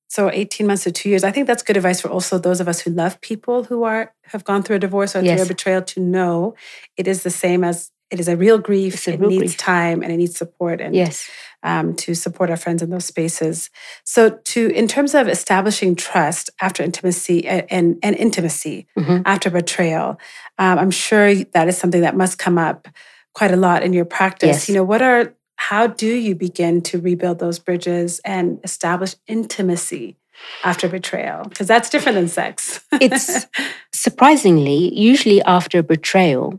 So 0.08 0.30
18 0.30 0.66
months 0.66 0.84
to 0.84 0.92
two 0.92 1.08
years. 1.08 1.24
I 1.24 1.30
think 1.30 1.46
that's 1.46 1.62
good 1.62 1.76
advice 1.76 2.00
for 2.00 2.08
also 2.08 2.38
those 2.38 2.60
of 2.60 2.68
us 2.68 2.80
who 2.80 2.90
love 2.90 3.20
people 3.22 3.64
who 3.64 3.82
are 3.84 4.12
have 4.26 4.44
gone 4.44 4.62
through 4.62 4.76
a 4.76 4.78
divorce 4.78 5.16
or 5.16 5.22
through 5.22 5.42
a 5.42 5.46
betrayal 5.46 5.82
to 5.82 6.00
know 6.00 6.54
it 6.98 7.08
is 7.08 7.22
the 7.22 7.30
same 7.30 7.64
as 7.64 7.90
it 8.12 8.20
is 8.20 8.28
a 8.28 8.36
real 8.36 8.58
grief. 8.58 8.94
It's 8.94 9.08
a 9.08 9.14
it 9.14 9.20
real 9.20 9.30
needs 9.30 9.42
grief. 9.42 9.56
time 9.56 10.02
and 10.02 10.12
it 10.12 10.16
needs 10.18 10.36
support 10.36 10.80
and 10.80 10.94
Yes. 10.94 11.28
um, 11.62 11.94
to 12.04 12.14
support 12.14 12.50
our 12.50 12.56
friends 12.56 12.82
in 12.82 12.90
those 12.90 13.06
spaces. 13.06 13.70
So 14.04 14.30
to 14.52 14.60
in 14.80 14.86
terms 14.86 15.14
of 15.14 15.28
establishing 15.28 15.96
trust 15.96 16.50
after 16.60 16.82
intimacy 16.82 17.46
and 17.48 17.64
and, 17.70 17.86
and 18.02 18.14
intimacy 18.16 18.86
Mhm. 18.98 19.22
after 19.24 19.48
betrayal, 19.50 20.18
um, 20.58 20.78
I'm 20.78 20.90
sure 20.90 21.34
that 21.54 21.66
is 21.68 21.76
something 21.78 22.02
that 22.02 22.16
must 22.16 22.38
come 22.38 22.58
up 22.68 22.88
quite 23.34 23.50
a 23.50 23.56
lot 23.56 23.82
in 23.82 23.92
your 23.92 24.04
practice. 24.18 24.48
Yes. 24.48 24.68
You 24.68 24.74
know, 24.76 24.84
what 24.84 25.02
are 25.02 25.34
how 25.70 25.86
do 25.86 26.06
you 26.26 26.34
begin 26.34 26.80
to 26.82 26.98
rebuild 27.00 27.38
those 27.38 27.58
bridges 27.60 28.20
and 28.24 28.58
establish 28.64 29.14
intimacy 29.28 30.16
after 30.64 30.88
betrayal? 30.88 31.44
Because 31.48 31.68
that's 31.68 31.88
different 31.88 32.16
than 32.16 32.28
sex. 32.28 32.80
It's 33.00 33.46
surprisingly, 33.92 34.92
usually 34.98 35.40
after 35.42 35.78
a 35.78 35.82
betrayal, 35.82 36.58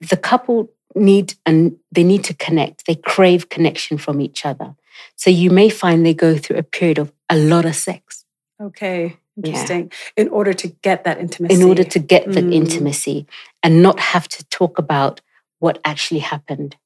the 0.00 0.16
couple 0.16 0.70
need 0.94 1.34
and 1.46 1.76
they 1.92 2.04
need 2.04 2.24
to 2.24 2.34
connect. 2.34 2.86
They 2.86 2.94
crave 2.94 3.48
connection 3.48 3.98
from 3.98 4.20
each 4.20 4.46
other. 4.46 4.74
So 5.16 5.30
you 5.30 5.50
may 5.50 5.68
find 5.68 6.04
they 6.04 6.14
go 6.14 6.36
through 6.36 6.56
a 6.58 6.62
period 6.62 6.98
of 6.98 7.12
a 7.30 7.36
lot 7.36 7.64
of 7.64 7.74
sex 7.76 8.24
okay, 8.60 9.16
Yeah. 9.36 9.46
interesting. 9.50 9.92
In 10.16 10.28
order 10.28 10.52
to 10.52 10.68
get 10.82 11.04
that 11.04 11.18
intimacy, 11.20 11.54
in 11.54 11.62
order 11.62 11.84
to 11.84 11.98
get 11.98 12.24
the 12.32 12.40
Mm. 12.42 12.54
intimacy 12.54 13.26
and 13.62 13.82
not 13.82 14.00
have 14.00 14.28
to 14.28 14.44
talk 14.46 14.78
about 14.78 15.20
what 15.60 15.78
actually 15.84 16.20
happened. 16.20 16.76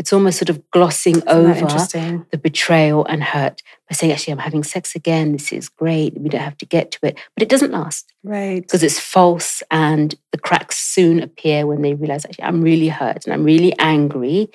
It's 0.00 0.14
almost 0.14 0.38
sort 0.38 0.48
of 0.48 0.70
glossing 0.70 1.16
Isn't 1.16 1.28
over 1.28 1.66
the 2.30 2.38
betrayal 2.38 3.04
and 3.04 3.22
hurt 3.22 3.62
by 3.86 3.94
saying, 3.94 4.12
actually, 4.14 4.32
I'm 4.32 4.38
having 4.38 4.62
sex 4.62 4.94
again. 4.94 5.32
This 5.32 5.52
is 5.52 5.68
great. 5.68 6.18
We 6.18 6.30
don't 6.30 6.40
have 6.40 6.56
to 6.56 6.64
get 6.64 6.90
to 6.92 6.98
it. 7.02 7.18
But 7.36 7.42
it 7.42 7.50
doesn't 7.50 7.70
last 7.70 8.10
Right. 8.24 8.62
because 8.62 8.82
it's 8.82 8.98
false 8.98 9.62
and 9.70 10.14
the 10.32 10.38
cracks 10.38 10.78
soon 10.78 11.22
appear 11.22 11.66
when 11.66 11.82
they 11.82 11.92
realize, 11.92 12.24
actually, 12.24 12.44
I'm 12.44 12.62
really 12.62 12.88
hurt 12.88 13.26
and 13.26 13.34
I'm 13.34 13.44
really 13.44 13.78
angry. 13.78 14.48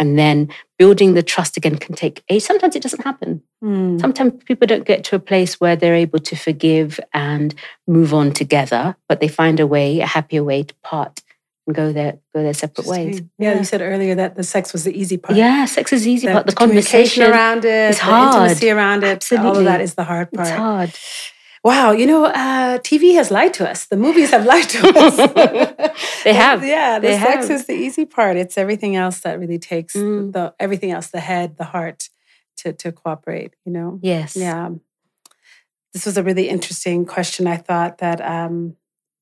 And 0.00 0.18
then 0.18 0.48
building 0.80 1.14
the 1.14 1.22
trust 1.22 1.56
again 1.56 1.76
can 1.76 1.94
take 1.94 2.24
age. 2.28 2.42
Sometimes 2.42 2.74
it 2.74 2.82
doesn't 2.82 3.04
happen. 3.04 3.40
Mm. 3.62 4.00
Sometimes 4.00 4.42
people 4.46 4.66
don't 4.66 4.84
get 4.84 5.04
to 5.04 5.16
a 5.16 5.20
place 5.20 5.60
where 5.60 5.76
they're 5.76 5.94
able 5.94 6.18
to 6.18 6.34
forgive 6.34 6.98
and 7.14 7.54
move 7.86 8.12
on 8.12 8.32
together, 8.32 8.96
but 9.08 9.20
they 9.20 9.28
find 9.28 9.60
a 9.60 9.66
way, 9.66 10.00
a 10.00 10.06
happier 10.06 10.42
way 10.42 10.64
to 10.64 10.74
part 10.82 11.22
and 11.68 11.76
go 11.76 11.92
their 11.92 12.18
go 12.34 12.42
their 12.42 12.54
separate 12.54 12.86
ways. 12.86 13.06
Interesting. 13.06 13.30
Yeah, 13.38 13.58
you 13.58 13.64
said 13.64 13.82
earlier 13.82 14.14
that 14.16 14.34
the 14.34 14.42
sex 14.42 14.72
was 14.72 14.82
the 14.84 14.98
easy 14.98 15.18
part. 15.18 15.36
Yeah, 15.38 15.66
sex 15.66 15.92
is 15.92 16.06
easy, 16.08 16.26
but 16.26 16.46
the, 16.46 16.52
communication 16.52 17.22
conversation 17.22 17.30
around 17.30 17.64
it, 17.64 17.90
is 17.90 17.98
the 17.98 18.04
hard. 18.04 18.34
intimacy 18.34 18.70
around 18.70 19.04
it, 19.04 19.06
all 19.32 19.38
of 19.38 19.44
Absolutely. 19.46 19.64
that 19.64 19.80
is 19.82 19.94
the 19.94 20.04
hard 20.04 20.32
part. 20.32 20.48
it's 20.48 20.56
hard. 20.56 20.92
Wow, 21.64 21.90
you 21.90 22.06
know, 22.06 22.24
uh, 22.24 22.78
TV 22.78 23.14
has 23.14 23.30
lied 23.30 23.52
to 23.54 23.68
us. 23.68 23.86
The 23.86 23.96
movies 23.96 24.30
have 24.30 24.46
lied 24.46 24.68
to 24.70 24.78
us. 24.98 25.94
They 26.24 26.32
have. 26.34 26.64
Yeah, 26.64 26.98
the 26.98 27.08
They 27.08 27.18
sex 27.18 27.48
have. 27.48 27.50
is 27.56 27.66
the 27.66 27.74
easy 27.74 28.04
part. 28.06 28.36
It's 28.36 28.56
everything 28.56 28.96
else 28.96 29.20
that 29.20 29.38
really 29.38 29.58
takes 29.58 29.94
Mm. 29.94 30.32
the 30.32 30.54
everything 30.58 30.90
else, 30.90 31.08
the 31.08 31.20
head, 31.20 31.56
the 31.58 31.64
heart, 31.64 32.08
to 32.58 32.72
to 32.72 32.92
cooperate. 32.92 33.52
You 33.66 33.72
know. 33.72 33.98
Yes. 34.02 34.36
Yeah. 34.36 34.70
This 35.92 36.06
was 36.06 36.16
a 36.16 36.22
really 36.22 36.48
interesting 36.48 37.04
question. 37.06 37.46
I 37.46 37.56
thought 37.56 37.98
that 37.98 38.20
um, 38.20 38.76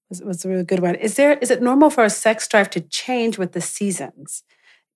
was, 0.09 0.23
was 0.23 0.45
a 0.45 0.49
really 0.49 0.64
good 0.64 0.81
one. 0.81 0.95
Is 0.97 1.14
there 1.16 1.35
is 1.38 1.51
it 1.51 1.62
normal 1.62 1.90
for 1.90 2.05
a 2.05 2.11
sex 2.11 2.47
drive 2.49 2.71
to 2.71 2.81
change 2.81 3.38
with 3.38 3.53
the 3.53 3.61
seasons? 3.61 4.42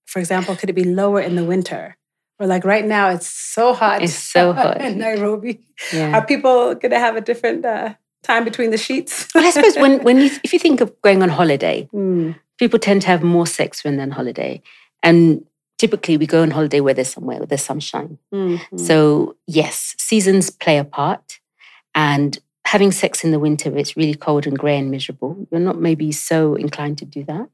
For 0.07 0.19
example, 0.19 0.57
could 0.57 0.71
it 0.71 0.75
be 0.75 0.85
lower 0.85 1.21
in 1.21 1.37
the 1.37 1.45
winter? 1.45 1.97
Or 2.39 2.47
like 2.47 2.65
right 2.65 2.85
now, 2.85 3.11
it's 3.11 3.27
so 3.29 3.75
hot. 3.75 4.03
It's 4.03 4.15
so 4.15 4.53
hot. 4.61 4.81
in 4.81 4.99
Nairobi. 4.99 5.61
Yeah. 5.93 6.17
Are 6.17 6.25
people 6.25 6.75
going 6.75 6.91
to 6.91 6.99
have 6.99 7.15
a 7.17 7.21
different 7.21 7.65
uh, 7.65 7.95
time 8.23 8.45
between 8.45 8.71
the 8.71 8.79
sheets? 8.79 9.29
Well, 9.35 9.45
I 9.47 9.51
suppose 9.51 9.77
when, 9.77 10.03
when 10.03 10.19
you, 10.19 10.31
if 10.43 10.53
you 10.53 10.59
think 10.59 10.81
of 10.81 10.91
going 11.03 11.23
on 11.23 11.29
holiday, 11.29 11.89
Mm, 11.93 12.35
people 12.59 12.79
tend 12.79 13.03
to 13.03 13.09
have 13.09 13.23
more 13.23 13.47
sex 13.47 13.85
when 13.85 13.97
they're 13.97 14.07
on 14.07 14.11
holiday. 14.13 14.63
And 15.03 15.45
typically 15.79 16.17
we 16.17 16.27
go 16.27 16.43
on 16.43 16.51
holiday 16.51 16.81
where 16.81 16.95
there's 16.95 17.13
somewhere 17.13 17.39
where 17.39 17.47
there's 17.47 17.63
sunshine. 17.65 18.19
mm, 18.35 18.59
mm. 18.59 18.81
So, 18.81 19.37
yes, 19.47 19.95
seasons 19.99 20.51
play 20.51 20.79
a 20.79 20.85
part. 20.85 21.41
And 21.95 22.39
having 22.73 22.93
sex 22.93 23.25
in 23.25 23.31
the 23.35 23.39
winter, 23.47 23.69
it's 23.77 23.97
really 23.97 24.15
cold 24.27 24.47
and 24.47 24.57
grey 24.63 24.79
and 24.79 24.91
miserable, 24.91 25.33
you're 25.51 25.61
not 25.71 25.79
maybe 25.81 26.13
so 26.13 26.55
inclined 26.55 26.99
to 26.99 27.05
do 27.05 27.25
that 27.25 27.49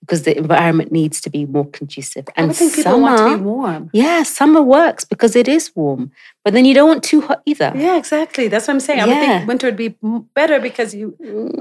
because 0.00 0.22
the 0.24 0.34
environment 0.36 0.90
needs 0.92 1.20
to 1.20 1.30
be 1.30 1.44
more 1.46 1.66
conducive. 1.78 2.26
And 2.36 2.48
would 2.48 2.56
think 2.56 2.74
people 2.74 2.92
summer, 2.92 3.02
want 3.02 3.18
to 3.32 3.38
be 3.38 3.42
warm. 3.44 3.90
yeah, 3.92 4.22
summer 4.24 4.62
works 4.62 5.04
because 5.04 5.36
it 5.36 5.46
is 5.56 5.64
warm, 5.76 6.10
but 6.44 6.52
then 6.54 6.64
you 6.64 6.74
don't 6.74 6.88
want 6.88 7.02
too 7.04 7.20
hot 7.20 7.40
either. 7.46 7.72
Yeah, 7.76 7.96
exactly. 7.96 8.48
That's 8.48 8.66
what 8.66 8.74
I'm 8.74 8.80
saying. 8.80 9.00
I 9.00 9.06
would 9.06 9.14
Yeah. 9.16 9.26
think 9.38 9.48
winter 9.48 9.66
would 9.68 9.76
be 9.86 9.94
better 10.34 10.58
because 10.60 10.94
you 10.94 11.14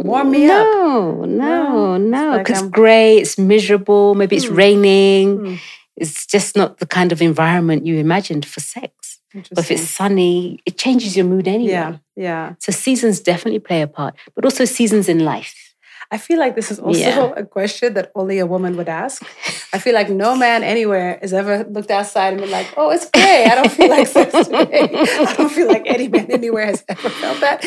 Warm 0.10 0.32
me 0.32 0.50
up. 0.50 0.66
no, 0.66 1.26
No, 1.26 1.26
No, 1.26 1.98
no, 1.98 2.24
like 2.32 2.46
because 2.46 2.64
grey, 2.80 3.18
it's 3.18 3.38
miserable, 3.38 4.16
maybe 4.16 4.36
it's 4.38 4.48
Hmm. 4.48 4.56
raining. 4.64 5.26
Hmm. 5.38 5.56
It's 5.96 6.26
just 6.26 6.56
not 6.56 6.78
the 6.80 6.88
kind 6.88 7.12
of 7.12 7.22
environment 7.22 7.86
you 7.86 7.96
imagined 7.98 8.46
for 8.46 8.62
sex. 8.62 9.18
But 9.34 9.60
if 9.60 9.72
it's 9.72 9.84
sunny, 9.84 10.60
it 10.65 10.78
changes 10.78 11.15
your 11.15 11.26
mood 11.26 11.48
anyway. 11.48 11.72
yeah, 11.72 11.98
yeah. 12.15 12.54
So 12.60 12.72
seasons 12.72 13.20
definitely 13.20 13.60
play 13.60 13.82
a 13.82 13.88
part, 13.88 14.15
but 14.36 14.44
also 14.46 14.65
seasons 14.65 15.08
in 15.08 15.20
life. 15.20 15.68
I 16.12 16.17
feel 16.17 16.39
like 16.39 16.56
this 16.56 16.72
is 16.72 16.80
also 16.80 17.00
Yeah. 17.00 17.34
a 17.38 17.45
question 17.45 17.93
that 17.93 18.12
only 18.15 18.39
a 18.39 18.45
woman 18.48 18.76
would 18.78 18.89
ask. 18.89 19.22
I 19.74 19.78
feel 19.78 19.93
like 19.93 20.10
no 20.10 20.36
man 20.36 20.63
anywhere 20.63 21.19
has 21.22 21.34
ever 21.34 21.63
looked 21.69 21.91
outside 21.91 22.34
and 22.34 22.41
been 22.41 22.50
like, 22.50 22.65
"Oh, 22.78 22.89
it's 22.89 23.06
gray. 23.12 23.45
I 23.45 23.54
don't 23.54 23.72
feel 23.72 23.89
like 23.89 24.08
sex 24.17 24.32
today." 24.48 24.89
I 25.28 25.34
don't 25.38 25.52
feel 25.52 25.67
like 25.67 25.84
any 25.86 26.08
man 26.08 26.26
anywhere 26.32 26.65
has 26.65 26.84
ever 26.89 27.10
felt 27.22 27.39
that. 27.41 27.63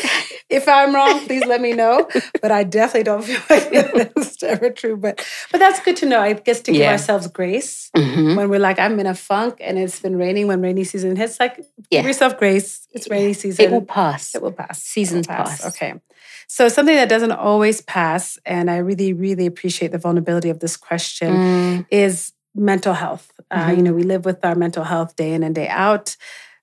If 0.49 0.67
I'm 0.67 0.93
wrong, 0.93 1.21
please 1.25 1.45
let 1.45 1.61
me 1.61 1.71
know. 1.71 2.07
But 2.41 2.51
I 2.51 2.63
definitely 2.65 3.03
don't 3.03 3.23
feel 3.23 3.39
like 3.49 3.71
that's 4.13 4.43
ever 4.43 4.69
true. 4.71 4.97
But 4.97 5.23
but 5.51 5.59
that's 5.63 5.79
good 5.79 5.95
to 6.03 6.05
know. 6.05 6.19
I 6.19 6.33
guess 6.33 6.59
to 6.67 6.71
give 6.73 6.81
Yeah. 6.81 6.91
ourselves 6.91 7.27
grace 7.27 7.89
Mhm. 7.95 8.35
when 8.35 8.49
we're 8.49 8.59
like, 8.69 8.77
I'm 8.77 8.99
in 8.99 9.07
a 9.07 9.15
funk 9.15 9.53
and 9.61 9.79
it's 9.79 9.99
been 10.01 10.17
raining 10.17 10.47
when 10.47 10.59
rainy 10.61 10.83
season 10.83 11.15
hits. 11.15 11.39
Like, 11.39 11.55
Yeah. 11.89 12.01
give 12.01 12.07
yourself 12.11 12.37
grace. 12.37 12.87
It's 12.91 13.07
rainy 13.09 13.33
season. 13.33 13.63
It 13.65 13.71
will 13.71 13.85
pass. 13.87 14.35
It 14.35 14.41
will 14.41 14.51
pass. 14.51 14.75
Will 14.83 14.91
Seasons 14.95 15.27
pass. 15.27 15.63
Okay. 15.65 15.93
So 16.47 16.67
something 16.69 16.95
that 16.95 17.09
doesn't 17.09 17.31
always 17.31 17.81
pass, 17.81 18.37
and 18.45 18.69
I 18.69 18.77
really, 18.77 19.13
really 19.13 19.45
appreciate 19.45 19.91
the 19.91 19.97
vulnerability 19.97 20.49
of 20.49 20.59
this 20.59 20.77
question, 20.77 21.37
Mm, 21.37 21.85
is 21.89 22.33
mental 22.55 22.93
health. 22.93 23.31
Uh, 23.49 23.71
you 23.75 23.77
Mhm. 23.81 23.83
know, 23.85 23.93
we 23.93 24.03
live 24.03 24.25
with 24.25 24.43
our 24.45 24.55
mental 24.55 24.83
health 24.83 25.15
day 25.15 25.33
in 25.33 25.43
and 25.43 25.55
day 25.55 25.67
out. 25.67 26.15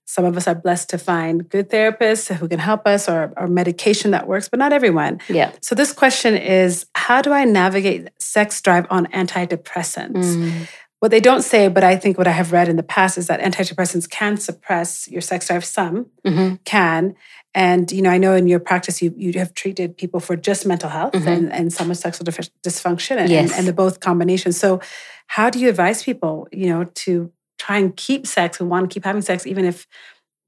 Some 0.06 0.24
of 0.24 0.36
us 0.36 0.48
are 0.48 0.54
blessed 0.56 0.90
to 0.90 0.98
find 0.98 1.48
good 1.48 1.70
therapists 1.70 2.34
who 2.34 2.48
can 2.48 2.58
help 2.58 2.84
us 2.86 3.08
or, 3.08 3.32
or 3.36 3.46
medication 3.46 4.10
that 4.10 4.26
works, 4.26 4.48
but 4.48 4.58
not 4.58 4.72
everyone. 4.72 5.20
yeah. 5.28 5.52
So 5.62 5.74
this 5.76 5.92
question 5.92 6.36
is 6.36 6.86
how 6.94 7.22
do 7.22 7.32
I 7.32 7.44
navigate 7.44 8.08
sex 8.18 8.60
drive 8.60 8.86
on 8.90 9.06
antidepressants? 9.06 10.36
Mm, 10.36 10.66
What 11.00 11.10
they 11.10 11.20
don't 11.20 11.40
say, 11.42 11.68
but 11.68 11.82
I 11.82 11.96
think 11.96 12.18
what 12.18 12.26
I 12.26 12.32
have 12.32 12.52
read 12.52 12.68
in 12.68 12.76
the 12.76 12.82
past 12.82 13.16
is 13.16 13.26
that 13.28 13.40
antidepressants 13.40 14.06
can 14.10 14.36
suppress 14.36 15.08
your 15.08 15.22
sex 15.22 15.46
drive. 15.46 15.64
Some 15.64 16.06
mhm. 16.26 16.58
can. 16.66 17.14
And 17.54 17.90
you 17.90 18.00
know, 18.02 18.10
I 18.10 18.18
know 18.18 18.34
in 18.34 18.46
your 18.46 18.60
practice 18.60 19.02
you 19.02 19.12
you 19.16 19.32
have 19.38 19.54
treated 19.54 19.96
people 19.96 20.20
for 20.20 20.36
just 20.36 20.64
mental 20.66 20.88
health 20.88 21.12
Mhm. 21.14 21.26
and, 21.26 21.52
and 21.52 21.72
some 21.72 21.88
with 21.88 21.98
sexual 21.98 22.24
dysfunction 22.62 23.16
and, 23.16 23.28
Yes. 23.30 23.50
and, 23.50 23.58
and 23.58 23.68
the 23.68 23.72
both 23.72 24.00
combinations. 24.00 24.56
So 24.56 24.80
how 25.26 25.50
do 25.50 25.58
you 25.58 25.68
advise 25.68 26.02
people, 26.02 26.46
you 26.52 26.66
know, 26.68 26.84
to 26.84 27.32
try 27.58 27.78
and 27.78 27.94
keep 27.96 28.26
sex 28.26 28.60
and 28.60 28.70
want 28.70 28.88
to 28.88 28.94
keep 28.94 29.04
having 29.04 29.22
sex, 29.22 29.46
even 29.46 29.64
if 29.64 29.86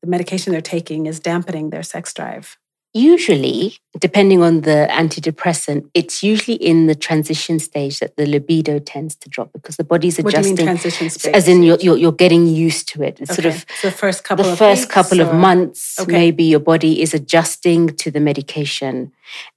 the 0.03 0.09
medication 0.09 0.53
they're 0.53 0.61
taking 0.61 1.07
is 1.07 1.21
dampening 1.21 1.71
their 1.71 1.83
sex 1.83 2.13
drive? 2.15 2.57
Usually, 2.95 3.79
depending 3.99 4.43
on 4.43 4.61
the 4.63 4.87
antidepressant, 4.91 5.89
it's 5.95 6.23
usually 6.23 6.57
in 6.57 6.89
the 6.89 6.95
transition 6.95 7.59
stage 7.59 8.01
that 8.01 8.17
the 8.17 8.27
libido 8.27 8.79
tends 8.81 9.15
to 9.17 9.31
drop 9.31 9.51
because 9.55 9.77
the 9.79 9.85
body's 9.85 10.19
What 10.19 10.35
do 10.35 10.37
you 10.39 10.45
mean 10.45 10.53
adjusting. 10.53 10.67
transition 10.67 11.09
space? 11.11 11.33
As 11.35 11.49
in, 11.49 11.63
you're, 11.63 11.79
you're, 11.81 11.97
you're 11.97 12.13
getting 12.13 12.47
used 12.47 12.89
to 12.91 13.03
it. 13.03 13.19
It's 13.19 13.31
Okay. 13.31 13.43
sort 13.43 13.55
of 13.55 13.65
So 13.81 13.89
the 13.89 13.97
first 13.97 14.25
couple 14.25 14.45
the 14.45 14.53
of 14.53 14.59
first 14.59 14.83
weeks 14.83 14.93
couple 14.95 15.21
of 15.21 15.33
months, 15.35 15.99
Okay. 16.01 16.13
maybe 16.13 16.45
your 16.45 16.61
body 16.61 17.01
is 17.01 17.15
adjusting 17.15 17.89
to 17.97 18.11
the 18.11 18.21
medication. 18.21 19.11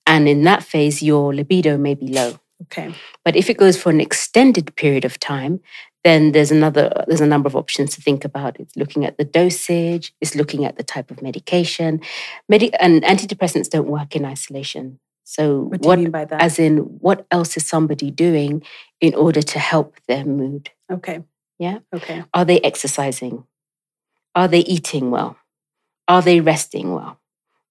And 0.07 0.29
in 0.29 0.43
that 0.43 0.63
phase, 0.63 1.03
your 1.03 1.33
libido 1.35 1.77
may 1.77 1.93
be 1.93 2.07
low. 2.07 2.39
Okay. 2.63 2.93
But 3.25 3.35
if 3.35 3.49
it 3.49 3.57
goes 3.57 3.75
for 3.75 3.89
an 3.89 3.99
extended 3.99 4.73
period 4.77 5.03
of 5.03 5.19
time, 5.19 5.59
then 6.05 6.31
there's 6.33 6.51
another 6.51 7.03
there's 7.07 7.19
a 7.19 7.25
number 7.25 7.47
of 7.47 7.55
options 7.55 7.95
to 7.95 8.01
think 8.01 8.23
about. 8.23 8.59
It's 8.59 8.75
looking 8.77 9.05
at 9.05 9.17
the 9.17 9.25
dosage, 9.25 10.13
it's 10.21 10.35
looking 10.35 10.63
at 10.63 10.77
the 10.77 10.83
type 10.83 11.09
of 11.11 11.21
medication. 11.21 11.99
Medi- 12.47 12.73
and 12.75 13.01
antidepressants 13.03 13.69
don't 13.69 13.87
work 13.87 14.15
in 14.15 14.23
isolation. 14.23 14.99
So, 15.23 15.61
what 15.61 15.81
do 15.81 15.89
you 15.89 15.97
mean 15.97 16.11
by 16.11 16.25
that? 16.25 16.41
As 16.41 16.59
in, 16.59 16.77
what 16.77 17.25
else 17.31 17.57
is 17.57 17.67
somebody 17.67 18.11
doing 18.11 18.61
in 19.01 19.15
order 19.15 19.41
to 19.41 19.59
help 19.59 19.97
their 20.07 20.23
mood? 20.23 20.69
Okay. 20.91 21.23
Yeah. 21.57 21.79
Okay. 21.91 22.23
Are 22.35 22.45
they 22.45 22.59
exercising? 22.61 23.43
Are 24.35 24.47
they 24.47 24.59
eating 24.59 25.09
well? 25.09 25.37
Are 26.07 26.21
they 26.21 26.39
resting 26.39 26.93
well? 26.93 27.19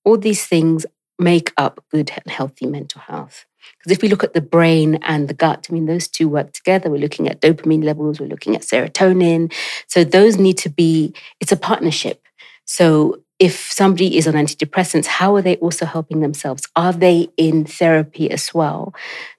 All 0.05 0.19
these 0.19 0.45
things 0.45 0.85
make 1.19 1.53
up 1.57 1.85
good 1.91 2.11
and 2.11 2.31
healthy 2.31 2.67
mental 2.67 3.01
health. 3.01 3.47
Because 3.79 3.97
if 3.97 4.03
we 4.03 4.09
look 4.09 4.25
at 4.25 4.35
the 4.35 4.41
brain 4.41 4.97
and 5.03 5.29
the 5.29 5.35
gut, 5.35 5.67
I 5.69 5.73
mean, 5.73 5.87
those 5.87 6.09
two 6.09 6.29
work 6.29 6.53
together. 6.53 6.91
We're 6.91 6.99
looking 6.99 7.29
at 7.29 7.41
dopamine 7.41 7.85
levels, 7.85 8.21
we're 8.21 8.29
looking 8.29 8.55
at 8.55 8.63
serotonin. 8.63 9.53
So 9.89 10.05
those 10.05 10.37
need 10.37 10.59
to 10.59 10.69
be, 10.69 11.15
it's 11.41 11.53
a 11.53 11.57
partnership. 11.57 12.23
So 12.67 13.23
if 13.39 13.71
somebody 13.71 14.17
is 14.17 14.27
on 14.27 14.35
antidepressants, 14.35 15.07
how 15.07 15.35
are 15.37 15.43
they 15.43 15.57
also 15.57 15.87
helping 15.87 16.21
themselves? 16.21 16.69
Are 16.77 16.93
they 16.93 17.29
in 17.37 17.65
therapy 17.65 18.31
as 18.31 18.55
well 18.55 18.95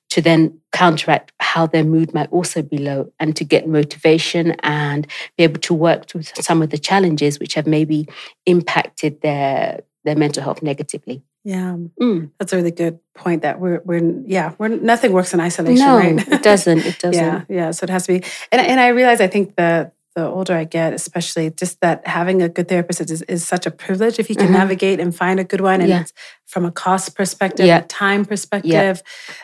to 0.10 0.22
then 0.22 0.60
counteract 0.72 1.32
how 1.40 1.66
their 1.66 1.84
mood 1.84 2.14
might 2.14 2.32
also 2.32 2.62
be 2.62 2.78
low 2.78 3.12
and 3.20 3.36
to 3.36 3.44
get 3.44 3.68
motivation 3.68 4.52
and 4.62 5.08
be 5.38 5.44
able 5.44 5.60
to 5.62 5.74
work 5.74 6.08
through 6.08 6.24
some 6.24 6.62
of 6.62 6.70
the 6.70 6.78
challenges 6.78 7.40
which 7.40 7.56
have 7.56 7.68
maybe 7.68 8.08
impacted 8.46 9.22
their 9.22 9.82
their 10.04 10.16
mental 10.16 10.44
health 10.44 10.62
negatively? 10.62 11.24
Yeah, 11.46 11.78
Mm. 12.02 12.32
that's 12.40 12.54
a 12.54 12.58
really 12.58 12.72
good 12.72 12.98
point. 13.14 13.44
That 13.44 13.60
we're 13.60 13.80
we're 13.86 14.02
yeah 14.26 14.54
we're 14.58 14.68
nothing 14.70 15.12
works 15.14 15.32
in 15.34 15.40
isolation, 15.40 15.86
No, 15.86 15.98
right? 15.98 16.28
it 16.28 16.42
doesn't. 16.42 16.80
It 16.80 16.98
doesn't. 17.06 17.14
yeah, 17.24 17.44
yeah. 17.48 17.70
So 17.72 17.84
it 17.86 17.92
has 17.92 18.08
to 18.08 18.14
be, 18.20 18.28
and 18.52 18.60
and 18.62 18.80
I 18.80 18.88
realize 18.90 19.22
I 19.22 19.28
think 19.28 19.56
the 19.56 19.92
the 20.16 20.26
older 20.26 20.56
I 20.56 20.64
get, 20.64 20.94
especially 20.94 21.50
just 21.52 21.82
that 21.82 22.08
having 22.08 22.42
a 22.42 22.48
good 22.48 22.68
therapist 22.70 23.02
is, 23.12 23.22
is 23.24 23.46
such 23.46 23.66
a 23.66 23.72
privilege 23.72 24.18
if 24.18 24.30
you 24.30 24.36
can 24.36 24.48
Mhm. 24.48 24.52
navigate 24.62 25.00
and 25.02 25.14
find 25.16 25.40
a 25.40 25.44
good 25.44 25.62
one, 25.62 25.82
and 25.82 25.90
Yeah. 25.90 26.02
it's 26.02 26.14
from 26.46 26.64
a 26.66 26.72
cost 26.72 27.16
perspective, 27.16 27.66
Yeah. 27.66 27.80
a 27.80 27.82
time 27.82 28.24
perspective, 28.24 29.02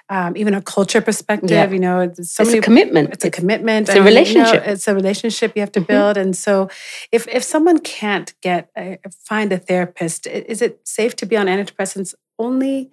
um, 0.10 0.38
even 0.38 0.54
a 0.54 0.62
culture 0.62 1.02
perspective. 1.02 1.52
Yeah. 1.52 1.70
You 1.70 1.80
know, 1.80 2.00
it's 2.00 2.32
so 2.36 2.44
it's 2.44 2.50
many 2.52 2.60
a 2.60 2.62
commitment. 2.62 3.10
it's 3.14 3.26
a 3.26 3.30
commitment. 3.32 3.90
it's 3.90 3.98
a 3.98 4.02
mean, 4.02 4.08
you 4.08 4.14
know, 4.14 4.20
relationship. 4.22 4.64
it's 4.68 4.88
a 4.88 4.96
relationship 4.96 5.52
you 5.56 5.62
have 5.62 5.72
to 5.74 5.82
Mhm. 5.82 5.88
build, 5.88 6.18
and 6.18 6.36
so 6.36 6.70
if 7.12 7.28
if 7.28 7.44
someone 7.44 7.80
can't 7.80 8.34
get 8.42 8.70
a, 8.78 8.98
find 9.30 9.52
a 9.52 9.58
therapist, 9.58 10.26
is 10.28 10.62
it 10.62 10.80
safe 10.86 11.16
to 11.18 11.26
be 11.26 11.36
on 11.36 11.48
antidepressants 11.48 12.14
only, 12.40 12.90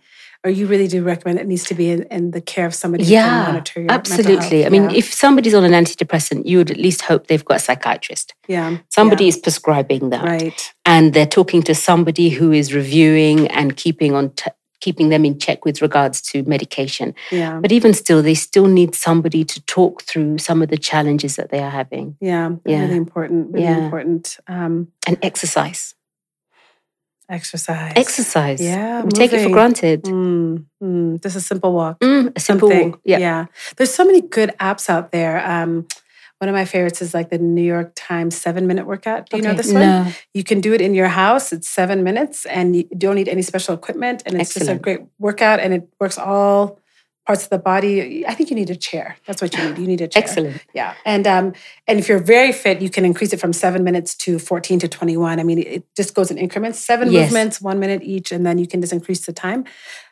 or 0.49 0.51
you 0.51 0.67
really 0.67 0.89
do 0.89 1.03
recommend 1.05 1.39
it 1.39 1.47
needs 1.47 1.65
to 1.65 1.75
be 1.75 1.91
in, 1.91 2.05
in 2.05 2.31
the 2.31 2.41
care 2.41 2.65
of 2.65 2.75
somebody 2.75 3.05
who 3.05 3.11
can 3.11 3.15
Yeah, 3.17 3.47
monitor 3.53 3.81
your? 3.83 3.93
Absolutely. 3.93 4.65
I 4.65 4.71
mean, 4.71 4.85
Yeah. 4.91 4.97
if 4.97 5.13
somebody's 5.13 5.53
on 5.55 5.63
an 5.65 5.73
antidepressant, 5.73 6.47
you 6.47 6.57
would 6.59 6.71
at 6.71 6.79
least 6.79 7.03
hope 7.03 7.27
they've 7.27 7.45
got 7.45 7.59
a 7.59 7.61
psychiatrist. 7.61 8.35
yeah, 8.49 8.79
Somebody 8.89 9.25
yeah, 9.25 9.29
is 9.29 9.37
prescribing 9.37 10.09
that. 10.11 10.25
right, 10.25 10.73
and 10.87 11.13
they're 11.13 11.27
talking 11.27 11.63
to 11.65 11.75
somebody 11.75 12.31
who 12.31 12.51
is 12.53 12.73
reviewing 12.75 13.47
and 13.49 13.77
keeping 13.77 14.15
on 14.15 14.31
t- 14.31 14.51
keeping 14.81 15.09
them 15.11 15.25
in 15.25 15.37
check 15.41 15.65
with 15.65 15.83
regards 15.83 16.23
to 16.23 16.45
medication 16.45 17.13
yeah, 17.33 17.59
but 17.61 17.73
even 17.73 17.93
still 17.93 18.23
they 18.23 18.35
still 18.35 18.67
need 18.67 18.95
somebody 18.95 19.43
to 19.45 19.61
talk 19.67 20.03
through 20.05 20.39
some 20.39 20.63
of 20.63 20.69
the 20.69 20.79
challenges 20.79 21.35
that 21.35 21.51
they 21.51 21.59
are 21.59 21.71
having 21.83 22.17
yeah, 22.21 22.51
Yeah. 22.65 22.83
really 22.83 22.97
important, 22.97 23.51
really 23.53 23.65
Yeah. 23.67 23.85
important. 23.85 24.39
Um, 24.47 24.89
and 25.09 25.19
exercise 25.21 25.95
exercise, 27.29 27.93
exercise 27.97 28.61
yeah, 28.61 29.03
we 29.03 29.11
take 29.11 29.33
it 29.33 29.43
for 29.45 29.51
granted 29.51 30.03
Mm, 30.05 30.65
mm, 30.83 31.23
just 31.23 31.37
a 31.37 31.41
simple 31.41 31.73
walk. 31.73 32.01
Mm, 32.01 32.33
a 32.37 32.41
simple 32.41 32.69
something. 32.71 32.91
walk. 32.93 33.01
yeah 33.05 33.19
yeah. 33.19 33.47
There's 33.77 33.93
so 33.93 34.05
many 34.05 34.21
good 34.23 34.51
apps 34.61 34.89
out 34.89 35.13
there. 35.13 35.45
Um, 35.47 35.87
one 36.41 36.49
of 36.49 36.55
my 36.55 36.65
favorites 36.65 37.03
is 37.03 37.15
like 37.15 37.31
the 37.31 37.39
New 37.39 37.63
York 37.65 37.93
Times 37.97 38.37
seven 38.37 38.67
minute 38.69 38.87
workout. 38.87 39.29
Do 39.29 39.37
you 39.37 39.43
know 39.43 39.55
this 39.55 39.73
one? 39.73 39.83
no 39.83 40.13
You 40.35 40.45
can 40.45 40.61
do 40.61 40.73
it 40.73 40.81
in 40.81 40.95
your 40.95 41.09
house. 41.09 41.53
It's 41.53 41.69
seven 41.69 42.05
minutes 42.05 42.47
and 42.47 42.77
you 42.77 42.85
don't 42.97 43.17
need 43.17 43.29
any 43.29 43.43
special 43.43 43.75
equipment. 43.75 44.23
And 44.25 44.35
it's 44.41 44.57
Excellent. 44.57 44.69
just 44.69 44.79
a 44.79 44.83
great 44.83 45.01
workout 45.19 45.59
and 45.59 45.75
it 45.75 45.89
works 46.01 46.17
all 46.17 46.79
parts 47.29 47.45
of 47.45 47.51
the 47.51 47.59
body. 47.73 48.27
I 48.27 48.33
think 48.35 48.49
you 48.51 48.57
need 48.57 48.71
a 48.71 48.81
chair. 48.89 49.17
That's 49.27 49.41
what 49.43 49.51
you 49.55 49.61
need. 49.69 49.77
You 49.83 49.87
need 49.93 50.01
a 50.01 50.09
chair. 50.09 50.23
excellent 50.23 50.63
Yeah. 50.73 50.95
And 51.05 51.25
um, 51.35 51.47
and 51.87 51.99
if 52.01 52.09
you're 52.09 52.25
very 52.37 52.53
fit, 52.53 52.81
you 52.85 52.91
can 52.97 53.05
increase 53.05 53.33
it 53.35 53.41
from 53.45 53.53
seven 53.53 53.85
minutes 53.85 54.15
to 54.25 54.39
14 54.39 54.79
to 54.81 54.89
21. 54.89 55.39
I 55.39 55.43
mean, 55.43 55.59
it 55.59 55.85
just 55.95 56.15
goes 56.15 56.31
in 56.33 56.39
increments, 56.39 56.79
seven 56.93 57.07
Yes. 57.13 57.17
movements, 57.31 57.61
one 57.61 57.79
minute 57.85 58.01
each, 58.03 58.33
and 58.33 58.43
then 58.47 58.57
you 58.63 58.67
can 58.73 58.81
just 58.81 58.95
increase 58.99 59.27
the 59.27 59.35
time. 59.35 59.65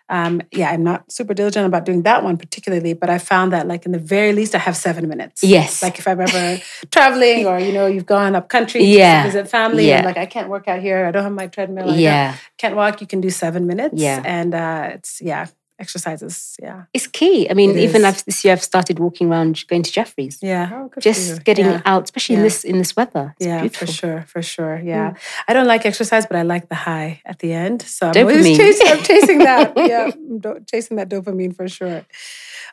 Um, 0.09 0.35
yeah, 0.53 0.69
I'm 0.71 0.85
not 0.85 1.11
super 1.11 1.35
diligent 1.35 1.67
about 1.67 1.85
doing 1.89 2.03
that 2.03 2.23
one 2.23 2.37
particularly, 2.37 2.93
but 3.03 3.09
I 3.11 3.19
found 3.19 3.53
that 3.55 3.67
like 3.67 3.87
in 3.87 3.93
the 3.93 3.99
very 4.17 4.33
least, 4.39 4.55
I 4.55 4.59
have 4.59 4.77
seven 4.77 5.09
minutes. 5.09 5.43
Yes. 5.43 5.83
Like 5.83 5.99
if 5.99 6.07
I'm 6.07 6.21
ever 6.21 6.45
traveling 6.97 7.47
or, 7.51 7.59
you 7.67 7.73
know, 7.73 7.87
you've 7.87 8.07
gone 8.17 8.37
up 8.37 8.49
country 8.49 8.85
Yeah. 8.85 9.23
to 9.23 9.29
visit 9.31 9.49
family 9.49 9.89
Yeah. 9.89 9.97
and 9.97 10.07
like 10.11 10.19
I 10.19 10.27
can't 10.27 10.49
work 10.55 10.69
out 10.69 10.81
here. 10.81 11.07
I 11.07 11.11
don't 11.13 11.25
have 11.25 11.33
my 11.33 11.49
treadmill. 11.49 11.91
I 11.91 11.97
yeah 11.97 12.35
can't 12.63 12.77
walk. 12.77 13.01
You 13.01 13.07
can 13.13 13.21
do 13.21 13.31
seven 13.31 13.67
minutes. 13.67 13.95
Yeah. 14.09 14.23
And 14.25 14.55
uh, 14.55 14.91
it's, 14.97 15.21
yeah, 15.31 15.47
exercises. 15.79 16.57
Yeah. 16.63 16.85
it's 16.95 17.07
key 17.07 17.49
i 17.51 17.55
mean 17.55 17.71
It 17.71 17.83
even. 17.87 18.05
I've, 18.05 18.25
this 18.25 18.45
year 18.45 18.53
i've 18.55 18.63
started 18.63 18.99
walking 18.99 19.31
around 19.31 19.65
going 19.69 19.83
to 19.83 19.93
jeffrey's 19.93 20.39
Yeah. 20.43 20.71
Oh, 20.73 20.89
good 20.89 21.03
for 21.03 21.09
you. 21.09 21.15
just 21.15 21.45
getting 21.45 21.67
Yeah. 21.67 21.83
out 21.93 22.05
especially 22.05 22.37
in 22.37 22.43
this 22.43 22.65
in 22.65 22.79
this 22.79 22.97
weather 22.97 23.35
it's 23.39 23.47
yeah, 23.47 23.61
beautiful 23.61 23.87
for 23.87 23.93
sure, 23.93 24.25
for 24.33 24.43
sure. 24.43 24.81
Yeah, 24.93 25.15
I 25.49 25.53
don't 25.53 25.67
like 25.67 25.85
exercise, 25.87 26.25
but 26.27 26.37
I 26.37 26.43
like 26.43 26.69
the 26.69 26.75
high 26.89 27.21
at 27.25 27.39
the 27.41 27.53
end. 27.53 27.83
So 27.83 28.07
I'm 28.09 28.15
Dopamine. 28.15 28.39
always 28.39 28.57
chasing, 28.59 28.89
I'm 28.93 29.03
chasing 29.11 29.39
that. 29.39 29.73
Yeah, 29.77 30.11
I'm 30.15 30.39
do- 30.45 30.61
chasing 30.71 30.97
that 30.99 31.09
dopamine 31.09 31.55
for 31.55 31.69
sure. 31.69 32.05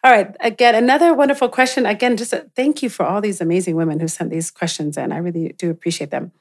All 0.03 0.11
right, 0.11 0.29
again, 0.39 0.75
another 0.75 1.13
wonderful 1.13 1.49
question. 1.49 1.85
Again, 1.85 2.17
just 2.17 2.33
a, 2.33 2.39
thank 2.55 2.83
you 2.83 2.89
for 2.89 3.03
all 3.05 3.21
these 3.21 3.39
amazing 3.41 3.75
women 3.75 3.99
who 3.99 4.07
sent 4.07 4.29
these 4.31 4.51
questions 4.51 4.97
in. 4.97 5.11
I 5.11 5.17
really 5.17 5.53
do 5.57 5.69
appreciate 5.69 6.11
them. 6.11 6.31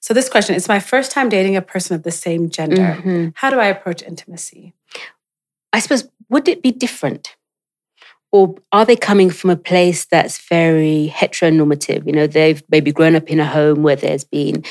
So 0.00 0.14
this 0.14 0.28
question: 0.28 0.54
It's 0.56 0.68
my 0.68 0.80
first 0.80 1.10
time 1.12 1.28
dating 1.28 1.56
a 1.56 1.62
person 1.62 1.94
of 1.96 2.02
the 2.02 2.10
same 2.26 2.50
gender. 2.50 2.96
Mhm. 3.02 3.32
How 3.36 3.50
do 3.50 3.58
I 3.58 3.66
approach 3.66 4.02
intimacy? 4.02 4.74
I 5.72 5.80
suppose, 5.80 6.08
would 6.28 6.48
it 6.48 6.62
be 6.62 6.72
different? 6.72 7.36
Or 8.30 8.54
are 8.72 8.86
they 8.86 8.96
coming 8.96 9.30
from 9.30 9.50
a 9.50 9.56
place 9.56 10.06
that's 10.06 10.38
very 10.48 11.12
heteronormative? 11.14 12.06
You 12.06 12.12
know, 12.12 12.26
they've 12.26 12.62
maybe 12.70 12.90
grown 12.90 13.14
up 13.14 13.28
in 13.28 13.40
a 13.40 13.46
home 13.46 13.82
where 13.82 13.96
there's 13.96 14.24
been, 14.24 14.64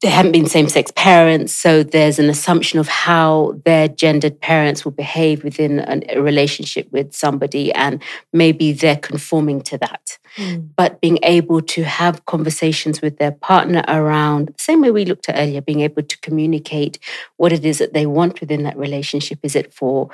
there 0.00 0.10
haven't 0.10 0.32
been 0.32 0.46
same 0.46 0.68
sex 0.68 0.92
parents. 0.96 1.52
So 1.52 1.82
there's 1.82 2.18
an 2.18 2.30
assumption 2.30 2.78
of 2.78 2.88
how 2.88 3.60
their 3.64 3.88
gendered 3.88 4.40
parents 4.40 4.84
will 4.84 4.92
behave 4.92 5.44
within 5.44 5.80
an, 5.80 6.04
a 6.08 6.20
relationship 6.20 6.90
with 6.92 7.14
somebody. 7.14 7.72
And 7.72 8.02
maybe 8.32 8.72
they're 8.72 8.96
conforming 8.96 9.60
to 9.62 9.78
that. 9.78 10.18
Hmm. 10.36 10.60
But 10.76 11.00
being 11.00 11.18
able 11.22 11.60
to 11.62 11.84
have 11.84 12.24
conversations 12.26 13.02
with 13.02 13.18
their 13.18 13.32
partner 13.32 13.84
around, 13.88 14.48
the 14.48 14.62
same 14.62 14.80
way 14.80 14.90
we 14.90 15.04
looked 15.04 15.28
at 15.28 15.38
earlier, 15.38 15.60
being 15.60 15.80
able 15.80 16.02
to 16.02 16.20
communicate 16.20 16.98
what 17.36 17.52
it 17.52 17.64
is 17.64 17.78
that 17.78 17.92
they 17.92 18.06
want 18.06 18.40
within 18.40 18.62
that 18.62 18.76
relationship. 18.76 19.40
Is 19.42 19.56
it 19.56 19.74
for, 19.74 20.10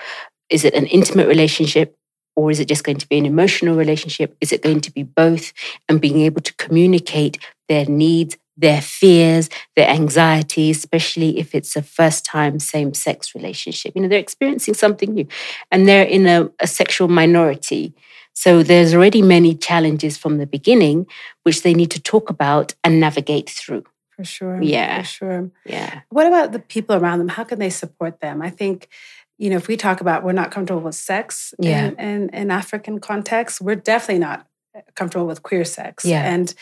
is 0.50 0.64
it 0.64 0.74
an 0.74 0.86
intimate 0.86 1.28
relationship? 1.28 1.94
Or 2.36 2.52
is 2.52 2.60
it 2.60 2.68
just 2.68 2.84
going 2.84 2.98
to 2.98 3.08
be 3.08 3.18
an 3.18 3.26
emotional 3.26 3.74
relationship? 3.74 4.36
Is 4.40 4.52
it 4.52 4.62
going 4.62 4.80
to 4.82 4.92
be 4.92 5.02
both? 5.02 5.52
And 5.88 6.00
being 6.00 6.20
able 6.20 6.40
to 6.42 6.54
communicate 6.54 7.36
their 7.68 7.84
needs, 7.84 8.36
their 8.58 8.82
fears, 8.82 9.48
their 9.76 9.88
anxieties, 9.88 10.78
especially 10.78 11.38
if 11.38 11.54
it's 11.54 11.76
a 11.76 11.82
first 11.82 12.24
time 12.24 12.58
same 12.58 12.92
sex 12.92 13.34
relationship. 13.34 13.94
You 13.94 14.02
know, 14.02 14.08
they're 14.08 14.18
experiencing 14.18 14.74
something 14.74 15.14
new 15.14 15.26
and 15.70 15.88
they're 15.88 16.04
in 16.04 16.26
a, 16.26 16.50
a 16.60 16.66
sexual 16.66 17.08
minority. 17.08 17.94
So 18.34 18.62
there's 18.62 18.94
already 18.94 19.22
many 19.22 19.54
challenges 19.54 20.16
from 20.16 20.38
the 20.38 20.46
beginning, 20.46 21.06
which 21.44 21.62
they 21.62 21.74
need 21.74 21.90
to 21.92 22.00
talk 22.00 22.30
about 22.30 22.74
and 22.84 23.00
navigate 23.00 23.48
through. 23.50 23.84
For 24.16 24.24
sure. 24.24 24.62
Yeah. 24.62 25.02
For 25.02 25.06
sure. 25.08 25.50
Yeah. 25.64 26.00
What 26.10 26.26
about 26.26 26.52
the 26.52 26.58
people 26.58 26.96
around 26.96 27.20
them? 27.20 27.28
How 27.28 27.44
can 27.44 27.58
they 27.60 27.70
support 27.70 28.20
them? 28.20 28.42
I 28.42 28.50
think, 28.50 28.88
you 29.38 29.50
know, 29.50 29.56
if 29.56 29.68
we 29.68 29.76
talk 29.76 30.00
about 30.00 30.24
we're 30.24 30.32
not 30.32 30.50
comfortable 30.50 30.82
with 30.82 30.96
sex 30.96 31.54
Yeah. 31.60 31.88
in, 31.88 31.98
in, 31.98 32.28
in 32.30 32.50
African 32.50 32.98
context, 33.00 33.60
we're 33.60 33.76
definitely 33.76 34.20
not 34.20 34.46
eh, 34.74 34.80
comfortable 34.96 35.26
with 35.26 35.42
queer 35.42 35.64
sex. 35.64 36.04
Yeah. 36.04 36.22
And 36.24 36.52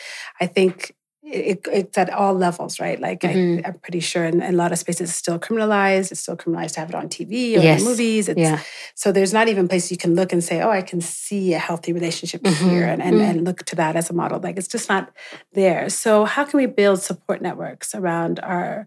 I 0.41 0.47
think 0.47 0.95
it, 1.27 1.67
it's 1.73 1.99
at 1.99 2.09
all 2.11 2.35
levels, 2.35 2.79
right? 2.79 3.01
Like 3.01 3.21
Mhm. 3.23 3.65
I, 3.65 3.69
I'm 3.69 3.79
pretty 3.81 4.01
sure 4.01 4.25
in, 4.25 4.41
in 4.41 4.55
a 4.55 4.57
lot 4.57 4.71
of 4.73 4.79
spaces 4.79 5.11
it's 5.11 5.19
still 5.19 5.39
criminalized. 5.39 6.13
It's 6.13 6.21
still 6.21 6.37
criminalized 6.37 6.73
to 6.75 6.81
have 6.81 6.89
it 6.91 6.95
on 6.95 7.09
TV 7.09 7.57
or 7.57 7.63
Yes. 7.63 7.81
in 7.81 7.87
movies. 7.87 8.29
It's, 8.29 8.39
Yeah. 8.39 8.61
So 8.95 9.11
there's 9.13 9.33
not 9.33 9.49
even 9.49 9.67
places 9.69 9.91
you 9.91 9.97
can 9.97 10.15
look 10.15 10.33
and 10.33 10.43
say, 10.43 10.61
oh, 10.63 10.71
I 10.71 10.83
can 10.83 11.01
see 11.01 11.53
a 11.55 11.59
healthy 11.59 11.93
relationship 11.93 12.43
Mhm. 12.43 12.71
here 12.71 12.87
and, 12.87 13.03
and, 13.03 13.17
Mm. 13.17 13.29
and 13.31 13.45
look 13.45 13.65
to 13.67 13.77
that 13.77 13.97
as 13.97 14.09
a 14.09 14.13
model. 14.13 14.39
Like 14.41 14.57
it's 14.57 14.69
just 14.69 14.89
not 14.89 15.11
there. 15.53 15.89
So 15.91 16.25
how 16.25 16.45
can 16.45 16.59
we 16.59 16.67
build 16.67 17.03
support 17.03 17.43
networks 17.43 17.95
around 17.95 18.39
our 18.41 18.87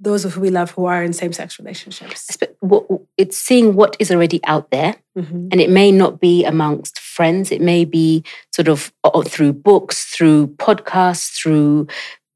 those 0.00 0.24
who 0.24 0.40
we 0.40 0.50
love 0.50 0.72
who 0.72 0.86
are 0.86 1.00
in 1.04 1.12
same-sex 1.12 1.60
relationships? 1.60 2.36
It's 3.16 3.36
seeing 3.38 3.76
what 3.76 3.96
is 4.00 4.10
already 4.10 4.40
out 4.46 4.70
there 4.72 4.96
Mhm. 5.16 5.48
and 5.52 5.60
it 5.60 5.70
may 5.70 5.92
not 5.92 6.18
be 6.20 6.44
amongst 6.44 6.98
friends. 7.16 7.52
It 7.52 7.60
may 7.60 7.84
be 7.84 8.24
sort 8.52 8.68
of 8.68 8.92
through 9.26 9.52
books 9.54 10.04
through 10.14 10.48
podcasts 10.58 11.36
through 11.40 11.86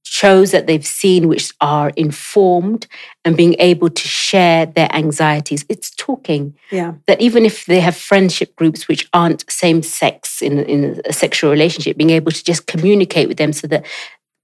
shows 0.08 0.50
that 0.52 0.66
they've 0.66 0.86
seen 0.86 1.26
which 1.28 1.52
are 1.60 1.90
informed 1.96 2.86
and 3.24 3.36
being 3.36 3.56
able 3.58 3.90
to 3.90 4.08
share 4.08 4.64
their 4.64 4.88
anxieties. 4.94 5.64
It's 5.68 5.90
talking 5.90 6.54
Yeah. 6.70 6.92
that 7.08 7.20
even 7.20 7.44
if 7.44 7.66
they 7.66 7.80
have 7.80 7.96
friendship 7.96 8.54
groups 8.56 8.86
which 8.88 9.08
aren't 9.12 9.44
same 9.50 9.82
sex 9.82 10.40
in, 10.40 10.60
in 10.60 11.00
a 11.06 11.12
sexual 11.12 11.50
relationship 11.50 11.96
being 11.96 12.10
able 12.10 12.32
to 12.32 12.44
just 12.44 12.66
communicate 12.66 13.28
with 13.28 13.36
them 13.38 13.52
so 13.52 13.66
that 13.66 13.84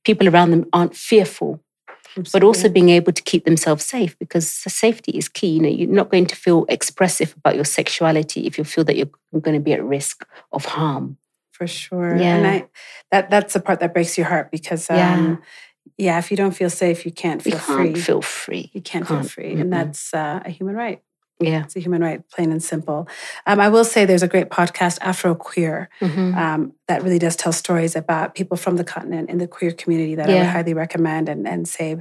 people 0.05 0.28
around 0.28 0.51
them 0.51 0.66
aren't 0.72 0.97
fearful 0.97 1.61
but 2.32 2.42
also 2.42 2.68
being 2.68 2.88
able 2.90 3.12
to 3.12 3.22
keep 3.22 3.44
themselves 3.44 3.84
safe 3.84 4.18
because 4.18 4.46
safety 4.50 5.12
is 5.12 5.28
key. 5.28 5.48
You 5.54 5.60
know, 5.62 5.68
you're 5.68 5.88
not 5.88 6.10
going 6.10 6.26
to 6.26 6.36
feel 6.36 6.66
expressive 6.68 7.34
about 7.36 7.54
your 7.54 7.64
sexuality 7.64 8.46
if 8.46 8.58
you 8.58 8.64
feel 8.64 8.84
that 8.84 8.96
you're 8.96 9.10
going 9.40 9.54
to 9.54 9.60
be 9.64 9.72
at 9.72 9.82
risk 9.84 10.26
of 10.52 10.64
harm. 10.64 11.16
for 11.52 11.66
sure. 11.66 12.16
Yeah. 12.16 12.36
And 12.36 12.46
I 12.46 12.68
that 13.10 13.30
that's 13.30 13.52
the 13.54 13.60
part 13.60 13.80
that 13.80 13.92
breaks 13.94 14.16
your 14.18 14.26
heart 14.26 14.50
because 14.50 14.90
um 14.90 14.96
Yeah. 14.96 15.36
yeah, 15.98 16.18
if 16.18 16.30
you 16.30 16.36
don't 16.36 16.56
feel 16.56 16.70
safe, 16.70 17.04
you 17.06 17.12
can't 17.12 17.44
You 17.46 17.52
feel 17.52 17.60
can't 17.60 17.92
free. 17.92 18.00
feel 18.02 18.22
free. 18.22 18.70
you 18.74 18.80
can't, 18.82 19.06
feel 19.06 19.16
can't. 19.18 19.30
free. 19.30 19.54
Mm-mm. 19.54 19.60
And 19.62 19.72
that's 19.72 20.12
uh, 20.14 20.40
a 20.44 20.50
human 20.50 20.74
right. 20.74 21.00
Yeah. 21.45 21.62
It's 21.64 21.76
a 21.76 21.80
human 21.80 22.03
right, 22.03 22.22
plain 22.30 22.51
and 22.53 22.62
simple. 22.62 23.09
Um, 23.47 23.61
I 23.61 23.68
will 23.68 23.84
say 23.84 24.05
there's 24.05 24.22
a 24.22 24.28
great 24.28 24.49
podcast, 24.51 24.99
AfroQueer, 25.01 25.86
Mhm. 26.01 26.36
um, 26.36 26.72
that 26.88 27.03
really 27.03 27.18
does 27.18 27.36
tell 27.36 27.53
stories 27.53 27.97
about 27.97 28.34
people 28.34 28.57
from 28.57 28.76
the 28.76 28.84
continent 28.84 29.30
in 29.30 29.38
the 29.38 29.47
queer 29.47 29.72
community 29.72 30.14
that 30.14 30.28
I 30.28 30.34
would 30.34 30.47
highly 30.47 30.74
recommend 30.74 31.28
and, 31.28 31.47
and 31.49 31.66
say 31.68 31.97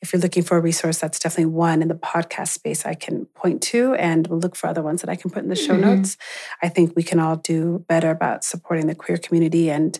if 0.00 0.12
you're 0.12 0.20
looking 0.22 0.42
for 0.42 0.56
a 0.56 0.60
resource, 0.60 0.98
that's 0.98 1.18
definitely 1.18 1.52
one 1.52 1.80
in 1.80 1.88
the 1.88 1.94
podcast 1.94 2.48
space 2.48 2.84
I 2.84 2.94
can 2.94 3.26
point 3.36 3.62
to. 3.62 3.94
And 3.94 4.26
we'll 4.26 4.40
look 4.40 4.56
for 4.56 4.66
other 4.66 4.82
ones 4.82 5.00
that 5.02 5.08
I 5.10 5.14
can 5.16 5.30
put 5.30 5.42
in 5.44 5.48
the 5.48 5.54
show 5.54 5.74
Mhm. 5.76 5.80
notes. 5.80 6.16
I 6.62 6.68
think 6.68 6.94
we 6.96 7.02
can 7.04 7.20
all 7.20 7.36
do 7.36 7.84
better 7.88 8.10
about 8.10 8.42
supporting 8.44 8.88
the 8.88 8.94
queer 8.96 9.16
community. 9.18 9.70
And 9.70 9.98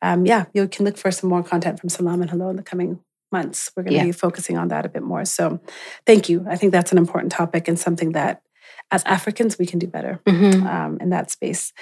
um, 0.00 0.26
yeah, 0.26 0.46
you 0.52 0.66
can 0.66 0.84
look 0.84 0.96
for 0.96 1.10
some 1.12 1.30
more 1.30 1.42
content 1.44 1.78
from 1.78 1.88
Selam 1.88 2.22
and 2.22 2.30
Hello 2.30 2.48
in 2.48 2.56
the 2.56 2.62
coming 2.62 2.98
months. 3.32 3.70
We're 3.76 3.82
going 3.84 3.92
to 3.94 3.98
Yeah. 3.98 4.04
be 4.04 4.12
focusing 4.12 4.58
on 4.58 4.68
that 4.68 4.86
a 4.86 4.88
bit 4.88 5.02
more. 5.02 5.24
So 5.24 5.60
thank 6.06 6.28
you. 6.28 6.44
I 6.48 6.56
think 6.56 6.72
that's 6.72 6.92
an 6.92 6.98
important 6.98 7.32
topic 7.32 7.68
and 7.68 7.78
something 7.78 8.12
that 8.12 8.42
as 8.90 9.02
Africans 9.04 9.58
we 9.58 9.66
can 9.66 9.78
do 9.78 9.86
better 9.86 10.20
Mhm. 10.26 10.66
um, 10.66 10.98
in 11.00 11.10
that 11.10 11.30
space. 11.30 11.72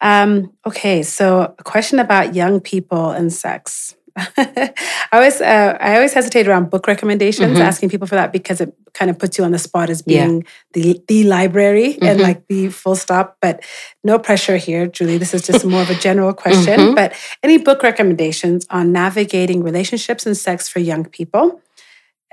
Um, 0.00 0.52
okay, 0.66 1.02
so 1.02 1.54
a 1.58 1.62
question 1.62 1.98
about 1.98 2.34
young 2.34 2.60
people 2.60 3.10
and 3.10 3.32
sex. 3.32 3.94
I 4.16 4.72
always 5.12 5.40
uh, 5.40 5.76
I 5.80 5.94
always 5.96 6.12
hesitate 6.12 6.46
around 6.48 6.70
book 6.70 6.86
recommendations, 6.86 7.58
Mhm. 7.58 7.62
asking 7.64 7.88
people 7.90 8.06
for 8.06 8.14
that 8.14 8.32
because 8.32 8.60
it 8.60 8.72
kind 8.92 9.10
of 9.10 9.18
puts 9.18 9.38
you 9.38 9.44
on 9.44 9.50
the 9.50 9.58
spot 9.58 9.90
as 9.90 10.02
Yeah. 10.06 10.26
being 10.26 10.44
the 10.72 11.00
the 11.08 11.24
library 11.24 11.98
and 12.00 12.20
Mhm. 12.20 12.22
like 12.22 12.46
the 12.48 12.68
full 12.68 12.94
stop. 12.96 13.36
But 13.42 13.64
no 14.04 14.18
pressure 14.18 14.56
here, 14.56 14.86
Julie. 14.86 15.18
This 15.18 15.34
is 15.34 15.42
just 15.46 15.64
more 15.64 15.82
of 15.82 15.90
a 15.90 15.94
general 15.96 16.32
question. 16.32 16.78
Mhm. 16.80 16.94
But 16.94 17.12
any 17.42 17.58
book 17.58 17.82
recommendations 17.82 18.66
on 18.70 18.92
navigating 18.92 19.62
relationships 19.64 20.26
and 20.26 20.36
sex 20.36 20.68
for 20.68 20.78
young 20.78 21.04
people? 21.06 21.60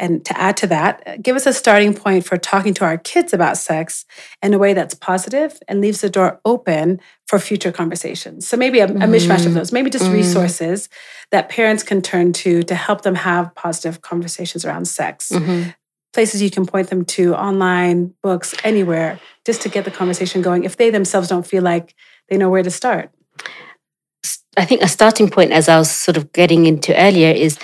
And 0.02 0.26
to 0.26 0.34
add 0.38 0.58
to 0.58 0.68
that, 0.68 1.22
give 1.22 1.36
us 1.36 1.46
a 1.46 1.54
starting 1.54 1.94
point 1.94 2.26
for 2.26 2.36
talking 2.36 2.74
to 2.74 2.84
our 2.84 2.98
kids 2.98 3.34
about 3.34 3.56
sex 3.56 4.04
in 4.42 4.52
a 4.54 4.58
way 4.58 4.74
that's 4.74 4.96
positive 4.96 5.60
and 5.68 5.80
leaves 5.80 6.02
the 6.02 6.10
door 6.10 6.42
open 6.44 7.00
for 7.28 7.38
future 7.38 7.72
conversations. 7.72 8.48
So 8.48 8.58
maybe 8.58 8.80
a, 8.80 8.86
a 8.86 9.08
mishmash 9.16 9.46
of 9.46 9.52
Mhm. 9.52 9.54
those, 9.54 9.72
maybe 9.72 9.92
just 9.92 10.06
Mm. 10.06 10.14
resources 10.14 10.90
that 11.30 11.50
parents 11.50 11.84
can 11.84 12.02
turn 12.02 12.34
to 12.34 12.64
to 12.64 12.74
help 12.76 13.04
them 13.04 13.14
have 13.16 13.54
positive 13.54 14.02
conversations 14.02 14.66
around 14.66 14.86
sex. 14.86 15.30
Mhm. 15.32 15.76
Places 16.14 16.42
you 16.42 16.50
can 16.50 16.66
point 16.66 16.90
them 16.90 17.06
to, 17.06 17.36
online, 17.36 18.14
books, 18.24 18.56
anywhere, 18.64 19.20
just 19.46 19.62
to 19.62 19.70
get 19.70 19.86
the 19.86 19.92
conversation 19.92 20.42
going 20.42 20.64
if 20.64 20.76
they 20.78 20.90
themselves 20.90 21.28
don't 21.30 21.46
feel 21.48 21.62
like 21.64 21.94
they 22.28 22.38
know 22.38 22.50
where 22.50 22.64
to 22.64 22.72
start. 22.72 23.12
I 24.58 24.66
think 24.66 24.82
a 24.82 24.88
starting 24.88 25.30
point, 25.30 25.52
as 25.54 25.70
I 25.70 25.78
was 25.78 25.90
sort 25.90 26.18
of 26.18 26.34
getting 26.34 26.66
into 26.66 26.92
earlier, 27.00 27.32
is 27.32 27.58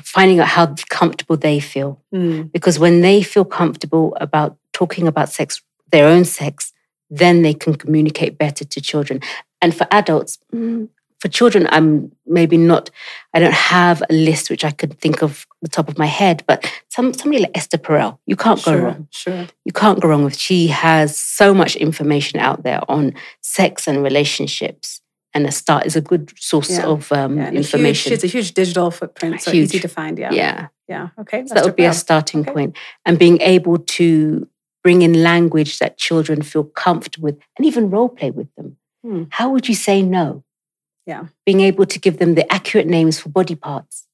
finding 0.00 0.40
out 0.40 0.48
how 0.48 0.74
comfortable 0.88 1.36
they 1.36 1.60
feel. 1.60 2.00
Mm, 2.14 2.50
Because 2.52 2.78
when 2.78 3.00
they 3.02 3.22
feel 3.22 3.44
comfortable 3.44 4.16
about 4.20 4.56
talking 4.72 5.06
about 5.06 5.28
sex, 5.30 5.60
their 5.90 6.06
own 6.08 6.24
sex, 6.24 6.72
then 7.10 7.42
they 7.42 7.52
can 7.54 7.74
communicate 7.74 8.38
better 8.38 8.64
to 8.64 8.80
children. 8.80 9.20
And 9.60 9.74
for 9.74 9.86
adults, 9.90 10.38
mm, 10.54 10.88
for 11.20 11.28
children, 11.28 11.68
I'm 11.70 12.10
maybe 12.26 12.56
not, 12.56 12.90
I 13.34 13.38
don't 13.38 13.52
have 13.52 14.02
a 14.08 14.12
list 14.12 14.48
which 14.50 14.64
I 14.64 14.70
could 14.72 14.98
think 14.98 15.22
of 15.22 15.46
the 15.60 15.68
top 15.68 15.88
of 15.88 15.96
my 15.98 16.06
head, 16.06 16.42
but 16.48 16.64
some 16.88 17.12
somebody 17.12 17.42
like 17.42 17.56
Esther 17.56 17.78
Perel, 17.78 18.18
you 18.26 18.34
can't 18.34 18.64
go 18.64 18.72
sure, 18.72 18.80
wrong. 18.82 19.08
sure. 19.10 19.46
You 19.64 19.72
can't 19.72 20.00
go 20.00 20.08
wrong 20.08 20.24
with. 20.24 20.36
She 20.36 20.68
has 20.68 21.16
so 21.16 21.52
much 21.54 21.76
information 21.76 22.40
out 22.40 22.62
there 22.64 22.80
on 22.88 23.12
sex 23.42 23.86
and 23.86 24.02
relationships. 24.02 25.01
And 25.34 25.46
a 25.46 25.50
start 25.52 25.86
is 25.86 25.96
a 25.96 26.00
good 26.00 26.32
source 26.38 26.70
Yeah. 26.70 26.86
of 26.86 27.10
um, 27.12 27.38
Yeah, 27.38 27.50
huge, 27.50 27.56
information. 27.56 28.10
she 28.10 28.14
has 28.14 28.24
a 28.24 28.26
huge 28.26 28.52
digital 28.52 28.90
footprint, 28.90 29.40
so 29.40 29.50
easy 29.52 29.78
to 29.78 29.88
find. 29.88 30.18
Yeah. 30.18 30.30
yeah. 30.32 30.68
Yeah. 30.88 31.08
Okay. 31.20 31.46
So 31.46 31.54
that 31.54 31.64
would 31.64 31.76
be 31.76 31.86
a 31.86 31.94
starting 31.94 32.40
Okay. 32.40 32.52
point. 32.52 32.76
And 33.06 33.18
being 33.18 33.40
able 33.40 33.78
to 33.78 34.46
bring 34.84 35.00
in 35.02 35.22
language 35.22 35.78
that 35.78 35.96
children 35.96 36.42
feel 36.42 36.64
comfortable 36.64 37.24
with 37.26 37.38
and 37.56 37.64
even 37.66 37.88
role 37.88 38.08
play 38.10 38.30
with 38.30 38.48
them. 38.56 38.76
Hmm. 39.02 39.22
How 39.30 39.48
would 39.50 39.68
you 39.68 39.74
say 39.74 40.02
no? 40.02 40.44
Yeah. 41.06 41.26
Being 41.46 41.60
able 41.60 41.86
to 41.86 41.98
give 41.98 42.18
them 42.18 42.34
the 42.34 42.44
accurate 42.52 42.86
names 42.86 43.18
for 43.18 43.28
body 43.30 43.54
parts. 43.54 44.06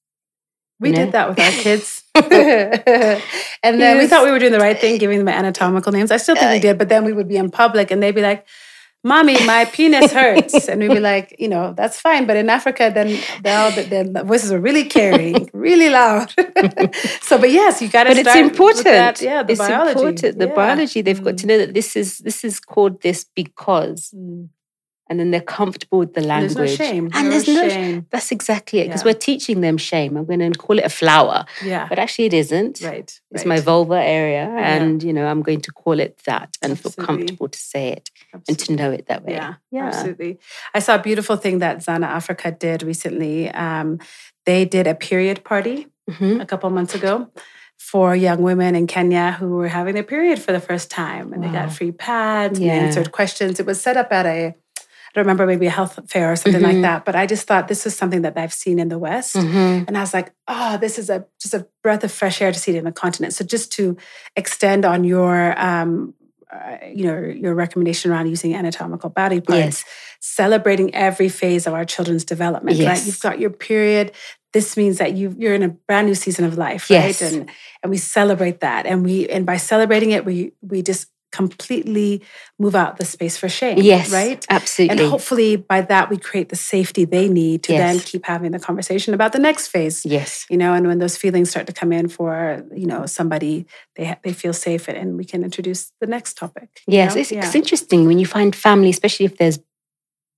We 0.80 0.90
you 0.90 0.94
know? 0.94 1.04
did 1.06 1.12
that 1.12 1.28
with 1.30 1.40
our 1.40 1.50
kids. 1.50 2.04
and 2.14 3.80
then 3.80 3.98
we 3.98 4.06
thought 4.06 4.24
we 4.24 4.30
were 4.30 4.38
doing 4.38 4.52
the 4.52 4.60
right 4.60 4.78
thing, 4.78 4.98
giving 4.98 5.18
them 5.18 5.28
anatomical 5.28 5.90
names. 5.92 6.10
I 6.10 6.16
still 6.18 6.36
think 6.36 6.50
we 6.52 6.58
Uh, 6.58 6.60
did, 6.60 6.78
but 6.78 6.88
then 6.88 7.04
we 7.04 7.12
would 7.12 7.28
be 7.28 7.36
in 7.36 7.50
public 7.50 7.90
and 7.90 8.00
they'd 8.02 8.14
be 8.14 8.22
like, 8.22 8.46
Mommy, 9.04 9.36
my 9.46 9.64
penis 9.64 10.12
hurts. 10.12 10.68
And 10.68 10.80
we'd 10.80 10.88
be 10.92 11.00
like, 11.00 11.34
you 11.38 11.48
know, 11.48 11.72
that's 11.76 12.00
fine. 12.00 12.26
But 12.26 12.36
in 12.36 12.50
Africa, 12.50 12.90
then 12.92 13.18
they 13.40 13.54
all, 13.54 13.70
their 13.70 14.04
voices 14.24 14.50
are 14.52 14.60
really 14.60 14.84
carrying, 14.84 15.48
really 15.54 15.88
loud. 15.88 16.32
so, 17.20 17.38
but 17.38 17.50
yes, 17.50 17.80
you 17.80 17.88
got 17.88 18.04
to 18.04 18.10
But 18.10 18.18
it's 18.18 18.34
important. 18.36 18.84
that, 18.84 19.22
yeah, 19.22 19.42
the 19.42 19.52
it's 19.52 19.60
biology. 19.60 19.90
important. 19.92 20.38
The 20.38 20.46
Yeah. 20.48 20.54
biology, 20.54 21.00
they've 21.02 21.22
got 21.22 21.36
to 21.38 21.46
Mm. 21.46 21.48
know 21.48 21.58
that 21.58 21.74
this 21.74 21.96
is 21.96 22.18
this 22.18 22.44
is 22.44 22.60
called 22.60 23.00
this 23.02 23.24
because. 23.34 24.10
Mm. 24.14 24.48
And 25.10 25.18
then 25.18 25.30
they're 25.30 25.40
comfortable 25.40 25.98
with 26.00 26.12
the 26.14 26.20
And 26.20 26.28
language. 26.28 26.54
There's 26.54 26.78
no 26.78 26.84
shame. 26.84 27.04
And 27.14 27.24
no 27.24 27.30
there's 27.30 27.48
no 27.48 27.68
shame. 27.68 28.06
That's 28.10 28.30
exactly 28.30 28.80
it. 28.80 28.84
Because 28.88 29.02
Yeah. 29.02 29.08
we're 29.12 29.18
teaching 29.18 29.60
them 29.62 29.76
shame. 29.78 30.16
I'm 30.16 30.26
going 30.26 30.40
to 30.52 30.58
call 30.58 30.78
it 30.78 30.84
a 30.84 30.88
flower, 30.90 31.44
Yeah. 31.64 31.86
but 31.88 31.98
actually 31.98 32.26
it 32.26 32.34
isn't. 32.34 32.80
Right. 32.82 33.10
It's 33.30 33.44
right. 33.44 33.46
my 33.46 33.60
vulva 33.60 33.94
area, 33.96 34.44
Yeah. 34.52 34.74
and 34.74 35.02
you 35.02 35.12
know 35.12 35.26
I'm 35.26 35.42
going 35.42 35.62
to 35.62 35.72
call 35.72 35.98
it 36.00 36.18
that 36.26 36.56
and 36.62 36.78
feel 36.78 36.92
comfortable 36.92 37.48
to 37.48 37.58
say 37.58 37.88
it 37.96 38.10
and 38.48 38.58
to 38.58 38.74
know 38.76 38.90
it 38.90 39.06
that 39.06 39.24
way. 39.24 39.32
Yeah, 39.34 39.54
yeah. 39.70 39.86
absolutely. 39.86 40.38
I 40.74 40.78
saw 40.80 40.94
a 40.96 41.02
beautiful 41.02 41.36
thing 41.36 41.58
that 41.60 41.78
Zana 41.78 42.06
Africa 42.06 42.50
did 42.50 42.82
recently. 42.82 43.50
Um, 43.50 43.98
they 44.46 44.64
did 44.64 44.86
a 44.86 44.94
period 44.94 45.42
party 45.44 45.86
Mhm. 46.10 46.40
a 46.40 46.46
couple 46.46 46.68
months 46.70 46.94
ago 46.94 47.28
for 47.76 48.14
young 48.16 48.42
women 48.42 48.74
in 48.74 48.86
Kenya 48.86 49.36
who 49.38 49.48
were 49.50 49.68
having 49.68 49.94
their 49.94 50.02
period 50.02 50.38
for 50.38 50.52
the 50.52 50.60
first 50.60 50.90
time, 50.90 51.32
and 51.32 51.42
they 51.44 51.48
got 51.48 51.72
free 51.72 51.92
pads 51.92 52.58
and 52.58 52.68
answered 52.70 53.12
questions. 53.12 53.60
It 53.60 53.66
was 53.66 53.80
set 53.80 53.96
up 53.96 54.12
at 54.12 54.26
a 54.26 54.54
I 55.08 55.10
don't 55.14 55.24
remember 55.24 55.46
maybe 55.46 55.66
a 55.66 55.70
health 55.70 55.98
fair 56.06 56.30
or 56.32 56.36
something 56.36 56.60
like 56.62 56.76
Mhm. 56.76 56.82
that, 56.82 57.04
but 57.06 57.16
I 57.16 57.26
just 57.26 57.46
thought 57.46 57.66
this 57.68 57.84
was 57.84 57.96
something 57.96 58.22
that 58.22 58.36
I've 58.36 58.52
seen 58.52 58.78
in 58.78 58.88
the 58.88 58.98
West. 58.98 59.34
Mhm. 59.36 59.86
And 59.88 59.96
I 59.96 60.00
was 60.00 60.12
like, 60.12 60.32
oh, 60.46 60.76
this 60.78 60.98
is 60.98 61.08
a 61.10 61.24
just 61.40 61.54
a 61.54 61.66
breath 61.82 62.04
of 62.04 62.12
fresh 62.12 62.42
air 62.42 62.52
to 62.52 62.58
see 62.58 62.72
it 62.72 62.78
in 62.78 62.84
the 62.84 62.92
continent. 62.92 63.32
So 63.32 63.44
just 63.44 63.72
to 63.72 63.96
extend 64.36 64.84
on 64.84 65.04
your, 65.04 65.58
um, 65.58 66.14
uh, 66.52 66.76
you 66.94 67.04
know, 67.06 67.18
your 67.18 67.54
recommendation 67.54 68.10
around 68.10 68.26
using 68.28 68.54
anatomical 68.54 69.08
body 69.10 69.40
parts, 69.40 69.58
Yes. 69.82 69.84
celebrating 70.20 70.94
every 70.94 71.28
phase 71.28 71.66
of 71.66 71.72
our 71.74 71.84
children's 71.84 72.24
development. 72.24 72.78
Right, 72.78 72.84
Yes. 72.84 73.06
you've 73.06 73.20
got 73.20 73.38
your 73.38 73.50
period. 73.50 74.12
This 74.52 74.76
means 74.76 74.98
that 74.98 75.12
you 75.14 75.34
you're 75.38 75.54
in 75.54 75.62
a 75.62 75.68
brand 75.68 76.06
new 76.06 76.14
season 76.14 76.44
of 76.44 76.56
life, 76.56 76.88
Yes. 76.90 77.20
right? 77.22 77.32
And 77.32 77.50
and 77.82 77.90
we 77.90 77.98
celebrate 77.98 78.60
that, 78.60 78.86
and 78.86 79.04
we 79.04 79.28
and 79.28 79.44
by 79.46 79.56
celebrating 79.58 80.10
it, 80.10 80.24
we 80.24 80.52
we 80.62 80.82
just 80.82 81.06
completely 81.30 82.22
move 82.58 82.74
out 82.74 82.96
the 82.96 83.04
space 83.04 83.36
for 83.36 83.48
shame. 83.48 83.78
Yes. 83.78 84.10
right. 84.12 84.44
Absolutely. 84.48 85.04
And 85.04 85.10
hopefully 85.10 85.56
by 85.56 85.80
that 85.82 86.10
we 86.10 86.16
create 86.16 86.48
the 86.48 86.56
safety 86.56 87.04
they 87.04 87.28
need 87.28 87.62
to 87.64 87.72
then 87.72 88.00
keep 88.00 88.24
having 88.24 88.52
the 88.52 88.58
conversation 88.58 89.14
about 89.14 89.32
the 89.32 89.38
next 89.38 89.68
phase. 89.68 90.04
yes. 90.06 90.46
You 90.48 90.56
know, 90.56 90.72
and 90.74 90.86
when 90.86 90.98
those 90.98 91.16
feelings 91.16 91.50
start 91.50 91.66
to 91.66 91.72
come 91.72 91.92
in 91.92 92.08
for, 92.08 92.64
you 92.74 92.86
know, 92.86 93.06
somebody, 93.06 93.66
they 93.96 94.16
they 94.22 94.32
feel 94.32 94.52
safe 94.52 94.88
and 94.88 95.16
we 95.16 95.24
can 95.24 95.44
introduce 95.44 95.92
the 96.00 96.06
next 96.06 96.36
topic. 96.36 96.82
Yes. 96.86 97.16
It's, 97.16 97.32
it's 97.32 97.54
interesting 97.54 98.06
when 98.06 98.18
you 98.18 98.26
find 98.26 98.54
family, 98.54 98.90
especially 98.90 99.26
if 99.26 99.36
there's 99.36 99.58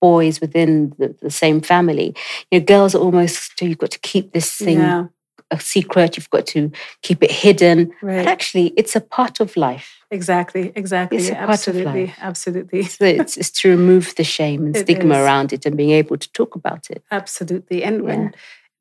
boys 0.01 0.41
within 0.41 0.95
the, 0.99 1.15
the 1.21 1.31
same 1.31 1.61
family. 1.61 2.15
You 2.51 2.59
know, 2.59 2.65
girls 2.65 2.95
are 2.95 2.99
almost 3.01 3.61
you've 3.61 3.79
got 3.79 3.91
to 3.93 3.99
keep 4.01 4.33
this 4.33 4.57
thing 4.57 4.79
Yeah, 4.79 5.07
a 5.51 5.59
secret. 5.61 6.17
You've 6.17 6.31
got 6.31 6.47
to 6.49 6.71
keep 7.03 7.23
it 7.23 7.31
hidden. 7.31 7.93
But 8.03 8.27
actually, 8.27 8.69
it's 8.77 8.95
a 8.97 9.01
part 9.01 9.41
of 9.41 9.57
life. 9.57 9.97
Exactly, 10.11 10.73
exactly. 10.75 11.19
It's 11.19 11.29
a 11.29 11.35
part 11.35 11.45
of 11.45 11.51
absolutely, 11.51 12.07
life. 12.07 12.19
absolutely. 12.21 12.83
So 12.85 13.05
it's, 13.05 13.37
it's 13.37 13.51
to 13.63 13.71
remove 13.71 14.15
the 14.17 14.25
shame 14.25 14.67
and 14.67 14.77
It 14.77 14.81
stigma 14.81 15.15
is. 15.15 15.21
around 15.25 15.53
it 15.53 15.67
and 15.67 15.77
being 15.77 15.91
able 15.91 16.17
to 16.19 16.33
talk 16.33 16.55
about 16.57 16.91
it. 16.91 17.03
Absolutely. 17.11 17.83
And, 17.85 18.05
Yeah. 18.07 18.13
and 18.15 18.37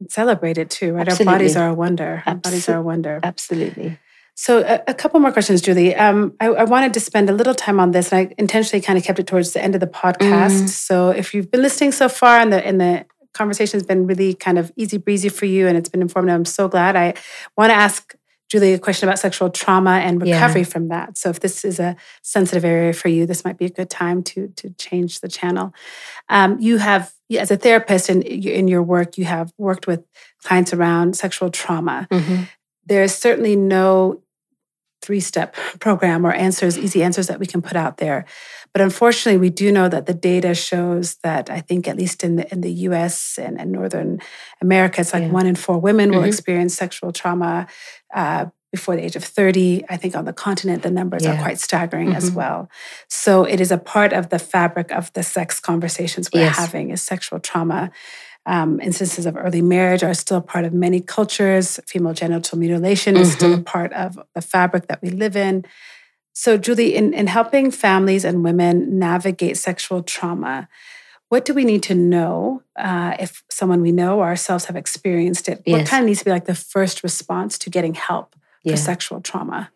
celebrate 0.10 0.58
it 0.58 0.70
too, 0.70 0.94
right? 0.94 1.08
Our 1.10 1.26
bodies 1.26 1.56
are 1.58 1.70
a 1.70 1.74
wonder. 1.74 2.24
Our 2.26 2.36
bodies 2.36 2.68
are 2.70 2.78
a 2.78 2.82
wonder. 2.82 3.20
Absolutely. 3.24 4.00
So, 4.36 4.60
a, 4.60 4.82
a 4.88 4.94
couple 4.94 5.20
more 5.20 5.34
questions, 5.34 5.62
Julie. 5.62 5.94
Um, 5.96 6.34
I, 6.40 6.48
I 6.48 6.64
wanted 6.64 6.94
to 6.94 7.02
spend 7.02 7.30
a 7.30 7.34
little 7.34 7.54
time 7.54 7.78
on 7.78 7.92
this, 7.92 8.14
and 8.14 8.30
I 8.30 8.34
intentionally 8.38 8.82
kind 8.82 8.98
of 8.98 9.04
kept 9.04 9.20
it 9.20 9.28
towards 9.28 9.52
the 9.52 9.62
end 9.62 9.76
of 9.76 9.82
the 9.82 9.88
podcast. 9.88 10.62
Mhm. 10.64 10.70
So, 10.70 11.10
if 11.10 11.34
you've 11.34 11.52
been 11.52 11.62
listening 11.62 11.92
so 11.92 12.08
far, 12.08 12.40
and 12.40 12.54
the 12.54 12.66
and 12.66 12.80
the 12.80 13.06
conversation 13.34 13.80
has 13.80 13.86
been 13.88 14.08
really 14.08 14.34
kind 14.34 14.58
of 14.58 14.72
easy 14.76 14.98
breezy 14.98 15.30
for 15.30 15.46
you, 15.46 15.68
and 15.68 15.78
it's 15.78 15.90
been 15.90 16.02
informative, 16.02 16.36
I'm 16.36 16.46
so 16.46 16.68
glad. 16.68 16.96
I 16.96 17.14
want 17.58 17.70
to 17.72 17.76
ask 17.76 18.16
Julie 18.50 18.74
a 18.74 18.80
question 18.80 19.08
about 19.08 19.20
sexual 19.20 19.50
trauma 19.52 20.00
and 20.00 20.26
Yeah. 20.26 20.34
recovery 20.36 20.64
from 20.64 20.88
that. 20.90 21.18
So, 21.18 21.30
if 21.30 21.40
this 21.40 21.64
is 21.64 21.80
a 21.80 21.96
sensitive 22.24 22.66
area 22.66 22.94
for 22.94 23.08
you, 23.08 23.26
this 23.28 23.46
might 23.46 23.58
be 23.58 23.66
a 23.66 23.70
good 23.70 23.90
time 23.90 24.24
to 24.24 24.48
to 24.58 24.70
change 24.72 25.20
the 25.22 25.28
channel. 25.28 25.74
Um, 26.30 26.58
you 26.60 26.78
have, 26.78 27.14
as 27.38 27.52
a 27.52 27.58
therapist 27.58 28.10
in 28.10 28.22
in 28.24 28.68
your 28.68 28.82
work, 28.84 29.18
you 29.18 29.26
have 29.26 29.54
worked 29.58 29.86
with 29.88 30.04
clients 30.44 30.74
around 30.74 31.16
sexual 31.16 31.50
trauma 31.50 32.08
Mhm. 32.12 32.48
there's 32.86 33.14
certainly 33.14 33.56
no 33.56 34.22
three 35.02 35.20
step 35.20 35.56
program 35.80 36.26
or 36.26 36.34
answers, 36.34 36.78
easy 36.78 37.04
answers 37.04 37.28
that 37.28 37.40
we 37.40 37.46
can 37.46 37.62
put 37.62 37.76
out 37.76 37.98
there. 37.98 38.26
But 38.74 38.82
unfortunately, 38.82 39.40
we 39.40 39.50
do 39.50 39.72
know 39.72 39.90
that 39.90 40.06
the 40.06 40.14
data 40.14 40.54
shows 40.54 41.16
that 41.24 41.50
I 41.50 41.62
think, 41.62 41.88
at 41.88 41.98
least 41.98 42.24
in 42.24 42.36
the, 42.36 42.52
in 42.52 42.62
the 42.62 42.72
US 42.72 43.40
and, 43.40 43.60
and 43.60 43.72
Northern 43.72 44.20
America, 44.62 45.02
it's 45.02 45.14
like 45.14 45.24
yeah. 45.24 45.32
one 45.32 45.48
in 45.48 45.56
four 45.56 45.80
women 45.80 46.10
mm-hmm. 46.10 46.20
will 46.20 46.26
experience 46.26 46.76
sexual 46.76 47.12
trauma. 47.12 47.68
Uh, 48.14 48.48
before 48.72 48.96
the 48.96 49.04
age 49.04 49.16
of 49.16 49.24
30. 49.24 49.84
I 49.90 49.98
think 49.98 50.16
on 50.16 50.26
the 50.26 50.34
continent, 50.34 50.84
the 50.84 50.92
numbers 50.92 51.24
yeah. 51.24 51.34
are 51.34 51.42
quite 51.42 51.60
staggering 51.60 52.10
mm-hmm. 52.10 52.18
as 52.18 52.32
well. 52.32 52.70
So 53.08 53.44
it 53.44 53.60
is 53.60 53.72
a 53.72 53.78
part 53.78 54.14
of 54.14 54.30
the 54.30 54.40
fabric 54.40 54.92
of 54.92 55.12
the 55.14 55.24
sex 55.24 55.60
conversations 55.60 56.30
we're 56.32 56.42
yes. 56.42 56.58
having 56.58 56.92
is 56.92 57.02
sexual 57.02 57.40
trauma. 57.40 57.92
Um, 58.46 58.80
instances 58.80 59.26
of 59.26 59.36
early 59.38 59.62
marriage 59.62 60.02
are 60.02 60.14
still 60.14 60.38
a 60.38 60.42
part 60.42 60.66
of 60.66 60.74
many 60.74 61.02
cultures. 61.02 61.80
Female 61.86 62.14
genital 62.14 62.58
mutilation 62.58 63.14
mm-hmm. 63.14 63.24
is 63.24 63.34
still 63.34 63.54
a 63.54 63.58
mm-hmm. 63.58 63.64
part 63.64 63.94
of 63.94 64.20
the 64.34 64.42
fabric 64.42 64.88
that 64.88 65.02
we 65.02 65.10
live 65.10 65.36
in. 65.36 65.66
So, 66.34 66.58
Julie, 66.58 66.96
in, 66.96 67.14
in 67.14 67.28
helping 67.28 67.70
families 67.70 68.24
and 68.24 68.44
women 68.44 68.98
navigate 68.98 69.58
sexual 69.58 70.02
trauma, 70.02 70.70
what 71.30 71.46
do 71.46 71.54
we 71.54 71.64
need 71.64 71.84
to 71.84 71.96
know 71.96 72.64
uh, 72.76 73.16
if 73.20 73.44
someone 73.50 73.82
we 73.82 73.92
know 73.92 74.22
ourselves 74.22 74.66
have 74.66 74.76
experienced 74.76 75.48
it? 75.48 75.62
Yes. 75.66 75.78
What 75.78 75.88
kind 75.88 76.04
of 76.04 76.08
needs 76.08 76.20
to 76.20 76.26
be 76.26 76.32
like 76.32 76.46
the 76.46 76.56
first 76.56 77.04
response 77.04 77.58
to 77.60 77.70
getting 77.70 77.94
help 77.94 78.36
yeah. 78.64 78.74
for 78.74 78.78
sexual 78.78 79.22
trauma? 79.22 79.70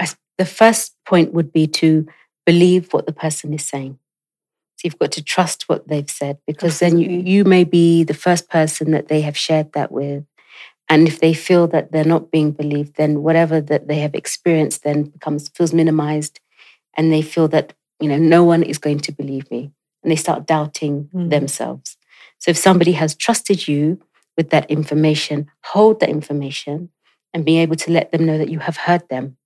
I, 0.00 0.08
the 0.38 0.44
first 0.44 0.96
point 1.04 1.32
would 1.32 1.52
be 1.52 1.66
to 1.68 2.06
believe 2.44 2.92
what 2.92 3.06
the 3.06 3.12
person 3.12 3.52
is 3.52 3.64
saying. 3.64 3.98
You've 4.84 4.98
got 4.98 5.12
to 5.12 5.22
trust 5.22 5.68
what 5.68 5.88
they've 5.88 6.10
said 6.10 6.38
because 6.46 6.82
Absolutely. 6.82 7.16
then 7.16 7.26
you, 7.26 7.32
you 7.32 7.44
may 7.44 7.64
be 7.64 8.04
the 8.04 8.14
first 8.14 8.48
person 8.48 8.90
that 8.92 9.08
they 9.08 9.20
have 9.22 9.36
shared 9.36 9.72
that 9.72 9.92
with. 9.92 10.24
And 10.88 11.08
if 11.08 11.20
they 11.20 11.32
feel 11.32 11.66
that 11.68 11.92
they're 11.92 12.04
not 12.04 12.30
being 12.30 12.52
believed, 12.52 12.96
then 12.96 13.22
whatever 13.22 13.60
that 13.60 13.88
they 13.88 14.00
have 14.00 14.14
experienced 14.14 14.82
then 14.82 15.04
becomes 15.04 15.48
feels 15.48 15.72
minimized, 15.72 16.40
and 16.96 17.12
they 17.12 17.22
feel 17.22 17.48
that 17.48 17.72
you 18.00 18.08
know 18.08 18.18
no 18.18 18.44
one 18.44 18.62
is 18.62 18.78
going 18.78 19.00
to 19.00 19.12
believe 19.12 19.50
me, 19.50 19.70
and 20.02 20.12
they 20.12 20.16
start 20.16 20.46
doubting 20.46 21.08
mm. 21.14 21.30
themselves. 21.30 21.96
So 22.38 22.50
if 22.50 22.58
somebody 22.58 22.92
has 22.92 23.14
trusted 23.14 23.68
you 23.68 24.02
with 24.36 24.50
that 24.50 24.70
information, 24.70 25.50
hold 25.64 26.00
that 26.00 26.08
information 26.08 26.90
and 27.32 27.44
be 27.44 27.58
able 27.58 27.76
to 27.76 27.90
let 27.90 28.12
them 28.12 28.26
know 28.26 28.38
that 28.38 28.50
you 28.50 28.58
have 28.58 28.76
heard 28.76 29.08
them. 29.08 29.36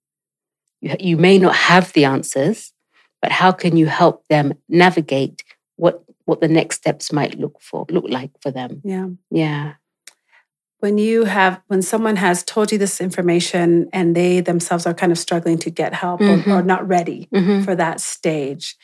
You, 0.80 0.96
you 0.98 1.16
may 1.16 1.38
not 1.38 1.54
have 1.54 1.92
the 1.92 2.06
answers, 2.06 2.72
but 3.26 3.32
how 3.32 3.50
can 3.50 3.76
you 3.76 3.86
help 3.86 4.24
them 4.28 4.54
navigate 4.68 5.42
what 5.74 6.04
what 6.26 6.40
the 6.40 6.46
next 6.46 6.76
steps 6.76 7.12
might 7.12 7.36
look 7.36 7.60
for 7.60 7.84
look 7.90 8.04
like 8.08 8.30
for 8.40 8.52
them? 8.52 8.80
Yeah. 8.84 9.08
Yeah. 9.32 9.72
When 10.78 10.96
you 10.96 11.24
have 11.24 11.60
when 11.66 11.82
someone 11.82 12.14
has 12.14 12.44
told 12.44 12.70
you 12.70 12.78
this 12.78 13.00
information 13.00 13.88
and 13.92 14.14
they 14.14 14.38
themselves 14.40 14.86
are 14.86 14.94
kind 14.94 15.10
of 15.10 15.18
struggling 15.18 15.58
to 15.58 15.70
get 15.70 15.92
help 15.92 16.20
mm-hmm. 16.20 16.48
or, 16.48 16.58
or, 16.58 16.62
not 16.62 16.86
ready 16.86 17.28
mm-hmm. 17.34 17.64
for 17.64 17.74
that 17.74 18.00
stage, 18.00 18.76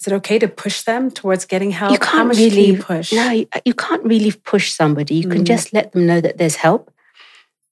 is 0.00 0.06
it 0.06 0.14
okay 0.14 0.38
to 0.38 0.48
push 0.48 0.80
them 0.84 1.10
towards 1.10 1.44
getting 1.44 1.70
help? 1.70 1.92
You 1.92 1.98
can't 1.98 2.30
really 2.30 2.64
can 2.64 2.74
you 2.74 2.82
push. 2.82 3.12
No, 3.12 3.30
you, 3.32 3.46
you, 3.66 3.74
can't 3.74 4.02
really 4.02 4.32
push 4.32 4.72
somebody. 4.72 5.16
You 5.16 5.28
can 5.28 5.42
mm. 5.42 5.52
just 5.52 5.74
let 5.74 5.92
them 5.92 6.06
know 6.06 6.22
that 6.22 6.38
there's 6.38 6.56
help. 6.56 6.90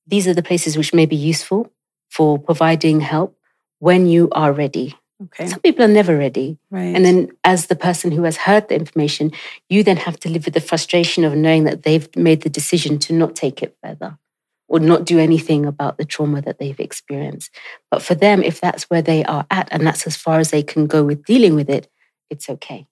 These 0.06 0.28
are 0.28 0.34
the 0.34 0.42
places 0.42 0.76
which 0.76 0.92
may 0.92 1.06
be 1.06 1.16
useful 1.16 1.72
for 2.10 2.38
providing 2.38 3.00
help 3.00 3.38
when 3.78 4.06
you 4.06 4.28
are 4.32 4.52
ready. 4.52 4.94
Okay. 5.22 5.46
Some 5.46 5.60
people 5.60 5.84
are 5.84 5.88
never 5.88 6.16
ready. 6.16 6.58
Right. 6.70 6.94
And 6.94 7.04
then, 7.04 7.30
as 7.42 7.66
the 7.66 7.76
person 7.76 8.10
who 8.10 8.24
has 8.24 8.36
heard 8.36 8.68
the 8.68 8.74
information, 8.74 9.32
you 9.70 9.82
then 9.82 9.96
have 9.96 10.20
to 10.20 10.28
live 10.28 10.44
with 10.44 10.54
the 10.54 10.60
frustration 10.60 11.24
of 11.24 11.34
knowing 11.34 11.64
that 11.64 11.84
they've 11.84 12.08
made 12.16 12.42
the 12.42 12.50
decision 12.50 12.98
to 13.00 13.14
not 13.14 13.34
take 13.34 13.62
it 13.62 13.76
further 13.82 14.18
or 14.68 14.80
not 14.80 15.04
do 15.04 15.18
anything 15.18 15.64
about 15.64 15.96
the 15.96 16.04
trauma 16.04 16.42
that 16.42 16.58
they've 16.58 16.80
experienced. 16.80 17.50
But 17.90 18.02
for 18.02 18.14
them, 18.14 18.42
if 18.42 18.60
that's 18.60 18.84
where 18.84 19.00
they 19.00 19.24
are 19.24 19.46
at 19.50 19.68
and 19.70 19.86
that's 19.86 20.06
as 20.06 20.16
far 20.16 20.38
as 20.38 20.50
they 20.50 20.62
can 20.62 20.86
go 20.86 21.02
with 21.04 21.24
dealing 21.24 21.54
with 21.54 21.70
it, 21.70 21.88
it's 22.28 22.50
okay. 22.50 22.86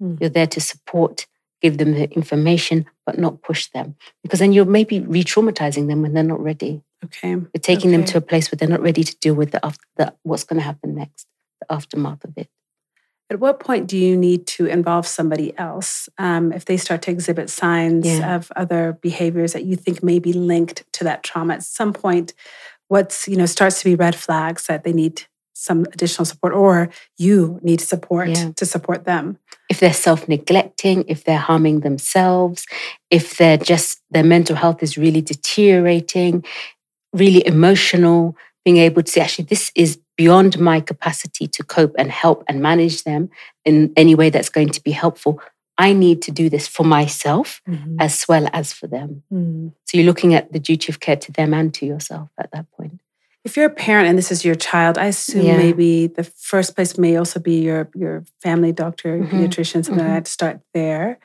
Hmm. 0.00 0.16
You're 0.18 0.30
there 0.30 0.46
to 0.48 0.60
support, 0.60 1.26
give 1.62 1.78
them 1.78 1.92
the 1.92 2.10
information, 2.10 2.86
but 3.06 3.18
not 3.18 3.42
push 3.42 3.68
them 3.68 3.94
because 4.24 4.40
then 4.40 4.52
you're 4.52 4.64
maybe 4.64 5.00
re 5.00 5.22
traumatizing 5.22 5.86
them 5.86 6.02
when 6.02 6.14
they're 6.14 6.24
not 6.24 6.42
ready. 6.42 6.82
Okay. 7.04 7.30
You're 7.30 7.50
taking 7.60 7.90
okay. 7.90 7.98
them 7.98 8.06
to 8.06 8.18
a 8.18 8.22
place 8.22 8.50
where 8.50 8.56
they're 8.56 8.68
not 8.68 8.82
ready 8.82 9.04
to 9.04 9.16
deal 9.18 9.34
with 9.34 9.52
the, 9.52 9.76
the 9.96 10.14
what's 10.24 10.44
going 10.44 10.58
to 10.58 10.64
happen 10.64 10.96
next 10.96 11.28
the 11.60 11.72
aftermath 11.72 12.24
of 12.24 12.32
it. 12.36 12.48
At 13.30 13.38
what 13.38 13.60
point 13.60 13.86
do 13.86 13.96
you 13.96 14.16
need 14.16 14.48
to 14.48 14.66
involve 14.66 15.06
somebody 15.06 15.56
else 15.56 16.08
um, 16.18 16.52
if 16.52 16.64
they 16.64 16.76
start 16.76 17.02
to 17.02 17.12
exhibit 17.12 17.48
signs 17.48 18.04
yeah. 18.04 18.34
of 18.34 18.50
other 18.56 18.98
behaviors 19.00 19.52
that 19.52 19.64
you 19.64 19.76
think 19.76 20.02
may 20.02 20.18
be 20.18 20.32
linked 20.32 20.82
to 20.94 21.04
that 21.04 21.22
trauma? 21.22 21.54
At 21.54 21.62
some 21.62 21.92
point, 21.92 22.34
what's 22.88 23.28
you 23.28 23.36
know 23.36 23.46
starts 23.46 23.78
to 23.78 23.84
be 23.84 23.94
red 23.94 24.16
flags 24.16 24.66
that 24.66 24.82
they 24.82 24.92
need 24.92 25.22
some 25.54 25.82
additional 25.92 26.24
support, 26.24 26.54
or 26.54 26.90
you 27.18 27.60
need 27.62 27.80
support 27.80 28.30
yeah. 28.30 28.50
to 28.56 28.66
support 28.66 29.04
them. 29.04 29.38
If 29.68 29.78
they're 29.78 29.92
self-neglecting, 29.92 31.04
if 31.06 31.22
they're 31.22 31.38
harming 31.38 31.80
themselves, 31.80 32.66
if 33.10 33.36
they're 33.36 33.58
just 33.58 34.00
their 34.10 34.24
mental 34.24 34.56
health 34.56 34.82
is 34.82 34.98
really 34.98 35.20
deteriorating, 35.20 36.44
really 37.12 37.46
emotional, 37.46 38.36
being 38.64 38.78
able 38.78 39.02
to 39.02 39.12
say, 39.12 39.20
actually, 39.20 39.44
this 39.44 39.70
is 39.74 40.00
beyond 40.20 40.58
my 40.58 40.80
capacity 40.80 41.46
to 41.48 41.62
cope 41.62 41.94
and 41.96 42.10
help 42.10 42.44
and 42.46 42.60
manage 42.60 43.04
them 43.04 43.30
in 43.64 43.90
any 43.96 44.14
way 44.14 44.28
that's 44.28 44.50
going 44.50 44.68
to 44.68 44.82
be 44.82 44.90
helpful. 44.90 45.40
I 45.78 45.94
need 45.94 46.20
to 46.26 46.30
do 46.30 46.50
this 46.50 46.68
for 46.68 46.84
myself 46.84 47.62
mm-hmm. 47.66 47.96
as 47.98 48.26
well 48.28 48.46
as 48.52 48.70
for 48.70 48.86
them. 48.86 49.22
Mm-hmm. 49.32 49.68
So 49.86 49.96
you're 49.96 50.04
looking 50.04 50.34
at 50.34 50.52
the 50.52 50.58
duty 50.58 50.92
of 50.92 51.00
care 51.00 51.16
to 51.16 51.32
them 51.32 51.54
and 51.54 51.72
to 51.72 51.86
yourself 51.86 52.28
at 52.36 52.50
that 52.52 52.66
point. 52.72 53.00
If 53.44 53.56
you're 53.56 53.72
a 53.74 53.78
parent 53.86 54.08
and 54.10 54.18
this 54.18 54.30
is 54.30 54.44
your 54.44 54.56
child, 54.56 54.98
I 54.98 55.06
assume 55.06 55.46
yeah. 55.46 55.56
maybe 55.56 56.08
the 56.08 56.24
first 56.24 56.74
place 56.74 56.98
may 56.98 57.16
also 57.16 57.40
be 57.40 57.62
your 57.62 57.88
your 57.94 58.24
family 58.42 58.72
doctor, 58.72 59.16
your 59.16 59.26
mm-hmm. 59.26 59.38
pediatrician, 59.38 59.82
something 59.86 59.94
mm-hmm. 59.94 60.16
like 60.16 60.16
that 60.16 60.24
to 60.26 60.30
start 60.30 60.60
there. 60.74 61.18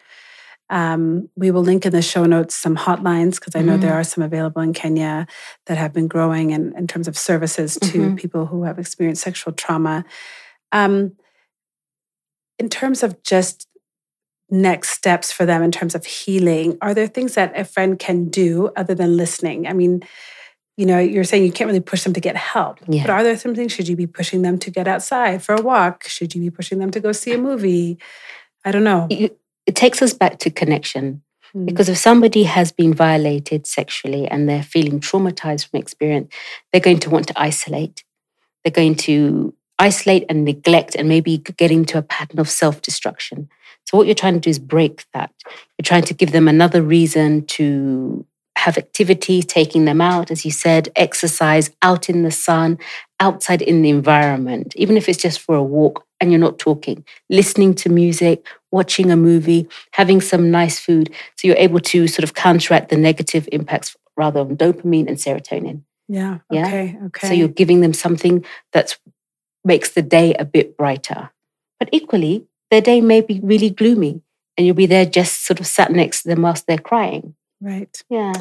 Um, 0.69 1.29
we 1.35 1.51
will 1.51 1.61
link 1.61 1.85
in 1.85 1.91
the 1.91 2.01
show 2.01 2.25
notes 2.25 2.55
some 2.55 2.75
hotlines 2.75 3.35
because 3.35 3.55
I 3.55 3.61
know 3.61 3.73
mm-hmm. 3.73 3.81
there 3.81 3.93
are 3.93 4.03
some 4.03 4.23
available 4.23 4.61
in 4.61 4.73
Kenya 4.73 5.27
that 5.67 5.77
have 5.77 5.93
been 5.93 6.07
growing 6.07 6.51
in, 6.51 6.75
in 6.75 6.87
terms 6.87 7.07
of 7.07 7.17
services 7.17 7.75
to 7.75 7.99
mm-hmm. 7.99 8.15
people 8.15 8.47
who 8.47 8.63
have 8.63 8.79
experienced 8.79 9.21
sexual 9.21 9.53
trauma. 9.53 10.05
Um, 10.71 11.13
in 12.57 12.69
terms 12.69 13.03
of 13.03 13.21
just 13.21 13.67
next 14.49 14.89
steps 14.89 15.31
for 15.31 15.45
them 15.45 15.61
in 15.61 15.71
terms 15.71 15.93
of 15.93 16.05
healing, 16.05 16.77
are 16.81 16.93
there 16.93 17.07
things 17.07 17.35
that 17.35 17.57
a 17.57 17.63
friend 17.63 17.99
can 17.99 18.29
do 18.29 18.71
other 18.75 18.95
than 18.95 19.17
listening? 19.17 19.67
I 19.67 19.73
mean, 19.73 20.01
you 20.77 20.85
know, 20.85 20.99
you're 20.99 21.23
saying 21.23 21.43
you 21.43 21.51
can't 21.51 21.67
really 21.67 21.79
push 21.79 22.03
them 22.03 22.13
to 22.13 22.19
get 22.19 22.35
help, 22.35 22.79
yeah. 22.87 23.03
but 23.03 23.09
are 23.11 23.23
there 23.23 23.37
some 23.37 23.55
things? 23.55 23.71
Should 23.71 23.87
you 23.87 23.95
be 23.95 24.07
pushing 24.07 24.41
them 24.41 24.57
to 24.59 24.69
get 24.69 24.87
outside 24.87 25.41
for 25.43 25.55
a 25.55 25.61
walk? 25.61 26.07
Should 26.07 26.35
you 26.35 26.41
be 26.41 26.49
pushing 26.49 26.79
them 26.79 26.91
to 26.91 26.99
go 26.99 27.11
see 27.11 27.33
a 27.33 27.37
movie? 27.37 27.97
I 28.65 28.71
don't 28.71 28.83
know. 28.83 29.07
It 29.65 29.75
takes 29.75 30.01
us 30.01 30.13
back 30.13 30.39
to 30.39 30.49
connection. 30.49 31.23
Mm. 31.55 31.65
Because 31.65 31.89
if 31.89 31.97
somebody 31.97 32.43
has 32.43 32.71
been 32.71 32.93
violated 32.93 33.65
sexually 33.65 34.27
and 34.27 34.47
they're 34.47 34.63
feeling 34.63 34.99
traumatized 34.99 35.69
from 35.69 35.79
experience, 35.79 36.33
they're 36.71 36.81
going 36.81 36.99
to 36.99 37.09
want 37.09 37.27
to 37.27 37.39
isolate. 37.39 38.03
They're 38.63 38.71
going 38.71 38.95
to 38.95 39.53
isolate 39.79 40.25
and 40.29 40.45
neglect 40.45 40.95
and 40.95 41.09
maybe 41.09 41.37
get 41.37 41.71
into 41.71 41.97
a 41.97 42.01
pattern 42.01 42.39
of 42.39 42.49
self 42.49 42.81
destruction. 42.81 43.49
So, 43.85 43.97
what 43.97 44.07
you're 44.07 44.15
trying 44.15 44.33
to 44.35 44.39
do 44.39 44.49
is 44.49 44.59
break 44.59 45.05
that. 45.13 45.31
You're 45.77 45.83
trying 45.83 46.03
to 46.03 46.13
give 46.13 46.31
them 46.31 46.47
another 46.47 46.81
reason 46.81 47.45
to 47.47 48.25
have 48.57 48.77
activity, 48.77 49.43
taking 49.43 49.85
them 49.85 50.01
out, 50.01 50.31
as 50.31 50.45
you 50.45 50.51
said, 50.51 50.89
exercise 50.95 51.69
out 51.81 52.09
in 52.09 52.23
the 52.23 52.31
sun, 52.31 52.79
outside 53.19 53.61
in 53.61 53.81
the 53.81 53.89
environment, 53.89 54.73
even 54.75 54.97
if 54.97 55.07
it's 55.07 55.21
just 55.21 55.39
for 55.39 55.55
a 55.55 55.63
walk 55.63 56.05
and 56.19 56.31
you're 56.31 56.39
not 56.39 56.59
talking, 56.59 57.03
listening 57.29 57.73
to 57.75 57.89
music, 57.89 58.45
watching 58.71 59.11
a 59.11 59.15
movie, 59.15 59.67
having 59.91 60.21
some 60.21 60.51
nice 60.51 60.79
food. 60.79 61.13
So 61.35 61.47
you're 61.47 61.57
able 61.57 61.79
to 61.81 62.07
sort 62.07 62.23
of 62.23 62.33
counteract 62.33 62.89
the 62.89 62.97
negative 62.97 63.47
impacts 63.51 63.95
rather 64.17 64.39
on 64.39 64.57
dopamine 64.57 65.07
and 65.07 65.17
serotonin. 65.17 65.81
Yeah. 66.07 66.39
yeah? 66.51 66.67
Okay. 66.67 66.97
Okay. 67.05 67.27
So 67.27 67.33
you're 67.33 67.47
giving 67.47 67.81
them 67.81 67.93
something 67.93 68.45
that 68.73 68.97
makes 69.63 69.91
the 69.91 70.01
day 70.01 70.33
a 70.35 70.45
bit 70.45 70.77
brighter. 70.77 71.31
But 71.79 71.89
equally, 71.91 72.47
their 72.71 72.81
day 72.81 73.01
may 73.01 73.21
be 73.21 73.39
really 73.43 73.69
gloomy 73.69 74.21
and 74.57 74.65
you'll 74.65 74.75
be 74.75 74.85
there 74.85 75.05
just 75.05 75.45
sort 75.45 75.59
of 75.59 75.67
sat 75.67 75.91
next 75.91 76.23
to 76.23 76.29
them 76.29 76.41
whilst 76.41 76.67
they're 76.67 76.77
crying. 76.77 77.35
Right. 77.61 78.01
Yeah. 78.09 78.33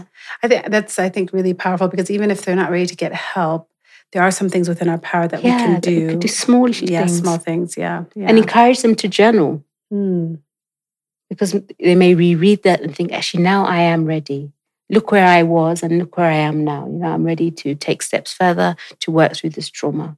I 0.42 0.48
think 0.48 0.66
that's 0.70 0.98
I 0.98 1.08
think 1.08 1.32
really 1.32 1.54
powerful 1.54 1.88
because 1.88 2.10
even 2.10 2.30
if 2.30 2.42
they're 2.42 2.56
not 2.56 2.70
ready 2.70 2.86
to 2.86 2.96
get 2.96 3.12
help, 3.12 3.68
there 4.14 4.22
are 4.22 4.30
some 4.30 4.48
things 4.48 4.68
within 4.68 4.88
our 4.88 4.98
power 4.98 5.26
that 5.26 5.42
yeah, 5.42 5.56
we 5.56 5.62
can 5.62 5.80
do. 5.80 6.06
We 6.06 6.16
do 6.16 6.28
small 6.28 6.70
yeah, 6.70 7.00
things. 7.00 7.18
small 7.18 7.36
things. 7.36 7.76
Yeah, 7.76 8.04
yeah. 8.14 8.28
And 8.28 8.38
encourage 8.38 8.80
them 8.80 8.94
to 8.94 9.08
journal. 9.08 9.64
Mm. 9.92 10.38
Because 11.28 11.56
they 11.80 11.96
may 11.96 12.14
reread 12.14 12.62
that 12.62 12.80
and 12.80 12.94
think, 12.94 13.12
actually, 13.12 13.42
now 13.42 13.66
I 13.66 13.80
am 13.80 14.04
ready. 14.04 14.52
Look 14.88 15.10
where 15.10 15.26
I 15.26 15.42
was 15.42 15.82
and 15.82 15.98
look 15.98 16.16
where 16.16 16.30
I 16.30 16.36
am 16.36 16.62
now. 16.62 16.86
You 16.86 16.98
know, 16.98 17.08
I'm 17.08 17.24
ready 17.24 17.50
to 17.50 17.74
take 17.74 18.02
steps 18.02 18.32
further 18.32 18.76
to 19.00 19.10
work 19.10 19.34
through 19.34 19.50
this 19.50 19.68
trauma. 19.68 20.16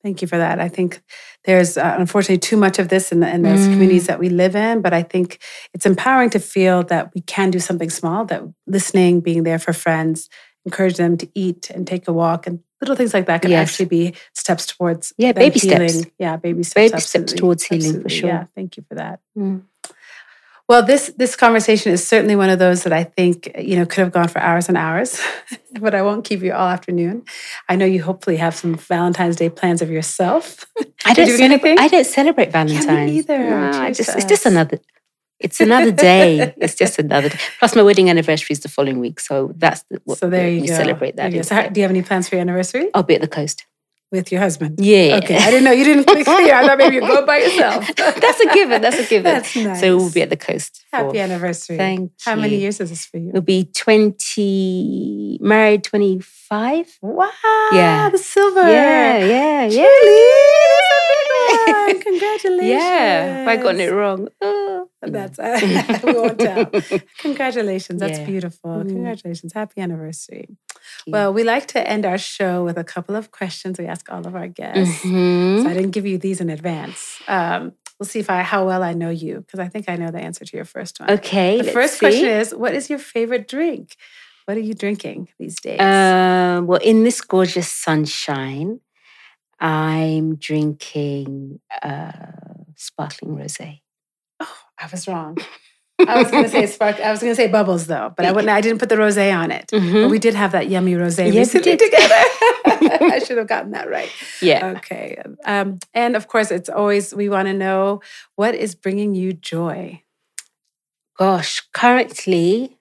Thank 0.00 0.22
you 0.22 0.28
for 0.28 0.38
that. 0.38 0.60
I 0.60 0.68
think 0.68 1.02
there's 1.44 1.76
uh, 1.76 1.96
unfortunately 1.98 2.38
too 2.38 2.56
much 2.56 2.78
of 2.78 2.88
this 2.88 3.10
in, 3.10 3.18
the, 3.18 3.28
in 3.28 3.42
those 3.42 3.66
mm. 3.66 3.72
communities 3.72 4.06
that 4.06 4.20
we 4.20 4.28
live 4.28 4.54
in, 4.54 4.80
but 4.80 4.92
I 4.92 5.02
think 5.02 5.40
it's 5.74 5.86
empowering 5.86 6.30
to 6.30 6.38
feel 6.38 6.84
that 6.84 7.12
we 7.16 7.22
can 7.22 7.50
do 7.50 7.58
something 7.58 7.90
small, 7.90 8.24
that 8.26 8.44
listening, 8.68 9.20
being 9.20 9.42
there 9.42 9.58
for 9.58 9.72
friends, 9.72 10.28
encourage 10.64 10.98
them 10.98 11.16
to 11.16 11.28
eat 11.34 11.70
and 11.70 11.84
take 11.84 12.06
a 12.06 12.12
walk 12.12 12.46
and 12.46 12.60
little 12.80 12.96
things 12.96 13.12
like 13.14 13.26
that 13.26 13.42
can 13.42 13.50
Yes. 13.50 13.68
actually 13.70 13.86
be 13.86 14.14
steps 14.34 14.66
towards 14.66 15.12
Yeah, 15.18 15.32
baby 15.32 15.58
healing. 15.58 15.88
steps. 15.88 16.10
Yeah, 16.18 16.36
baby 16.36 16.62
steps. 16.62 16.74
Baby 16.74 16.88
steps 16.88 17.14
absolutely. 17.14 17.36
towards 17.38 17.62
healing, 17.64 18.02
for 18.02 18.08
sure. 18.08 18.28
Yeah, 18.28 18.44
thank 18.54 18.76
you 18.76 18.84
for 18.88 18.94
that. 18.96 19.20
Mm. 19.36 19.62
Well, 20.68 20.82
this 20.84 21.10
this 21.16 21.34
conversation 21.34 21.92
is 21.92 22.06
certainly 22.06 22.36
one 22.36 22.50
of 22.50 22.58
those 22.58 22.82
that 22.82 22.92
I 22.92 23.02
think 23.02 23.50
you 23.58 23.76
know 23.76 23.86
could 23.86 24.00
have 24.04 24.12
gone 24.12 24.28
for 24.28 24.38
hours 24.40 24.68
and 24.68 24.76
hours, 24.76 25.18
but 25.80 25.94
I 25.94 26.02
won't 26.02 26.26
keep 26.26 26.42
you 26.42 26.52
all 26.52 26.68
afternoon. 26.68 27.24
I 27.70 27.76
know 27.76 27.86
you 27.86 28.02
hopefully 28.02 28.36
have 28.36 28.54
some 28.54 28.74
Valentine's 28.74 29.36
Day 29.36 29.48
plans 29.48 29.80
of 29.80 29.90
yourself. 29.90 30.66
I 31.06 31.14
don't 31.14 31.24
do 31.26 31.36
celebrate. 31.38 31.70
anything? 31.70 31.78
I 31.78 31.88
don't 31.88 32.04
celebrate 32.06 32.52
Valentine's. 32.52 33.12
either. 33.12 33.38
No, 33.50 33.80
I 33.80 33.92
just, 33.92 34.14
it's 34.14 34.26
just 34.26 34.44
another. 34.44 34.78
It's 35.40 35.60
another 35.60 35.92
day. 35.92 36.54
it's 36.56 36.74
just 36.74 36.98
another 36.98 37.28
day. 37.28 37.38
Plus, 37.58 37.76
my 37.76 37.82
wedding 37.82 38.10
anniversary 38.10 38.54
is 38.54 38.60
the 38.60 38.68
following 38.68 38.98
week, 38.98 39.20
so 39.20 39.52
that's 39.56 39.82
the, 39.90 40.00
what 40.04 40.18
so 40.18 40.28
there 40.28 40.48
you 40.48 40.62
we 40.62 40.66
go. 40.68 40.74
celebrate 40.74 41.16
that. 41.16 41.44
So 41.46 41.54
how- 41.54 41.68
do 41.68 41.80
you 41.80 41.84
have 41.84 41.90
any 41.90 42.02
plans 42.02 42.28
for 42.28 42.34
your 42.36 42.42
anniversary 42.42 42.90
I'll 42.94 43.02
be 43.04 43.14
at 43.14 43.20
the 43.20 43.28
coast. 43.28 43.64
With 44.10 44.32
your 44.32 44.40
husband? 44.40 44.78
Yeah. 44.80 45.20
Okay, 45.22 45.36
I 45.36 45.50
didn't 45.50 45.64
know 45.64 45.72
you 45.72 45.84
didn't 45.84 46.04
click 46.04 46.24
clear. 46.24 46.54
I 46.54 46.66
thought 46.66 46.78
maybe 46.78 46.96
you'd 46.96 47.06
go 47.06 47.24
by 47.26 47.38
yourself. 47.44 47.86
that's 47.96 48.40
a 48.40 48.52
given. 48.54 48.80
That's 48.82 48.98
a 48.98 49.04
given. 49.06 49.24
That's 49.24 49.54
nice. 49.56 49.80
So 49.80 49.96
we'll 49.96 50.10
be 50.12 50.22
at 50.22 50.30
the 50.30 50.36
coast. 50.36 50.84
for- 50.90 50.96
Happy 50.96 51.18
anniversary. 51.20 51.76
Thank 51.76 52.12
How 52.24 52.34
many 52.36 52.56
years 52.56 52.80
is 52.80 52.90
this 52.90 53.04
for 53.06 53.18
you? 53.18 53.30
We'll 53.32 53.42
be 53.42 53.64
twenty 53.74 55.38
married 55.40 55.84
twenty 55.84 56.20
five. 56.20 56.86
Wow. 57.02 57.28
Yeah. 57.72 58.08
The 58.10 58.18
silver. 58.18 58.60
Yeah, 58.62 59.18
yeah, 59.18 59.62
yeah. 59.64 59.68
Julie, 59.68 60.24
that's 60.78 61.02
a 61.02 61.66
big 61.66 61.94
one. 61.96 62.02
Congratulations. 62.02 62.58
Yeah. 62.68 63.38
Have 63.38 63.48
I 63.48 63.56
gotten 63.56 63.80
it 63.80 63.92
wrong? 63.92 64.28
Oh. 64.40 64.88
That's 65.00 65.38
we 66.04 66.12
won't 66.12 66.38
tell. 66.40 66.66
Congratulations. 67.18 68.00
That's 68.00 68.18
Yeah. 68.18 68.24
beautiful. 68.26 68.70
Mm. 68.70 68.88
Congratulations. 68.88 69.52
Happy 69.54 69.80
anniversary. 69.80 70.48
You. 71.06 71.12
Well, 71.12 71.32
we 71.32 71.44
like 71.44 71.66
to 71.68 71.86
end 71.88 72.04
our 72.06 72.18
show 72.18 72.64
with 72.64 72.78
a 72.78 72.84
couple 72.84 73.14
of 73.16 73.30
questions 73.30 73.78
we 73.78 73.86
ask 73.86 74.10
all 74.12 74.26
of 74.26 74.34
our 74.34 74.48
guests. 74.48 75.02
Mhm. 75.04 75.62
So 75.62 75.68
I 75.68 75.74
didn't 75.74 75.92
give 75.92 76.06
you 76.06 76.18
these 76.18 76.40
in 76.40 76.50
advance. 76.50 77.20
Um, 77.28 77.72
we'll 77.98 78.06
see 78.06 78.20
if 78.20 78.30
I 78.30 78.42
how 78.42 78.66
well 78.66 78.82
I 78.82 78.92
know 78.92 79.10
you 79.10 79.40
because 79.40 79.60
I 79.60 79.68
think 79.68 79.88
I 79.88 79.96
know 79.96 80.10
the 80.10 80.20
answer 80.20 80.44
to 80.44 80.56
your 80.56 80.64
first 80.64 81.00
one. 81.00 81.10
Okay. 81.10 81.60
The 81.60 81.72
first 81.72 81.98
question 81.98 82.26
is, 82.26 82.54
what 82.54 82.74
is 82.74 82.88
your 82.90 82.98
favorite 82.98 83.48
drink? 83.48 83.96
What 84.46 84.56
are 84.56 84.60
you 84.60 84.74
drinking 84.74 85.28
these 85.38 85.56
days? 85.60 85.80
Um, 85.80 86.66
well, 86.66 86.80
in 86.82 87.04
this 87.04 87.20
gorgeous 87.20 87.70
sunshine, 87.70 88.80
I'm 89.60 90.36
drinking 90.36 91.60
uh, 91.82 92.12
sparkling 92.76 93.36
rosé. 93.36 93.80
oh, 94.40 94.56
I 94.78 94.86
was 94.90 95.06
wrong. 95.08 95.36
I 96.06 96.22
was 96.22 96.30
going 96.30 96.44
to 96.44 96.48
say 96.50 96.66
spark. 96.66 97.00
I 97.00 97.10
was 97.10 97.20
to 97.20 97.34
say 97.34 97.48
bubbles 97.48 97.86
though, 97.86 98.12
but 98.16 98.24
I 98.24 98.30
wouldn't. 98.32 98.50
I 98.50 98.60
didn't 98.60 98.78
put 98.78 98.88
the 98.88 98.94
rosé 98.96 99.36
on 99.36 99.50
it. 99.50 99.66
But 99.72 99.80
Mhm. 99.80 100.10
we 100.10 100.18
did 100.18 100.34
have 100.34 100.52
that 100.52 100.68
yummy 100.68 100.94
rosé 100.94 101.26
Yes, 101.26 101.34
we 101.34 101.38
recently 101.60 101.76
together. 101.76 102.14
I 103.14 103.20
should 103.24 103.38
have 103.38 103.48
gotten 103.48 103.72
that 103.72 103.88
right. 103.90 104.10
Yeah. 104.40 104.74
Okay. 104.76 105.20
Um, 105.44 105.78
and 105.94 106.14
of 106.16 106.28
course, 106.28 106.50
it's 106.50 106.68
always 106.68 107.12
we 107.14 107.28
want 107.28 107.48
to 107.48 107.54
know 107.54 108.00
what 108.36 108.54
is 108.54 108.74
bringing 108.74 109.14
you 109.14 109.32
joy. 109.32 110.02
Gosh, 111.18 111.62
currently, 111.72 112.78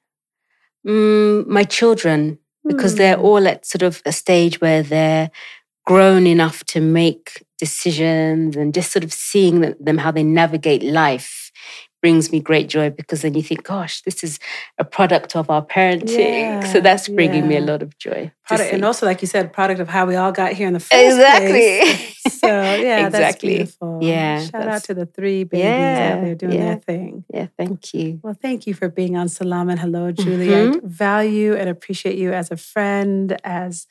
mm, 0.86 1.48
my 1.48 1.64
children, 1.64 2.38
because 2.68 2.96
they're 2.96 3.16
Hmm. 3.18 3.26
all 3.26 3.48
at 3.48 3.66
sort 3.66 3.82
of 3.82 4.02
a 4.06 4.12
stage 4.12 4.62
where 4.62 4.84
they're 4.84 5.32
grown 5.86 6.28
enough 6.28 6.64
to 6.66 6.82
make 6.82 7.44
decisions 7.60 8.56
and 8.56 8.74
just 8.76 8.92
sort 8.92 9.04
of 9.04 9.12
seeing 9.14 9.74
them 9.80 9.98
how 9.98 10.12
they 10.12 10.22
navigate 10.24 10.84
life 10.84 11.52
brings 12.02 12.32
me 12.32 12.40
great 12.40 12.68
joy 12.70 12.90
because 12.90 13.22
then 13.24 13.34
you 13.34 13.42
think, 13.42 13.64
gosh, 13.64 14.02
this 14.04 14.24
is 14.24 14.40
a 14.78 14.84
product 14.86 15.36
of 15.36 15.50
our 15.50 15.66
parenting. 15.66 16.20
Yeah, 16.20 16.64
so 16.72 16.80
that's 16.80 17.08
bringing 17.10 17.48
me 17.48 17.58
a 17.58 17.62
lot 17.62 17.82
of 17.82 17.98
joy. 17.98 18.32
Product, 18.48 18.72
and 18.74 18.86
also, 18.86 19.06
like 19.06 19.22
you 19.22 19.28
said, 19.28 19.52
product 19.52 19.80
of 19.80 19.88
how 19.90 20.06
we 20.06 20.16
all 20.16 20.32
got 20.32 20.54
here 20.54 20.68
in 20.68 20.74
the 20.74 20.80
first 20.80 20.94
Exactly. 20.94 21.50
place. 21.50 22.14
So 22.28 22.48
yeah, 22.50 23.08
that's 23.10 23.16
Exactly. 23.16 23.56
beautiful. 23.56 24.00
Yeah, 24.02 24.44
Shout 24.46 24.68
out 24.68 24.84
to 24.86 24.94
the 24.94 25.06
three 25.06 25.46
babies 25.46 25.64
Yeah, 25.64 26.14
out 26.18 26.24
there 26.26 26.36
doing 26.36 26.52
yeah. 26.54 26.66
their 26.66 26.76
thing. 26.80 27.24
yeah, 27.34 27.48
thank 27.58 27.94
you. 27.94 28.20
Well, 28.22 28.36
thank 28.40 28.68
you 28.68 28.74
for 28.74 28.90
being 28.90 29.16
on 29.16 29.28
Selam 29.30 29.70
and 29.70 29.80
Hello, 29.80 30.12
Julie. 30.12 30.48
Mm-hmm. 30.50 30.86
I 30.86 30.88
value 30.88 31.56
and 31.56 31.70
appreciate 31.70 32.18
you 32.18 32.34
as 32.34 32.52
a 32.52 32.58
friend, 32.58 33.38
as 33.46 33.88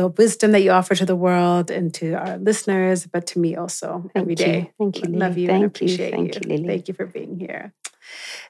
the 0.00 0.08
wisdom 0.08 0.52
that 0.52 0.62
you 0.62 0.70
offer 0.70 0.94
to 0.94 1.04
the 1.04 1.16
world 1.16 1.70
and 1.70 1.92
to 1.94 2.14
our 2.14 2.38
listeners, 2.38 3.06
but 3.06 3.26
to 3.26 3.38
me 3.38 3.54
also 3.54 4.10
every 4.14 4.34
Thank 4.34 4.40
you. 4.40 4.46
day. 4.46 4.72
Thank 4.78 5.02
you, 5.02 5.08
Love 5.10 5.36
you 5.36 5.46
Thank 5.46 5.54
and 5.54 5.60
you. 5.60 5.66
appreciate 5.66 6.10
Thank 6.12 6.34
you, 6.34 6.40
Lilly. 6.48 6.68
Thank 6.68 6.88
you 6.88 6.94
for 6.94 7.06
being 7.06 7.38
here. 7.38 7.74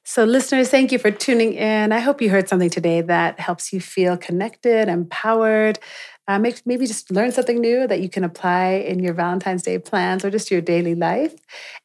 So, 0.04 0.24
listeners, 0.24 0.70
thank 0.70 0.92
you 0.92 0.98
for 0.98 1.10
tuning 1.10 1.54
in. 1.54 1.92
I 1.92 1.98
hope 1.98 2.22
you 2.22 2.30
heard 2.30 2.48
something 2.48 2.70
today 2.70 3.00
that 3.02 3.40
helps 3.40 3.72
you 3.72 3.80
feel 3.80 4.16
connected, 4.16 4.88
empowered. 4.88 5.78
Uh, 6.28 6.38
make, 6.38 6.64
maybe 6.64 6.86
just 6.86 7.10
learn 7.10 7.32
something 7.32 7.58
new 7.58 7.88
that 7.88 8.00
you 8.00 8.08
can 8.08 8.22
apply 8.22 8.84
in 8.90 9.00
your 9.00 9.12
Valentine's 9.12 9.64
Day 9.64 9.78
plans 9.80 10.24
or 10.24 10.30
just 10.30 10.48
your 10.48 10.60
daily 10.60 10.94
life. 10.94 11.34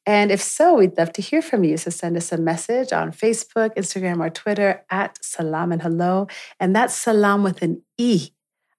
And 0.06 0.32
if 0.32 0.42
so, 0.42 0.76
we'd 0.76 0.96
love 1.00 1.12
to 1.14 1.22
hear 1.24 1.42
from 1.42 1.64
you. 1.64 1.78
So 1.78 1.90
send 1.90 2.16
us 2.16 2.32
a 2.32 2.38
message 2.38 2.94
on 2.94 3.12
Facebook, 3.12 3.76
Instagram, 3.76 4.20
or 4.20 4.30
Twitter 4.30 4.86
at 4.92 5.18
Selam 5.24 5.74
and 5.74 5.82
Hello. 5.82 6.28
And 6.60 6.76
that's 6.76 6.94
Selam 6.94 7.44
with 7.44 7.64
an 7.64 7.82
E. 7.98 8.30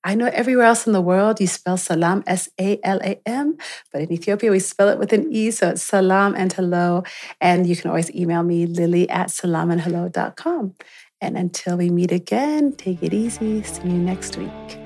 I 0.06 0.14
know 0.14 0.30
everywhere 0.32 0.66
else 0.66 0.86
in 0.86 0.92
the 0.92 1.00
world 1.00 1.40
you 1.40 1.48
spell 1.48 1.76
salam, 1.76 2.22
S 2.28 2.48
A 2.60 2.78
L 2.84 3.00
A 3.02 3.20
M, 3.26 3.58
but 3.92 4.02
in 4.02 4.12
Ethiopia 4.12 4.52
we 4.52 4.60
spell 4.60 4.88
it 4.88 5.00
with 5.00 5.12
an 5.12 5.26
E, 5.32 5.50
so 5.50 5.70
it's 5.70 5.82
selam 5.82 6.36
and 6.36 6.52
hello. 6.52 7.02
And 7.40 7.66
you 7.66 7.74
can 7.74 7.90
always 7.90 8.14
email 8.14 8.44
me, 8.44 8.66
lilly 8.66 9.10
at 9.10 9.30
selamandhello.com. 9.30 10.74
And 11.20 11.36
until 11.36 11.76
we 11.78 11.90
meet 11.90 12.12
again, 12.12 12.76
take 12.76 13.02
it 13.02 13.12
easy. 13.12 13.64
See 13.64 13.82
you 13.82 13.98
next 13.98 14.36
week. 14.36 14.85